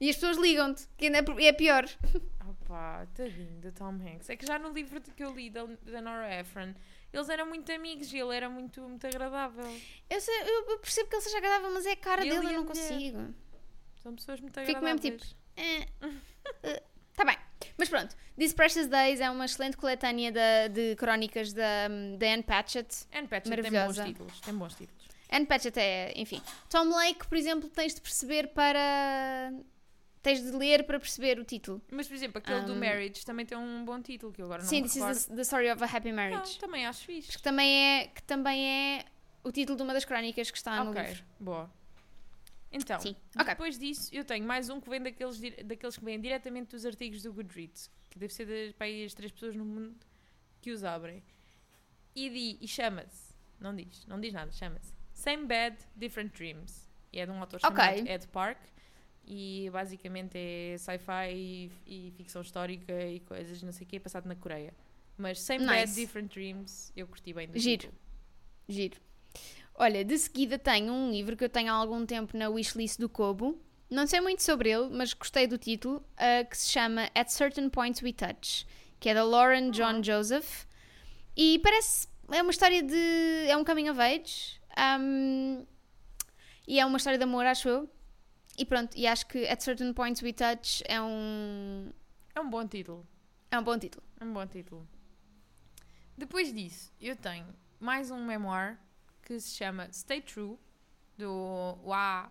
E 0.00 0.08
as 0.08 0.16
pessoas 0.16 0.38
ligam-te, 0.38 0.88
que 0.96 1.04
ainda 1.06 1.18
é 1.18 1.46
é 1.48 1.52
pior. 1.52 1.84
Opa, 2.70 3.06
tadinho 3.14 3.60
do 3.60 3.72
Tom 3.72 3.94
Hanks. 3.94 4.30
É 4.30 4.36
que 4.36 4.46
já 4.46 4.58
no 4.58 4.70
livro 4.72 5.00
que 5.00 5.24
eu 5.24 5.34
li 5.34 5.50
da, 5.50 5.64
da 5.64 6.00
Nora 6.00 6.32
Ephron, 6.40 6.72
eles 7.12 7.28
eram 7.28 7.46
muito 7.46 7.70
amigos 7.72 8.12
e 8.12 8.18
ele 8.18 8.34
era 8.36 8.48
muito, 8.48 8.80
muito 8.80 9.04
agradável. 9.06 9.64
Eu, 10.08 10.20
sei- 10.20 10.42
eu- 10.42 10.78
percebo 10.78 11.08
que 11.08 11.16
ele 11.16 11.22
seja 11.22 11.38
agradável, 11.38 11.70
mas 11.72 11.84
é 11.86 11.92
a 11.92 11.96
cara 11.96 12.22
Ele 12.24 12.30
dele, 12.30 12.46
eu 12.54 12.58
não 12.58 12.66
consigo. 12.66 13.34
São 14.02 14.14
pessoas 14.14 14.40
muito 14.40 14.54
Fico 14.60 14.78
agradáveis. 14.78 15.02
mesmo 15.02 15.18
tipo, 15.18 15.36
É. 15.56 15.88
Eh, 16.62 16.82
Tá 17.16 17.24
bem. 17.24 17.36
Mas 17.76 17.88
pronto, 17.90 18.16
These 18.38 18.54
Precious 18.54 18.86
Days 18.86 19.20
é 19.20 19.28
uma 19.28 19.44
excelente 19.44 19.76
coletânea 19.76 20.32
da- 20.32 20.68
de 20.68 20.94
crónicas 20.96 21.52
da, 21.52 21.88
da 22.18 22.26
Anne 22.32 22.42
Patchett. 22.42 23.04
Anne 23.12 23.28
Patchett 23.28 23.60
tem 23.62 23.70
bons 23.72 23.96
títulos. 23.98 24.40
Tem 24.40 24.54
bons 24.54 24.74
títulos. 24.74 25.04
Anne 25.28 25.44
Patchett 25.46 25.78
é, 25.78 26.12
enfim. 26.16 26.40
Tom 26.70 26.88
Lake, 26.88 27.26
por 27.28 27.36
exemplo, 27.36 27.68
tens 27.68 27.94
de 27.94 28.00
perceber 28.00 28.48
para. 28.54 29.52
Tens 30.22 30.42
de 30.42 30.50
ler 30.50 30.84
para 30.84 31.00
perceber 31.00 31.38
o 31.38 31.44
título. 31.44 31.80
Mas, 31.90 32.06
por 32.06 32.14
exemplo, 32.14 32.38
aquele 32.38 32.60
do 32.62 32.72
Um, 32.74 32.78
Marriage 32.78 33.24
também 33.24 33.46
tem 33.46 33.56
um 33.56 33.84
bom 33.84 34.02
título 34.02 34.30
que 34.32 34.42
eu 34.42 34.46
agora 34.46 34.62
não 34.62 34.68
Sim, 34.68 34.82
me 34.82 34.82
This 34.82 34.94
recordo. 34.96 35.16
is 35.16 35.24
the, 35.26 35.34
the 35.36 35.40
Story 35.42 35.70
of 35.70 35.82
a 35.82 35.86
Happy 35.86 36.12
Marriage. 36.12 36.58
também 36.58 36.86
acho 36.86 37.04
fixe. 37.06 37.32
Que 37.32 37.42
também, 37.42 37.70
é, 38.00 38.06
que 38.08 38.22
também 38.24 38.66
é 38.68 39.04
o 39.42 39.50
título 39.50 39.76
de 39.78 39.82
uma 39.82 39.94
das 39.94 40.04
crónicas 40.04 40.50
que 40.50 40.58
está 40.58 40.84
no 40.84 40.90
ok, 40.90 41.02
livro. 41.02 41.24
boa. 41.40 41.70
Então, 42.72 43.00
Sim, 43.00 43.16
ok. 43.34 43.46
depois 43.46 43.78
disso, 43.78 44.10
eu 44.14 44.24
tenho 44.24 44.46
mais 44.46 44.68
um 44.68 44.78
que 44.80 44.88
vem 44.88 45.00
daqueles, 45.02 45.38
dire- 45.38 45.62
daqueles 45.64 45.96
que 45.96 46.04
vêm 46.04 46.20
diretamente 46.20 46.70
dos 46.70 46.84
artigos 46.86 47.22
do 47.22 47.32
Goodreads, 47.32 47.90
que 48.10 48.18
deve 48.18 48.32
ser 48.32 48.44
das, 48.46 48.72
para 48.74 48.86
aí 48.86 49.04
as 49.04 49.14
três 49.14 49.32
pessoas 49.32 49.56
no 49.56 49.64
mundo 49.64 49.96
que 50.60 50.70
os 50.70 50.84
abrem. 50.84 51.22
E, 52.14 52.28
di- 52.28 52.58
e 52.60 52.68
chama-se, 52.68 53.34
não 53.58 53.74
diz, 53.74 54.06
não 54.06 54.20
diz 54.20 54.32
nada, 54.32 54.52
chama-se 54.52 54.92
Same 55.14 55.46
Bed, 55.46 55.78
Different 55.96 56.32
Dreams. 56.36 56.88
E 57.12 57.18
é 57.18 57.26
de 57.26 57.32
um 57.32 57.40
autor 57.40 57.58
Ok. 57.64 57.76
chamado 57.76 58.06
Ed 58.08 58.28
Park. 58.28 58.58
E 59.24 59.68
basicamente 59.72 60.36
é 60.36 60.76
sci-fi 60.78 61.32
e, 61.32 61.70
e 61.86 62.10
ficção 62.16 62.42
histórica 62.42 62.92
e 63.06 63.20
coisas, 63.20 63.62
não 63.62 63.72
sei 63.72 63.86
o 63.86 63.88
que, 63.88 64.00
passado 64.00 64.26
na 64.26 64.34
Coreia. 64.34 64.74
Mas 65.16 65.40
Same 65.40 65.64
Nice. 65.64 65.94
Different 65.94 66.32
Dreams, 66.32 66.92
eu 66.96 67.06
curti 67.06 67.32
bem 67.32 67.48
do 67.48 67.58
Giro. 67.58 67.82
título. 67.82 67.98
Giro. 68.68 68.96
Olha, 69.74 70.04
de 70.04 70.18
seguida 70.18 70.58
tenho 70.58 70.92
um 70.92 71.10
livro 71.10 71.36
que 71.36 71.44
eu 71.44 71.48
tenho 71.48 71.70
há 71.72 71.74
algum 71.76 72.04
tempo 72.04 72.36
na 72.36 72.48
wishlist 72.48 72.98
do 72.98 73.08
Kobo. 73.08 73.58
Não 73.88 74.06
sei 74.06 74.20
muito 74.20 74.42
sobre 74.42 74.70
ele, 74.70 74.88
mas 74.90 75.12
gostei 75.12 75.46
do 75.46 75.58
título, 75.58 76.04
ah, 76.16 76.44
que 76.44 76.56
se 76.56 76.70
chama 76.70 77.10
At 77.14 77.28
Certain 77.28 77.68
Points 77.68 78.02
We 78.02 78.12
Touch, 78.12 78.66
que 78.98 79.08
é 79.08 79.14
da 79.14 79.24
Lauren 79.24 79.70
John 79.70 80.02
Joseph. 80.02 80.64
E 81.36 81.58
parece. 81.60 82.08
É 82.30 82.40
uma 82.42 82.50
história 82.50 82.82
de. 82.82 83.46
É 83.48 83.56
um 83.56 83.64
coming 83.64 83.88
of 83.90 84.00
age. 84.00 84.60
ahm, 84.76 85.64
e 86.66 86.78
é 86.78 86.86
uma 86.86 86.96
história 86.98 87.18
de 87.18 87.24
amor, 87.24 87.44
acho 87.46 87.68
eu. 87.68 87.90
E 88.60 88.64
pronto, 88.66 88.94
e 88.94 89.06
acho 89.06 89.26
que 89.26 89.48
At 89.48 89.62
Certain 89.62 89.94
Points 89.94 90.20
We 90.20 90.34
Touch 90.34 90.84
é 90.86 91.00
um. 91.00 91.90
É 92.34 92.40
um 92.42 92.50
bom 92.50 92.68
título. 92.68 93.06
É 93.50 93.58
um 93.58 93.62
bom 93.64 93.78
título. 93.78 94.04
É 94.20 94.24
um 94.24 94.34
bom 94.34 94.46
título. 94.46 94.86
Depois 96.14 96.52
disso, 96.52 96.92
eu 97.00 97.16
tenho 97.16 97.46
mais 97.80 98.10
um 98.10 98.22
memoir 98.22 98.78
que 99.22 99.40
se 99.40 99.56
chama 99.56 99.90
Stay 99.90 100.20
True, 100.20 100.58
do 101.16 101.78
Wa 101.84 102.30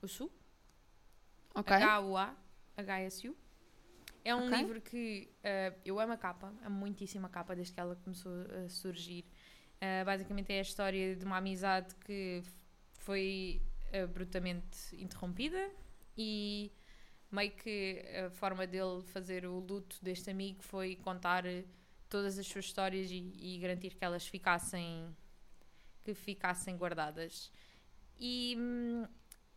Usu, 0.00 0.30
Ok? 1.52 1.74
H-U-A, 1.74 2.32
H-S-U. 2.76 3.36
É 4.24 4.32
um 4.32 4.46
Ok. 4.46 4.56
livro 4.56 4.80
que 4.80 5.28
eh, 5.42 5.74
eu 5.84 5.98
amo 5.98 6.12
a 6.12 6.16
capa, 6.16 6.54
amo 6.64 6.76
muitíssimo 6.76 7.26
a 7.26 7.28
capa 7.28 7.56
desde 7.56 7.72
que 7.74 7.80
ela 7.80 7.96
começou 7.96 8.30
a 8.64 8.68
surgir. 8.68 9.24
Eh, 9.80 10.04
basicamente 10.04 10.52
é 10.52 10.60
a 10.60 10.62
história 10.62 11.16
de 11.16 11.24
uma 11.24 11.38
amizade 11.38 11.92
que 11.96 12.40
foi 12.98 13.60
brutalmente 14.12 14.94
interrompida 14.96 15.70
e 16.16 16.72
meio 17.30 17.52
que 17.52 18.04
a 18.26 18.30
forma 18.30 18.66
dele 18.66 19.02
fazer 19.04 19.46
o 19.46 19.60
luto 19.60 19.96
deste 20.02 20.30
amigo 20.30 20.62
foi 20.62 20.96
contar 20.96 21.44
todas 22.08 22.38
as 22.38 22.46
suas 22.46 22.64
histórias 22.64 23.10
e, 23.10 23.32
e 23.38 23.58
garantir 23.58 23.94
que 23.94 24.04
elas 24.04 24.26
ficassem 24.26 25.16
que 26.02 26.14
ficassem 26.14 26.76
guardadas. 26.76 27.52
E, 28.18 28.56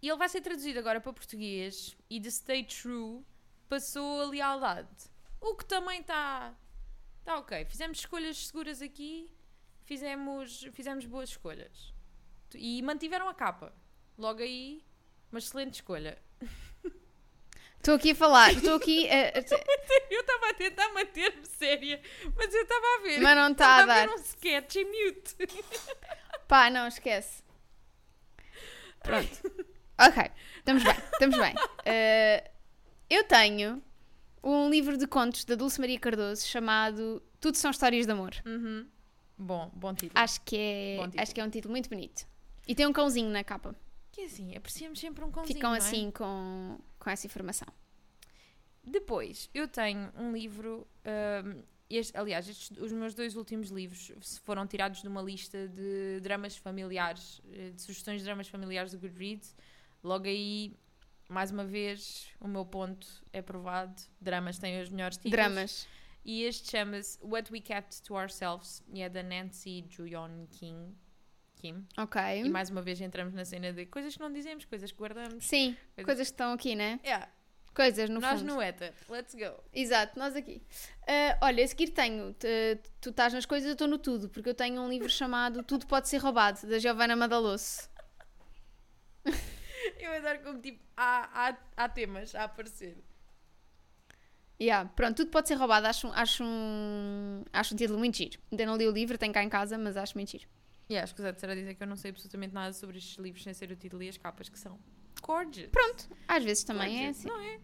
e 0.02 0.10
ele 0.10 0.17
vai 0.17 0.30
ser 0.30 0.41
traduzido 0.41 0.80
agora 0.80 1.02
para 1.02 1.13
português 1.13 1.98
e 2.10 2.19
de 2.19 2.32
Stay 2.32 2.63
True 2.65 3.24
passou 3.67 4.22
a 4.22 4.26
lealdade. 4.26 5.12
O 5.41 5.56
que 5.56 5.65
também 5.65 6.02
está 6.02 6.56
tá 7.24 7.38
ok. 7.38 7.65
Fizemos 7.65 8.00
escolhas 8.00 8.48
seguras 8.48 8.82
aqui, 8.82 9.34
fizemos, 9.84 10.67
fizemos 10.74 11.06
boas 11.06 11.30
escolhas. 11.30 11.93
E 12.56 12.82
mantiveram 12.82 13.28
a 13.28 13.34
capa. 13.34 13.74
Logo 14.17 14.41
aí, 14.41 14.84
uma 15.32 15.39
excelente 15.39 15.76
escolha. 15.76 16.17
Estou 17.78 17.95
aqui 17.95 18.12
a 18.12 18.15
falar, 18.15 18.52
estou 18.54 18.76
aqui 18.76 19.10
a- 19.10 19.30
a- 19.30 20.10
Eu 20.10 20.21
estava 20.21 20.49
a 20.49 20.54
tentar 20.54 20.93
manter-me 20.93 21.45
séria, 21.45 22.02
mas 22.36 22.54
eu 22.54 22.62
estava 22.62 22.86
a 22.86 23.02
ver. 23.04 23.19
Mas 23.19 23.36
não 23.36 23.52
está 23.52 23.78
a 23.78 23.82
Estava 23.82 23.88
dar. 23.88 24.08
ver 24.08 24.13
um 24.13 24.21
sketch 24.23 24.76
em 24.78 24.86
mute. 24.86 25.36
Pá, 26.47 26.69
não, 26.69 26.88
esquece. 26.88 27.43
Pronto. 29.02 29.30
Ok, 29.99 30.32
estamos 30.58 30.84
bem, 30.84 30.95
estamos 31.13 31.38
bem. 31.38 31.54
Eh, 31.86 32.49
eu 33.10 33.26
tenho 33.26 33.84
um 34.41 34.69
livro 34.69 34.97
de 34.97 35.06
contos 35.06 35.43
da 35.43 35.54
Dulce 35.56 35.82
Maria 35.82 35.99
Cardoso 35.99 36.47
chamado 36.47 37.21
Tudo 37.41 37.58
são 37.58 37.71
Histórias 37.71 38.06
de 38.06 38.12
Amor. 38.13 38.32
Uhum. 38.45 38.88
Bom, 39.38 39.69
bom 39.73 39.93
título. 39.93 40.13
Acho 40.15 40.39
que, 40.45 40.56
é, 40.58 40.95
Bom 40.97 41.04
título. 41.08 41.21
acho 41.23 41.36
que 41.36 41.41
é 41.41 41.43
um 41.43 41.49
título 41.49 41.71
muito 41.73 41.89
bonito. 41.89 42.26
E 42.65 42.73
tem 42.73 42.88
um 42.88 42.93
cãozinho 42.93 43.30
na 43.30 43.43
capa. 43.43 43.76
Que 44.13 44.21
é 44.21 44.26
assim, 44.26 44.56
apreciamos 44.56 44.99
sempre 44.99 45.26
um 45.26 45.32
cãozinho, 45.32 45.56
Ficam 45.56 45.73
é? 45.76 45.78
assim 45.80 46.10
com, 46.12 46.80
com 46.99 47.10
essa 47.10 47.26
informação. 47.28 47.67
Depois, 48.84 49.49
eu 49.54 49.67
tenho 49.67 50.09
um 50.18 50.32
livro. 50.32 50.88
hum, 51.45 51.64
este- 51.89 52.18
aliás, 52.18 52.47
estes- 52.47 52.78
os 52.78 52.91
meus 52.91 53.14
dois 53.14 53.36
últimos 53.36 53.70
livros 53.70 54.11
foram 54.43 54.66
tirados 54.66 55.01
de 55.01 55.07
uma 55.07 55.22
lista 55.22 55.68
de 55.68 56.20
dramas 56.22 56.55
familiares, 56.57 57.41
eh, 57.51 57.72
de 57.72 57.82
sugestões 57.82 58.20
de 58.20 58.26
dramas 58.26 58.47
familiares 58.47 58.91
do 58.91 58.99
Goodreads. 58.99 59.55
Logo 60.03 60.26
aí, 60.26 60.76
mais 61.30 61.51
uma 61.51 61.66
vez, 61.66 62.28
o 62.39 62.47
meu 62.47 62.66
ponto 62.66 63.07
é 63.32 63.41
provado. 63.41 64.01
Dramas 64.20 64.57
têm 64.59 64.82
os 64.82 64.89
melhores 64.89 65.18
títulos. 65.18 65.32
Dramas. 65.32 65.88
E 66.26 66.43
este 66.43 66.72
chama-se 66.72 67.18
What 67.22 67.51
We 67.51 67.59
Kept 67.61 68.01
to 68.03 68.14
Ourselves 68.16 68.82
e 68.88 69.01
é 69.01 69.09
da 69.09 69.22
Nancy 69.24 69.86
Juyon 69.89 70.47
King. 70.51 70.95
Ok. 71.97 72.22
E 72.43 72.49
mais 72.49 72.70
uma 72.70 72.82
vez 72.82 72.99
entramos 72.99 73.34
na 73.34 73.45
cena 73.45 73.72
de 73.72 73.86
coisas 73.86 74.14
que 74.16 74.20
não 74.20 74.32
dizemos, 74.32 74.66
coisas 74.66 74.91
que 74.91 74.97
guardamos. 74.97 75.45
Sim, 75.45 75.78
Coisas- 75.95 76.05
coisas 76.05 76.28
que 76.28 76.34
estão 76.34 76.53
aqui, 76.53 76.76
né? 76.76 76.99
Yeah, 77.03 77.28
Coisas, 77.74 78.07
no 78.09 78.20
nós 78.20 78.39
fundo. 78.41 78.53
no 78.55 78.61
ETA. 78.61 78.93
Let's 79.09 79.34
go. 79.34 79.64
Exato, 79.74 80.18
nós 80.20 80.36
aqui. 80.36 80.61
Ah, 81.07 81.38
olha, 81.41 81.64
a 81.64 81.68
seguir 81.68 81.89
tenho. 81.89 82.34
te- 82.34 82.80
tu 83.01 83.09
estás 83.09 83.34
nas 83.34 83.45
coisas, 83.47 83.68
eu 83.68 83.74
estou 83.74 83.88
no 83.88 83.97
tudo, 83.97 84.30
porque 84.30 84.49
eu 84.49 84.53
tenho 84.53 84.80
um 84.82 84.89
livro 84.89 85.09
chamado 85.09 85.64
Tudo 85.64 85.88
Pode 85.88 86.07
Ser 86.07 86.18
Roubado, 86.18 86.68
da 86.68 86.78
Giovanna 86.80 87.16
Madalosso. 87.16 87.89
Eu 89.99 90.11
adoro 90.14 90.39
como 90.43 90.59
tipo 90.59 90.80
há, 90.95 91.49
há, 91.49 91.57
há 91.86 91.89
temas 91.89 92.36
a 92.36 92.43
aparecer. 92.43 92.97
Yeah, 94.61 94.88
pronto, 94.95 95.18
tudo 95.18 95.32
pode 95.32 95.47
ser 95.47 95.55
roubado. 95.55 95.88
Acho, 95.88 96.07
acho, 96.14 96.43
um, 96.43 97.43
acho 97.51 97.74
um 97.74 97.78
título 97.78 97.97
muito 97.99 98.18
giro. 98.18 98.39
Ainda 98.51 98.66
não 98.66 98.78
li 98.78 98.88
o 98.88 98.91
livro, 98.91 99.18
tenho 99.18 99.34
cá 99.34 99.43
em 99.43 99.49
casa, 99.49 99.78
mas 99.78 99.97
acho 99.97 100.16
muito 100.16 100.32
giro. 100.32 100.47
E 100.90 100.98
acho 100.98 101.16
que 101.16 101.22
o 101.22 101.24
Zé 101.24 101.34
será 101.34 101.56
dizer 101.56 101.76
que 101.76 101.84
eu 101.84 101.88
não 101.88 101.96
sei 101.96 102.12
absolutamente 102.12 102.54
nada 102.54 102.74
sobre 102.74 102.98
estes 102.98 103.18
livros 103.18 103.44
sem 103.44 103.54
ser 103.54 103.72
o 103.72 103.76
título 103.76 104.04
e 104.04 104.10
as 104.10 104.18
capas 104.18 104.50
que 104.50 104.60
são 104.60 104.80
gorgeous. 105.22 105.70
Pronto, 105.72 106.10
às 106.28 106.44
vezes 106.44 106.64
também 106.64 106.98
é 107.00 107.06
Gorgeous, 107.06 107.18
assim. 107.20 107.28
Não 107.28 107.40
é? 107.42 107.60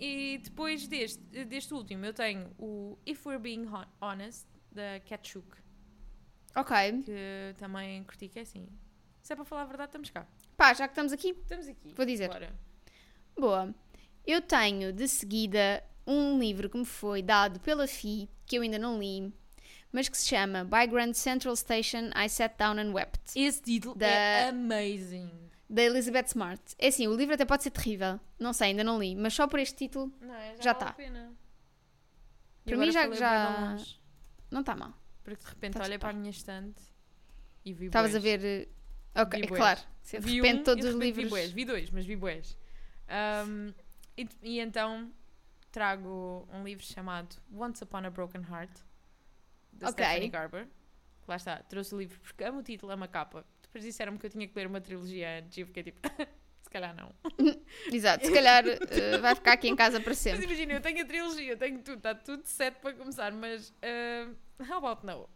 E 0.00 0.38
depois 0.38 0.86
deste, 0.86 1.18
deste 1.44 1.72
último 1.74 2.04
eu 2.04 2.12
tenho 2.14 2.50
o 2.58 2.98
If 3.06 3.24
We're 3.26 3.40
Being 3.40 3.66
Hon- 3.66 3.86
Honest 4.00 4.46
da 4.72 5.00
Ketchuk, 5.00 5.48
Ok, 6.56 7.02
que 7.04 7.54
também 7.58 8.02
curti 8.04 8.28
que 8.28 8.38
é 8.38 8.42
assim. 8.42 8.66
Se 9.22 9.32
é 9.32 9.36
para 9.36 9.44
falar 9.44 9.62
a 9.62 9.66
verdade, 9.66 9.88
estamos 9.90 10.10
cá. 10.10 10.26
Pá, 10.56 10.72
já 10.74 10.88
que 10.88 10.92
estamos 10.92 11.12
aqui, 11.12 11.30
Estamos 11.30 11.68
aqui. 11.68 11.92
Vou 11.94 12.06
dizer. 12.06 12.28
Bora. 12.28 12.52
boa. 13.38 13.74
Eu 14.26 14.40
tenho 14.42 14.92
de 14.92 15.06
seguida 15.06 15.84
um 16.06 16.38
livro 16.38 16.68
que 16.70 16.76
me 16.78 16.84
foi 16.84 17.22
dado 17.22 17.60
pela 17.60 17.86
FI, 17.86 18.28
que 18.46 18.56
eu 18.56 18.62
ainda 18.62 18.78
não 18.78 18.98
li, 18.98 19.32
mas 19.92 20.08
que 20.08 20.16
se 20.18 20.26
chama 20.26 20.64
By 20.64 20.86
Grand 20.86 21.12
Central 21.14 21.56
Station 21.56 22.10
I 22.14 22.28
Sat 22.28 22.56
Down 22.58 22.78
and 22.78 22.92
Wept, 22.92 23.20
Esse 23.38 23.62
título 23.62 23.94
Da- 23.94 24.06
é 24.06 24.48
amazing. 24.48 25.30
da 25.68 25.82
Elizabeth 25.82 26.26
Smart. 26.28 26.62
É 26.78 26.88
assim, 26.88 27.06
o 27.08 27.14
livro 27.16 27.34
até 27.34 27.44
pode 27.44 27.62
ser 27.62 27.70
terrível, 27.70 28.18
não 28.38 28.52
sei, 28.52 28.68
ainda 28.68 28.84
não 28.84 28.98
li, 28.98 29.14
mas 29.16 29.34
só 29.34 29.46
por 29.46 29.58
este 29.60 29.76
título 29.76 30.12
Não, 30.20 30.34
é, 30.34 30.56
Já 30.60 30.72
vale 30.72 30.84
tá. 30.84 30.90
a 30.90 30.92
pena. 30.92 31.32
E 32.66 32.70
Para 32.70 32.78
mim 32.78 32.92
já- 32.92 33.10
já- 33.12 33.70
longe, 33.70 34.00
não 34.50 34.60
está 34.60 34.76
mal. 34.76 34.92
Porque 35.24 35.42
de 35.42 35.48
repente 35.50 35.74
Tá 35.78 35.84
olhei 35.84 35.98
para 35.98 36.10
a 36.10 36.12
minha 36.12 36.30
estante 36.30 36.80
e 37.64 37.72
vi 37.72 37.86
Estavas 37.86 38.14
a 38.14 38.18
ver. 38.18 38.44
eh, 38.44 38.68
Ok, 39.20 39.40
bués. 39.46 39.58
claro. 39.58 39.80
De 40.10 40.18
Vi 40.20 40.36
repente 40.36 40.60
um 40.60 40.64
todos 40.64 40.84
de 40.84 40.88
os 40.88 40.94
repente 40.94 41.04
livros. 41.06 41.24
Vi, 41.24 41.28
bués. 41.30 41.50
vi 41.52 41.64
dois, 41.66 41.90
mas 41.90 42.06
vi 42.06 42.16
bués. 42.16 42.56
Um, 43.46 43.74
e, 44.16 44.28
e 44.42 44.60
então 44.60 45.10
trago 45.70 46.48
um 46.52 46.62
livro 46.64 46.84
chamado 46.84 47.36
Once 47.54 47.82
Upon 47.84 47.98
a 48.06 48.10
Broken 48.10 48.42
Heart, 48.42 48.70
da 49.78 49.88
Ok. 49.88 50.04
Stephanie 50.04 50.28
Garber. 50.28 50.68
Lá 51.26 51.36
está, 51.36 51.56
trouxe 51.62 51.94
o 51.94 51.98
livro 51.98 52.18
porque 52.20 52.42
amo 52.44 52.60
o 52.60 52.62
título, 52.62 52.90
amo 52.92 53.04
a 53.04 53.08
capa. 53.08 53.44
Depois 53.62 53.84
disseram-me 53.84 54.18
que 54.18 54.26
eu 54.26 54.30
tinha 54.30 54.46
que 54.48 54.54
ler 54.56 54.66
uma 54.66 54.80
trilogia 54.80 55.38
antes 55.40 55.56
e 55.58 55.60
eu 55.60 55.66
fiquei 55.66 55.82
tipo, 55.82 56.00
se 56.62 56.70
calhar 56.70 56.94
não. 56.96 57.14
Exato, 57.92 58.24
se 58.26 58.32
calhar 58.32 58.64
eh, 58.66 59.18
vai 59.18 59.34
ficar 59.34 59.52
aqui 59.52 59.68
em 59.68 59.76
casa 59.76 60.00
para 60.00 60.10
Mas 60.10 60.18
sempre. 60.18 60.44
imagina, 60.46 60.72
eu 60.72 60.80
tenho 60.80 61.02
a 61.02 61.04
trilogia, 61.04 61.52
eu 61.52 61.56
tenho 61.58 61.78
tudo, 61.82 61.98
está 61.98 62.14
tudo 62.14 62.46
set 62.46 62.76
para 62.80 62.94
começar, 62.94 63.30
mas 63.32 63.68
uh, 63.70 64.34
how 64.70 64.78
about 64.86 65.04
no? 65.04 65.28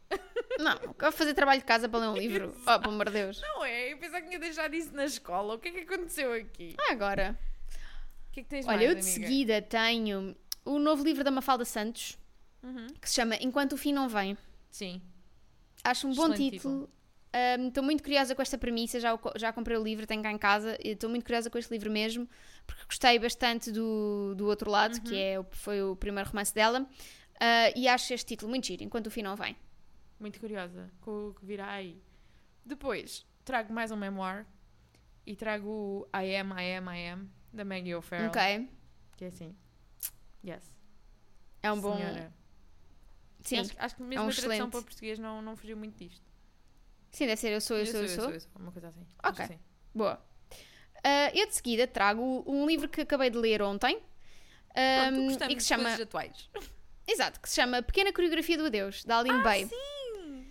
Não, 0.59 0.79
vou 0.99 1.13
fazer 1.13 1.35
trabalho 1.35 1.61
de 1.61 1.67
casa 1.67 1.89
para 1.91 2.01
ler 2.01 2.09
um 2.09 2.17
livro. 2.17 2.57
Oh, 2.67 2.81
pelo 2.81 2.95
amor 2.95 3.07
de 3.07 3.13
Deus. 3.13 3.41
Não 3.43 3.63
é, 3.65 3.93
eu 3.93 3.99
pensava 3.99 4.23
que 4.23 4.29
tinha 4.29 4.39
deixado 4.41 4.75
isso 4.75 4.95
na 4.95 5.05
escola. 5.05 5.55
O 5.55 5.59
que 5.59 5.69
é 5.69 5.73
que 5.73 5.81
aconteceu 5.81 6.33
aqui? 6.33 6.75
Ah, 6.79 6.93
agora. 6.93 7.39
O 8.31 8.33
que 8.33 8.41
é 8.41 8.43
que 8.45 8.49
tens 8.49 8.67
Olha, 8.67 8.77
mais, 8.79 8.89
eu 8.89 8.95
de 8.95 9.01
amiga? 9.03 9.13
seguida 9.27 9.61
tenho 9.63 10.35
o 10.65 10.79
novo 10.79 11.05
livro 11.05 11.23
da 11.23 11.31
Mafalda 11.31 11.67
Santos, 11.67 12.19
Uhum. 12.63 12.87
que 13.01 13.09
se 13.09 13.15
chama 13.17 13.37
Enquanto 13.41 13.73
o 13.73 13.77
Fim 13.77 13.93
Não 13.93 14.09
Vem. 14.09 14.37
Sim. 14.71 15.03
Acho 15.85 16.07
um 16.07 16.15
bom 16.15 16.33
Excelente 16.33 16.51
título. 16.53 16.89
Ahm, 17.33 17.69
Estou 17.69 17.83
muito 17.83 18.03
curiosa 18.03 18.35
com 18.35 18.43
esta 18.43 18.59
premissa, 18.59 19.01
já, 19.01 19.19
já 19.37 19.53
comprei 19.53 19.77
o 19.77 19.83
livro, 19.83 20.07
tenho 20.07 20.23
cá 20.23 20.31
em 20.31 20.39
casa. 20.39 20.79
e 20.83 20.91
Estou 20.91 21.09
muito 21.11 21.25
curiosa 21.25 21.51
com 21.51 21.59
este 21.59 21.71
livro 21.71 21.91
mesmo, 21.91 22.29
porque 22.67 22.85
gostei 22.85 23.19
bastante 23.19 23.71
do, 23.73 24.35
do 24.37 24.47
outro 24.47 24.71
lado, 24.71 25.01
que 25.01 25.17
é, 25.17 25.43
foi 25.51 25.83
o 25.83 25.97
primeiro 25.97 26.29
romance 26.31 26.55
dela. 26.55 26.87
Ah, 27.41 27.73
e 27.75 27.89
acho 27.89 28.13
este 28.15 28.27
título 28.27 28.51
muito 28.51 28.67
giro, 28.67 28.85
Enquanto 28.85 29.07
o 29.07 29.11
Fim 29.11 29.23
Não 29.23 29.35
Vem. 29.35 29.57
Muito 30.21 30.39
curiosa 30.39 30.89
com 31.01 31.31
o 31.31 31.35
que 31.35 31.45
virá 31.45 31.73
aí. 31.73 32.01
Depois, 32.65 33.27
trago 33.45 33.73
mais 33.73 33.91
um 33.91 33.97
memoir 33.97 34.47
e 35.27 35.35
trago 35.35 35.69
o 35.69 36.09
I 36.17 36.37
Am, 36.37 36.53
I 36.53 36.77
Am, 36.77 36.97
I 36.97 37.09
Am, 37.09 37.29
da 37.53 37.65
Maggie 37.65 37.95
O'Farrell. 37.95 38.29
Ok? 38.29 38.69
Que 39.17 39.25
é 39.25 39.29
assim. 39.29 39.57
Yes. 40.45 40.63
É 41.63 41.73
um 41.73 41.81
bom. 41.81 41.99
Sim, 43.43 43.59
Acho, 43.61 43.71
acho 43.79 43.97
que 43.97 44.03
mesmo 44.03 44.25
um 44.25 44.29
a 44.29 44.31
tradução 44.31 44.53
excelente. 44.53 44.71
para 44.71 44.83
português 44.83 45.19
não, 45.19 45.43
não 45.43 45.57
fugiu 45.57 45.77
muito 45.77 45.97
disto. 45.97 46.23
sim, 47.11 47.27
deve 47.27 47.41
ser 47.41 47.53
Eu 47.53 47.61
Sou, 47.61 47.77
Eu, 47.79 47.87
Sou, 47.87 48.01
Eu 48.03 48.09
Sou. 48.09 48.31
eu 48.31 48.41
sou. 48.41 48.51
Uma 48.59 48.73
coisa 48.73 48.89
assim. 48.89 49.01
Ok. 49.23 49.31
Acho 49.31 49.43
que 49.43 49.47
sim. 49.49 49.61
Boa. 49.95 50.25
Ah, 51.05 51.31
eu 51.35 51.47
de 51.49 51.55
seguida 51.55 51.87
trago 51.87 52.45
um 52.47 52.65
livro 52.67 52.89
que 52.89 53.01
acabei 53.01 53.29
de 53.31 53.37
ler 53.39 53.61
ontem. 53.63 53.95
Pronto, 53.97 55.19
ahm, 55.19 55.25
gostamos 55.27 55.53
e 55.53 55.57
que 55.57 55.63
se 55.63 55.69
chama. 55.69 55.93
atuais. 55.95 56.49
Exato, 57.07 57.41
que 57.41 57.49
se 57.49 57.57
chama 57.57 57.83
Pequena 57.83 58.13
Coreografia 58.13 58.57
do 58.57 58.67
Adeus, 58.67 59.05
da 59.05 59.19
Aline 59.19 59.43
Bay. 59.43 59.67
Sim! 59.67 60.47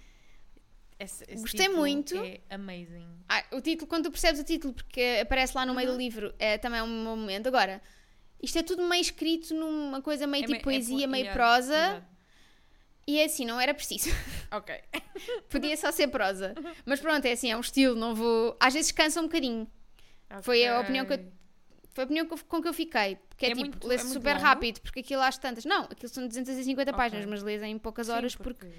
Esse, 1.00 1.24
esse 1.28 1.42
Gostei 1.42 1.68
muito. 1.70 2.16
É 2.18 2.42
amazing. 2.50 3.08
Ah, 3.28 3.44
o 3.54 3.62
título, 3.62 3.88
quando 3.88 4.04
tu 4.06 4.12
percebes 4.12 4.39
o 4.39 4.44
título, 4.44 4.74
porque 4.74 5.20
aparece 5.22 5.56
lá 5.58 5.66
no 5.66 5.74
meio 5.74 5.92
do 5.92 5.98
livro, 5.98 6.34
é 6.38 6.58
também 6.60 6.80
é 6.80 6.84
um 6.84 7.04
bom 7.06 7.16
momento. 7.16 7.48
Agora, 7.48 7.82
isto 8.42 8.60
é 8.60 8.64
tudo 8.64 8.84
meio 8.88 9.02
escrito 9.02 9.54
numa 9.56 10.02
coisa 10.02 10.28
meio 10.28 10.44
É 10.44 10.48
tipo 10.48 10.58
me- 10.58 10.64
poesia, 10.64 11.06
é 11.06 11.08
meio 11.08 11.32
prosa. 11.34 12.06
E 13.16 13.20
é 13.20 13.26
assim, 13.26 13.45
não 13.45 13.59
era 13.59 13.74
preciso. 13.74 14.09
Ok. 14.51 14.76
Podia 15.49 15.78
só 15.78 15.91
ser 15.93 16.07
prosa. 16.09 16.53
Mas 16.86 16.99
pronto, 16.99 17.24
é 17.26 17.32
assim, 17.32 17.49
é 17.49 17.55
um 17.55 17.62
estilo, 17.62 17.95
não 17.95 18.14
vou. 18.14 18.57
Às 18.59 18.74
vezes 18.74 18.91
cansa 18.91 19.22
um 19.22 19.24
bocadinho. 19.24 19.66
Foi 20.41 20.68
a 20.68 20.82
opinião 20.82 21.05
que 21.05 21.14
eu-. 21.14 21.32
Foi 21.93 22.03
a 22.03 22.05
opinião 22.05 22.26
com 22.28 22.62
que 22.62 22.68
eu 22.68 22.74
fiquei. 22.74 23.18
Porque 23.30 23.45
é, 23.45 23.49
É 23.49 23.51
tipo, 23.55 23.62
muito- 23.70 23.88
lê-se 23.88 24.05
é 24.05 24.09
super 24.09 24.34
longo? 24.34 24.45
rápido, 24.45 24.82
porque 24.82 24.99
aquilo 24.99 25.22
às 25.22 25.38
tantas. 25.38 25.64
Não, 25.64 25.84
aquilo 25.84 26.09
são 26.09 26.28
250 26.28 26.91
Ok. 26.91 26.97
páginas, 26.97 27.26
mas 27.26 27.41
lês 27.43 27.62
em 27.64 27.78
poucas 27.78 28.07
Sim, 28.07 28.14
horas 28.14 28.36
porque 28.36 28.66
porque... 28.66 28.78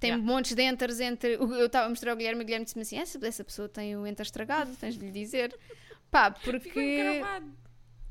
tem 0.00 0.10
Yeah. 0.12 0.24
montes 0.26 0.54
de 0.54 0.62
enters 0.62 0.98
entre. 1.00 1.34
Eu 1.34 1.66
estava 1.66 1.84
a 1.86 1.88
mostrar 1.90 2.12
ao 2.12 2.16
Guilherme 2.16 2.40
e 2.40 2.44
o 2.44 2.46
Guilherme 2.46 2.64
disse-me 2.64 2.80
assim: 2.82 2.96
essa, 2.98 3.18
essa 3.26 3.44
pessoa 3.44 3.68
tem 3.68 3.96
o 3.98 4.06
enter 4.06 4.24
estragado, 4.24 4.74
tens 4.76 4.96
de 4.96 5.04
lhe 5.04 5.10
dizer. 5.12 5.54
Pá, 6.10 6.30
porque. 6.30 7.20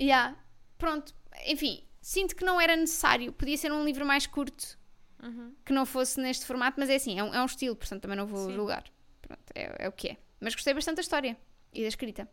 Yeah, 0.01 0.35
pronto. 0.77 1.15
Enfim, 1.47 1.83
sinto 2.01 2.35
que 2.35 2.45
não 2.45 2.59
era 2.61 2.75
necessário. 2.75 3.31
Podia 3.31 3.57
ser 3.57 3.71
um 3.71 3.83
livro 3.83 4.05
mais 4.05 4.27
curto 4.27 4.77
Uhum. 5.21 5.55
que 5.63 5.73
não 5.73 5.85
fosse 5.85 6.19
neste 6.19 6.45
formato, 6.45 6.79
mas 6.79 6.89
é 6.89 6.95
assim, 6.95 7.17
é 7.17 7.23
um, 7.23 7.33
é 7.33 7.41
um 7.41 7.45
estilo, 7.45 7.75
portanto 7.75 8.01
também 8.01 8.17
não 8.17 8.27
vou 8.27 8.47
Sim. 8.47 8.53
julgar. 8.53 8.83
Pronto, 9.21 9.43
é, 9.55 9.85
é 9.85 9.89
o 9.89 9.91
que 9.91 10.09
é. 10.09 10.17
Mas 10.39 10.53
gostei 10.53 10.73
bastante 10.73 10.97
da 10.97 11.01
história 11.01 11.37
e 11.73 11.81
da 11.81 11.87
escrita. 11.87 12.29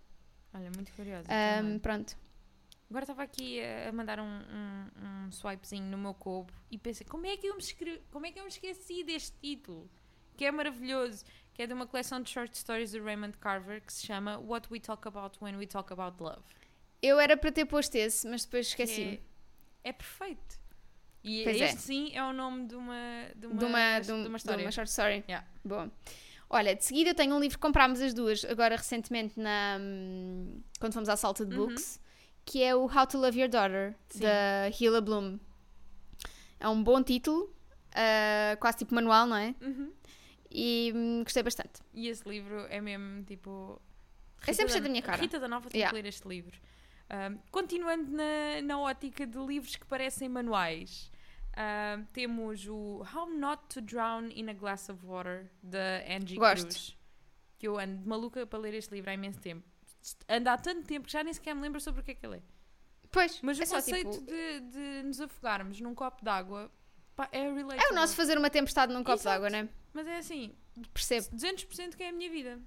Olha, 0.55 0.71
muito 0.75 0.93
curiosa. 0.93 1.27
Também. 1.29 1.79
pronto. 1.79 2.17
Agora 2.91 3.05
estava 3.05 3.23
aqui 3.23 3.59
a 3.89 3.91
mandar 3.91 4.21
um, 4.21 4.25
um, 4.25 5.27
um 5.27 5.33
swipezinho 5.33 5.87
no 5.87 5.97
meu 5.97 6.13
cubo 6.13 6.53
e 6.71 6.77
pensei, 6.77 7.07
como 7.07 7.25
é, 7.25 7.37
que 7.39 7.47
eu 7.47 7.55
me 7.55 7.63
escre... 7.63 8.03
como 8.11 8.27
é 8.27 8.33
que 8.33 8.39
eu 8.39 8.43
me 8.43 8.51
esqueci 8.51 9.03
deste 9.03 9.33
título? 9.41 9.91
Que 10.37 10.45
é 10.45 10.53
maravilhoso. 10.53 11.25
Que 11.55 11.63
é 11.63 11.67
de 11.67 11.73
uma 11.73 11.87
coleção 11.87 12.21
de 12.21 12.29
short 12.29 12.57
stories 12.57 12.93
do 12.93 13.03
Raymond 13.03 13.39
Carver 13.39 13.81
que 13.81 13.93
se 13.93 14.07
chama 14.07 14.39
What 14.39 14.69
We 14.71 14.79
Talk 14.79 15.09
About 15.09 15.39
When 15.41 15.57
We 15.57 15.67
Talk 15.67 15.91
About 15.91 16.23
Love. 16.23 16.43
Eu 17.01 17.19
era 17.19 17.35
para 17.35 17.51
ter 17.51 17.65
posto 17.65 17.95
esse, 17.95 18.29
mas 18.29 18.45
depois 18.45 18.67
esqueci-me. 18.67 19.23
É, 19.83 19.89
é 19.89 19.93
perfeito. 19.95 20.61
E 21.25 21.43
Pois 21.45 21.61
é. 21.61 21.65
este 21.67 21.81
sim 21.81 22.11
é 22.15 22.23
o 22.25 22.33
nome 22.33 22.67
de 22.67 22.75
uma, 22.75 22.95
de 23.37 23.47
uma, 23.47 23.57
de 23.59 23.65
uma, 23.65 24.01
de, 24.01 24.07
de 24.07 24.13
um- 24.13 24.27
uma 24.27 24.37
história. 24.37 24.59
de 24.59 24.65
uma 24.65 24.73
short 24.73 24.91
story. 24.91 25.25
Yeah. 25.29 25.47
Boa. 25.65 25.91
Olha, 26.51 26.75
de 26.75 26.85
seguida 26.85 27.11
eu 27.11 27.15
tenho 27.15 27.35
um 27.35 27.41
livro 27.41 27.57
que 27.57 27.63
comprámos 27.63 28.01
as 28.01 28.13
duas 28.13 28.45
agora 28.45 28.77
recentemente 28.77 29.39
na, 29.41 29.79
hum, 29.81 30.61
quando 30.81 30.93
fomos 30.93 31.09
à 31.09 31.17
Salted 31.17 31.51
Uhum. 31.55 31.67
Books, 31.69 32.01
que 32.45 32.63
é 32.63 32.75
o 32.75 32.83
How 32.87 33.07
to 33.07 33.19
Love 33.19 33.39
Your 33.41 33.49
Daughter, 33.49 33.95
Sim. 34.11 34.21
da 34.21 34.69
Hila 34.79 35.01
Bloom. 35.01 35.39
É 36.61 36.69
um 36.69 36.83
bom 36.83 37.03
título, 37.03 37.55
ah, 37.95 38.57
quase 38.61 38.79
tipo 38.79 38.95
manual, 38.95 39.27
não 39.27 39.37
é? 39.37 39.55
Uhum. 39.61 39.93
E 40.51 40.93
hum, 40.95 41.23
gostei 41.25 41.43
bastante. 41.43 41.81
E 41.95 42.09
esse 42.09 42.29
livro 42.29 42.67
é 42.69 42.81
mesmo 42.81 43.23
tipo. 43.25 43.81
É 44.47 44.51
100% 44.53 44.81
da 44.81 44.89
minha 44.89 45.03
cara. 45.03 45.21
Rita 45.23 45.39
da 45.39 45.47
Nova 45.49 45.71
tem 45.71 45.79
Yeah. 45.81 45.97
que 45.97 46.03
ler 46.03 46.09
este 46.09 46.27
livro. 46.29 46.59
Ahm, 47.09 47.37
continuando 47.51 48.11
na, 48.11 48.61
na 48.63 48.79
ótica 48.81 49.27
de 49.27 49.39
livros 49.39 49.77
que 49.77 49.87
parecem 49.87 50.29
manuais, 50.29 51.11
ahm, 51.57 52.05
temos 52.13 52.67
o 52.67 53.05
How 53.15 53.29
Not 53.31 53.65
to 53.69 53.81
Drown 53.81 54.31
in 54.35 54.49
a 54.49 54.53
Glass 54.53 54.89
of 54.89 55.05
Water, 55.05 55.51
da 55.63 56.03
Angie 56.09 56.37
Gosto. 56.37 56.67
Cruz. 56.67 56.97
Que 57.59 57.69
eu 57.69 57.79
ando 57.79 58.07
maluca 58.09 58.47
para 58.47 58.59
ler 58.59 58.75
este 58.75 58.93
livro 58.95 59.11
há 59.11 59.15
imenso 59.15 59.41
tempo. 59.41 59.67
Ando 60.29 60.51
há 60.51 60.59
tanto 60.59 60.87
tempo 60.87 61.07
que 61.07 61.13
já 61.13 61.23
nem 61.23 61.33
sequer 61.33 61.55
me 61.55 61.63
lembro 61.63 61.81
sobre 61.81 62.01
o 62.01 62.05
que 62.05 62.11
é 62.11 62.15
que 62.15 62.27
ele 62.27 62.37
é. 62.37 62.43
Pois, 63.11 63.41
Mas 63.43 63.61
é 63.61 63.65
o 63.65 63.69
conceito 63.69 64.11
tipo. 64.11 64.25
de, 64.25 64.61
de 64.61 65.03
nos 65.05 65.21
afogarmos 65.21 65.81
num 65.81 65.95
copo 65.95 66.25
d'água 66.25 66.73
é 67.31 67.43
relatable. 67.43 67.85
É 67.85 67.93
o 67.93 67.95
nosso 67.95 68.17
fazer 68.17 68.39
uma 68.39 68.51
tempestade 68.51 68.93
num 68.93 69.05
copo 69.05 69.23
d'água, 69.23 69.51
né? 69.51 69.69
Mas 69.93 70.07
é 70.07 70.17
assim, 70.17 70.55
Percebo. 70.93 71.37
200% 71.37 71.97
que 71.97 72.03
é 72.03 72.09
a 72.09 72.13
minha 72.13 72.31
vida. 72.31 72.59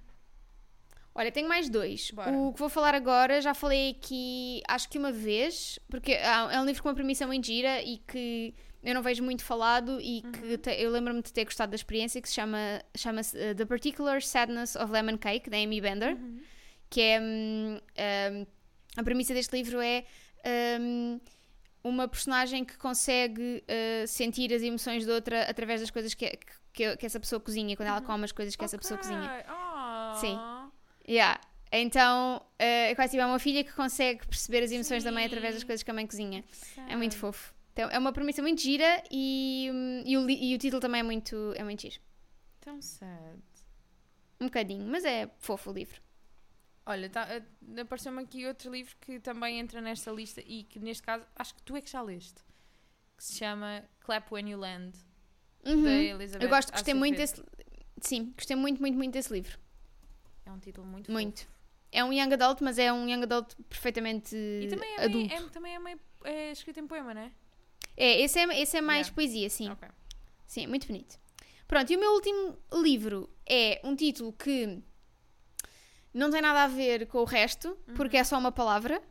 Olha, 1.14 1.32
tenho 1.32 1.48
mais 1.48 1.68
dois. 1.68 2.10
Bora. 2.10 2.30
O 2.30 2.52
que 2.52 2.58
vou 2.58 2.68
falar 2.68 2.94
agora, 2.94 3.40
já 3.40 3.54
falei 3.54 3.90
aqui, 3.90 4.62
acho 4.68 4.88
que 4.88 4.98
uma 4.98 5.10
vez, 5.10 5.78
porque 5.88 6.12
é 6.12 6.60
um 6.60 6.64
livro 6.64 6.82
com 6.82 6.88
uma 6.90 6.94
premissa 6.94 7.26
muito 7.26 7.46
gira 7.46 7.82
e 7.82 7.98
que 7.98 8.54
eu 8.86 8.94
não 8.94 9.02
vejo 9.02 9.22
muito 9.22 9.42
falado 9.44 9.98
e 10.00 10.22
Uhum. 10.24 10.32
que 10.32 10.58
te- 10.58 10.70
eu 10.80 10.90
lembro-me 10.90 11.20
de 11.20 11.32
ter 11.32 11.44
gostado 11.44 11.70
da 11.70 11.76
experiência, 11.76 12.22
que 12.22 12.28
se 12.28 12.34
chama 12.34 12.82
chama-se 12.96 13.36
uh, 13.36 13.54
The 13.54 13.64
Particular 13.66 14.22
Sadness 14.22 14.76
of 14.76 14.90
Lemon 14.92 15.18
Cake, 15.18 15.50
da 15.50 15.56
Amy 15.58 15.80
Bender, 15.80 16.14
Uhum. 16.16 16.40
que 16.88 17.00
é 17.02 17.20
hum, 17.20 17.80
hum, 18.32 18.46
a 18.96 19.02
premissa 19.02 19.34
deste 19.34 19.54
livro 19.56 19.80
é 19.80 20.04
hum, 20.80 21.20
uma 21.84 22.08
personagem 22.08 22.64
que 22.64 22.76
consegue 22.78 23.62
uh, 23.68 24.06
sentir 24.06 24.52
as 24.54 24.62
emoções 24.62 25.04
de 25.04 25.10
outra 25.10 25.42
através 25.42 25.80
das 25.80 25.90
coisas 25.90 26.14
que, 26.14 26.38
que, 26.72 26.96
que 26.96 27.06
essa 27.06 27.20
pessoa 27.20 27.40
cozinha, 27.40 27.76
quando 27.76 27.88
ela 27.88 28.00
come 28.00 28.24
as 28.24 28.32
coisas 28.32 28.56
que 28.56 28.64
essa 28.64 28.78
pessoa 28.78 28.98
cozinha. 28.98 29.20
Ok. 29.22 29.44
Ah. 29.48 30.18
Sim. 30.20 30.38
Yeah. 31.08 31.40
Então, 31.72 32.36
uh, 32.60 32.94
quase 32.96 33.10
tipo, 33.12 33.22
é 33.22 33.26
uma 33.26 33.38
filha 33.38 33.62
que 33.64 33.72
consegue 33.72 34.26
perceber 34.26 34.62
as 34.62 34.70
emoções 34.72 35.02
da 35.04 35.10
mãe 35.12 35.24
Sim. 35.24 35.28
através 35.28 35.54
das 35.54 35.64
coisas 35.64 35.82
que 35.82 35.90
a 35.90 35.94
mãe 35.94 36.06
cozinha. 36.06 36.44
É 36.88 36.94
Ah. 36.94 36.96
muito 36.96 37.16
fofo. 37.16 37.52
Então, 37.76 37.90
é 37.90 37.98
uma 37.98 38.10
premissa 38.10 38.40
muito 38.40 38.62
gira 38.62 39.04
e, 39.10 39.68
e, 40.06 40.16
o, 40.16 40.30
e 40.30 40.54
o 40.54 40.58
título 40.58 40.80
também 40.80 41.00
é 41.00 41.02
muito, 41.02 41.52
é 41.56 41.62
muito 41.62 41.82
giro. 41.82 42.00
Tão 42.58 42.80
sad. 42.80 43.38
Um 44.40 44.46
bocadinho, 44.46 44.86
mas 44.90 45.04
é 45.04 45.30
fofo 45.40 45.68
o 45.70 45.74
livro. 45.74 46.00
Olha, 46.86 47.10
tá, 47.10 47.28
eh, 47.28 47.42
apareceu-me 47.82 48.22
aqui 48.22 48.46
outro 48.46 48.72
livro 48.72 48.96
que 48.98 49.20
também 49.20 49.58
entra 49.58 49.82
nesta 49.82 50.10
lista 50.10 50.40
e 50.40 50.62
que 50.64 50.78
neste 50.78 51.02
caso 51.02 51.26
acho 51.36 51.54
que 51.54 51.62
tu 51.64 51.76
é 51.76 51.82
que 51.82 51.90
já 51.90 52.00
leste. 52.00 52.42
Que 53.14 53.22
se 53.22 53.34
chama 53.34 53.84
Clap 54.00 54.32
When 54.32 54.48
You 54.48 54.58
Land, 54.58 54.96
da 55.62 55.70
Uhum. 55.72 55.86
Elizabeth 55.86 56.44
Eu 56.46 56.48
gosto, 56.48 56.72
gostei 56.72 56.94
muito 56.94 57.16
desse. 57.18 57.44
Sim, 58.00 58.32
gostei 58.34 58.56
muito, 58.56 58.80
muito, 58.80 58.96
muito 58.96 59.12
desse 59.12 59.30
livro. 59.30 59.58
É 60.46 60.50
um 60.50 60.58
título 60.58 60.86
muito 60.86 61.12
Muito. 61.12 61.40
fofo. 61.40 61.50
É 61.92 62.02
um 62.02 62.10
young 62.10 62.32
adult, 62.32 62.62
mas 62.62 62.78
é 62.78 62.90
um 62.90 63.06
young 63.06 63.24
adult 63.24 63.54
perfeitamente 63.68 64.34
E 64.34 64.66
também 64.70 64.94
é, 64.96 65.04
adulto. 65.04 65.28
meio, 65.28 65.46
é, 65.46 65.50
também 65.50 65.74
é, 65.74 65.78
meio, 65.78 66.00
é 66.24 66.52
escrito 66.52 66.80
em 66.80 66.86
poema, 66.86 67.12
não 67.12 67.20
é? 67.20 67.32
É, 67.96 68.20
esse 68.20 68.38
é, 68.38 68.60
esse 68.60 68.76
é 68.76 68.80
mais 68.80 69.08
Yeah. 69.08 69.14
poesia, 69.14 69.50
sim. 69.50 69.70
Ok. 69.70 69.88
Sim, 70.46 70.64
é 70.64 70.66
muito 70.66 70.86
bonito. 70.86 71.18
Pronto, 71.66 71.92
e 71.92 71.96
o 71.96 72.00
meu 72.00 72.12
último 72.12 72.56
livro 72.72 73.28
é 73.44 73.80
um 73.82 73.96
título 73.96 74.32
que 74.32 74.80
não 76.14 76.30
tem 76.30 76.40
nada 76.40 76.64
a 76.64 76.68
ver 76.68 77.06
com 77.06 77.18
o 77.18 77.24
resto, 77.24 77.76
porque 77.96 78.16
é 78.16 78.24
só 78.24 78.38
uma 78.38 78.52
palavra, 78.52 79.02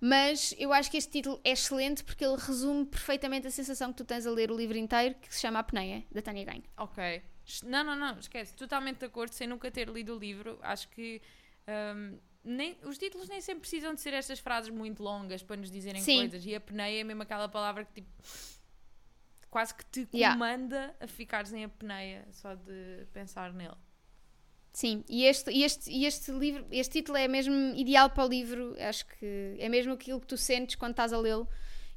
mas 0.00 0.54
eu 0.58 0.72
acho 0.72 0.90
que 0.90 0.96
este 0.96 1.10
título 1.12 1.40
é 1.44 1.50
excelente 1.52 2.02
porque 2.02 2.24
ele 2.24 2.36
resume 2.36 2.86
perfeitamente 2.86 3.46
a 3.46 3.50
sensação 3.50 3.92
que 3.92 3.98
tu 3.98 4.04
tens 4.04 4.26
a 4.26 4.30
ler 4.30 4.50
o 4.50 4.56
livro 4.56 4.76
inteiro, 4.78 5.14
que 5.16 5.32
se 5.34 5.40
chama 5.40 5.58
A 5.58 5.62
Peneia, 5.62 6.02
da 6.10 6.22
Tânia 6.22 6.44
Ganho. 6.44 6.64
Ok. 6.78 7.22
Não, 7.64 7.84
não, 7.84 7.96
não, 7.96 8.18
esquece. 8.18 8.54
Totalmente 8.54 8.98
de 8.98 9.06
acordo, 9.06 9.32
sem 9.32 9.46
nunca 9.46 9.70
ter 9.70 9.88
lido 9.88 10.16
o 10.16 10.18
livro. 10.18 10.58
Acho 10.62 10.88
que 10.88 11.20
hum, 11.68 12.18
nem, 12.44 12.76
os 12.84 12.96
títulos 12.98 13.28
nem 13.28 13.40
sempre 13.40 13.60
precisam 13.62 13.94
de 13.94 14.00
ser 14.00 14.14
estas 14.14 14.38
frases 14.38 14.70
muito 14.70 15.02
longas 15.02 15.42
para 15.42 15.56
nos 15.56 15.70
dizerem 15.70 16.00
Sim. 16.02 16.18
coisas. 16.18 16.44
E 16.46 16.54
a 16.54 16.60
peneia 16.60 17.00
é 17.00 17.04
mesmo 17.04 17.22
aquela 17.22 17.48
palavra 17.48 17.84
que 17.84 17.92
tipo. 17.92 18.10
quase 19.50 19.74
que 19.74 19.84
te 19.86 20.08
Yeah. 20.14 20.34
comanda 20.38 20.94
a 21.00 21.06
ficares 21.06 21.52
em 21.52 21.64
apneia 21.64 22.26
só 22.32 22.54
de 22.54 23.06
pensar 23.12 23.52
nele. 23.52 23.74
Sim, 24.72 25.04
e 25.08 25.24
este, 25.24 25.50
e 25.50 25.64
este, 25.64 25.90
e 25.90 26.06
este 26.06 26.30
livro, 26.30 26.64
este 26.70 27.00
título 27.00 27.18
é 27.18 27.26
mesmo 27.26 27.52
ideal 27.74 28.08
para 28.08 28.24
o 28.24 28.28
livro, 28.28 28.76
acho 28.78 29.04
que 29.04 29.56
é 29.58 29.68
mesmo 29.68 29.92
aquilo 29.94 30.20
que 30.20 30.28
tu 30.28 30.36
sentes 30.36 30.76
quando 30.76 30.92
estás 30.92 31.12
a 31.12 31.18
lê-lo 31.18 31.48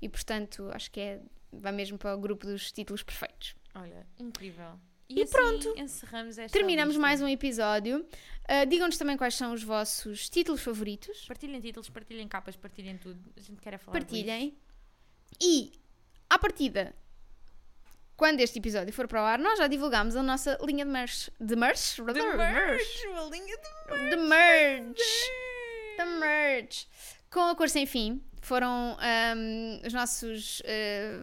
e 0.02 0.10
portanto 0.10 0.68
acho 0.74 0.89
que 0.89 1.00
é, 1.00 1.22
vai 1.52 1.72
mesmo 1.72 2.00
para 2.00 2.16
o 2.16 2.20
grupo 2.20 2.48
dos 2.48 2.72
títulos 2.72 3.04
perfeitos. 3.04 3.56
Olha, 3.76 4.08
incrível. 4.18 4.80
E 5.16 5.22
assim 5.24 5.32
pronto. 5.32 5.74
encerramos 5.78 6.38
esta 6.38 6.57
Terminamos 6.57 6.95
lista. 6.95 7.01
mais 7.01 7.22
um 7.22 7.28
episódio. 7.28 8.05
Ah, 8.47 8.66
Digam-nos 8.66 8.97
também 8.97 9.16
quais 9.18 9.36
são 9.36 9.53
os 9.53 9.64
vossos 9.64 10.30
títulos 10.30 10.61
favoritos. 10.61 11.26
Partilhem 11.26 11.61
títulos, 11.61 11.89
partilhem 11.89 12.28
capas, 12.28 12.55
partilhem 12.55 12.97
tudo. 12.97 13.20
A 13.38 13.39
gente 13.41 13.61
quer 13.61 13.74
é 13.74 13.78
falar 13.78 13.97
de 13.99 14.05
Partilhem. 14.05 14.57
E, 15.41 15.72
à 16.30 16.38
partida, 16.38 16.93
quando 18.18 18.39
este 18.41 18.59
episódio 18.59 18.93
for 18.93 19.07
para 19.07 19.22
o 19.22 19.26
ar, 19.26 19.39
nós 19.39 19.57
já 19.57 19.68
divulgámos 19.68 20.16
a 20.16 20.22
nossa 20.24 20.57
linha 20.66 20.86
de 20.86 20.91
merch. 20.91 21.30
De 21.39 21.55
merch? 21.55 21.95
De 22.01 22.14
merch, 22.38 23.07
uma 23.07 23.24
linha 23.30 23.57
de 23.57 24.09
De 24.09 24.16
merch! 24.18 25.01
Da 25.97 26.05
merch! 26.05 26.88
Com 27.32 27.39
a 27.49 27.55
cor 27.55 27.70
sem 27.70 27.86
fim. 27.86 28.22
Foram 28.41 28.97
ahm, 28.99 29.80
os 29.88 29.93
nossos. 29.93 30.61
é 30.66 31.18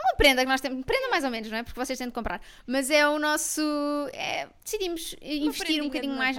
uma 0.00 0.16
prenda 0.16 0.42
que 0.42 0.48
nós 0.48 0.60
temos. 0.60 0.84
Prenda 0.84 1.08
mais 1.10 1.24
ou 1.24 1.30
menos, 1.30 1.50
não 1.50 1.58
é? 1.58 1.62
Porque 1.62 1.78
vocês 1.78 1.98
têm 1.98 2.08
de 2.08 2.12
comprar. 2.12 2.40
Mas 2.66 2.90
é 2.90 3.06
o 3.08 3.18
nosso. 3.18 3.60
é, 4.12 4.48
decidimos 4.64 5.14
investir 5.22 5.82
um 5.82 5.86
bocadinho 5.86 6.16
mais. 6.16 6.36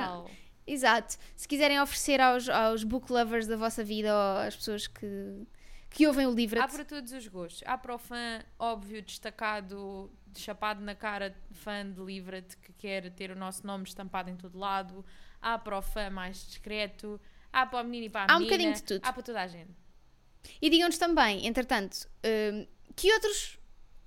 Exato. 0.65 1.17
Se 1.35 1.47
quiserem 1.47 1.79
oferecer 1.81 2.21
aos, 2.21 2.47
aos 2.47 2.83
book 2.83 3.11
lovers 3.11 3.47
da 3.47 3.57
vossa 3.57 3.83
vida 3.83 4.13
ou 4.13 4.37
às 4.47 4.55
pessoas 4.55 4.87
que, 4.87 5.47
que 5.89 6.07
ouvem 6.07 6.27
o 6.27 6.31
livro. 6.31 6.61
Há 6.61 6.67
para 6.67 6.85
todos 6.85 7.11
os 7.11 7.27
gostos. 7.27 7.63
Há 7.65 7.77
para 7.77 7.95
o 7.95 7.97
fã 7.97 8.41
óbvio, 8.59 9.01
destacado, 9.01 10.11
chapado 10.37 10.81
na 10.81 10.95
cara, 10.95 11.35
fã 11.51 11.89
de 11.91 11.99
Livra-te, 12.01 12.55
que 12.57 12.71
quer 12.73 13.09
ter 13.11 13.31
o 13.31 13.35
nosso 13.35 13.65
nome 13.65 13.83
estampado 13.85 14.29
em 14.29 14.35
todo 14.35 14.57
lado. 14.57 15.03
Há 15.41 15.57
para 15.57 15.77
o 15.77 15.81
fã 15.81 16.09
mais 16.09 16.45
discreto. 16.45 17.19
Há 17.51 17.65
para 17.65 17.81
o 17.81 17.83
menino 17.83 18.05
e 18.05 18.09
para 18.09 18.31
a 18.31 18.35
Há 18.35 18.37
um 18.37 18.39
menina. 18.39 18.57
bocadinho 18.57 18.73
de 18.75 18.83
tudo. 18.83 19.01
Há 19.03 19.11
para 19.11 19.23
toda 19.23 19.41
a 19.41 19.47
gente. 19.47 19.71
E 20.61 20.69
digam-nos 20.69 20.97
também, 20.97 21.45
entretanto, 21.45 22.07
hum, 22.25 22.65
que 23.01 23.11
outros 23.13 23.57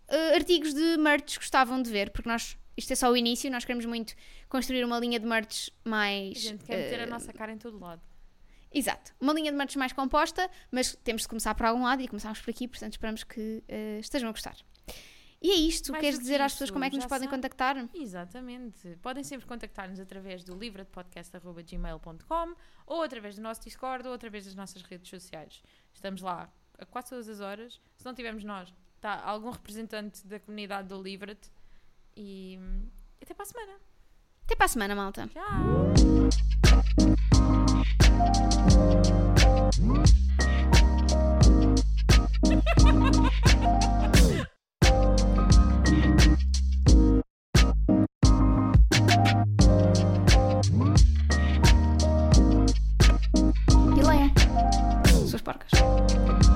uh, 0.09 0.34
artigos 0.34 0.72
de 0.72 0.97
merch 0.97 1.36
gostavam 1.36 1.82
de 1.82 1.90
ver, 1.90 2.11
porque 2.11 2.28
nós, 2.28 2.57
isto 2.76 2.92
é 2.92 2.97
só 2.97 3.11
o 3.11 3.16
início, 3.16 3.51
nós 3.51 3.64
queremos 3.64 3.84
muito 3.86 4.14
construir 4.49 4.84
uma 4.84 4.99
linha 5.01 5.18
de 5.18 5.26
merch 5.26 5.70
A 5.84 5.88
mais. 5.88 6.38
gente 6.38 6.64
quer 6.64 6.76
meter 6.76 7.01
a 7.01 7.07
uh, 7.07 7.11
nossa 7.11 7.32
cara 7.32 7.53
em 7.53 7.59
todo 7.59 7.78
lado. 7.78 8.01
Exato, 8.72 9.12
uma 9.20 9.32
linha 9.32 9.51
de 9.51 9.59
merch 9.59 9.76
mais 9.76 9.92
composta, 9.92 10.49
mas 10.70 10.97
temos 11.03 11.22
de 11.22 11.28
começar 11.28 11.55
por 11.55 11.66
algum 11.66 11.82
lado 11.82 12.03
e 12.03 12.09
começámos 12.09 12.40
por 12.40 12.51
aqui, 12.51 12.68
portanto 12.68 12.92
esperamos 12.92 13.24
que 13.24 13.62
uh, 13.68 13.99
estejam 14.01 14.28
a 14.28 14.32
gostar. 14.32 14.57
E 15.42 15.51
é 15.51 15.55
isto, 15.57 15.92
Mais 15.92 16.01
queres 16.03 16.18
dizer 16.18 16.40
às 16.40 16.53
pessoas 16.53 16.68
isso, 16.68 16.72
como 16.72 16.84
é 16.84 16.90
que 16.90 16.97
nos 16.97 17.05
podem 17.05 17.28
sabe. 17.28 17.36
contactar? 17.36 17.76
Exatamente. 17.92 18.97
Podem 19.03 19.22
sempre 19.22 19.47
contactar-nos 19.47 20.01
através 20.01 20.42
do 20.42 20.57
livradepodcast.gmail.com 20.57 22.55
ou 22.86 23.03
através 23.03 23.36
do 23.36 23.42
nosso 23.42 23.61
Discord 23.61 24.09
ou 24.09 24.14
através 24.14 24.47
das 24.47 24.55
nossas 24.55 24.80
redes 24.82 25.11
sociais. 25.11 25.62
Estamos 25.92 26.22
lá 26.22 26.51
a 26.78 26.86
quase 26.86 27.11
todas 27.11 27.28
as 27.28 27.40
horas. 27.40 27.78
Se 27.97 28.07
não 28.07 28.14
tivermos 28.14 28.42
nós, 28.42 28.72
está 29.05 29.23
algum 29.23 29.51
representante 29.51 30.27
da 30.27 30.41
comunidade 30.41 30.89
do 30.89 31.01
Livra-te. 31.01 31.51
E 32.17 32.59
até 33.23 33.35
para 33.35 33.43
a 33.43 33.47
semana. 33.47 33.73
Até 34.45 34.57
para 34.57 34.65
a 34.65 34.69
semana, 34.69 34.95
malta. 34.95 35.29
Tchau! 35.29 35.45
E 55.37 55.43
porcas. 55.43 56.54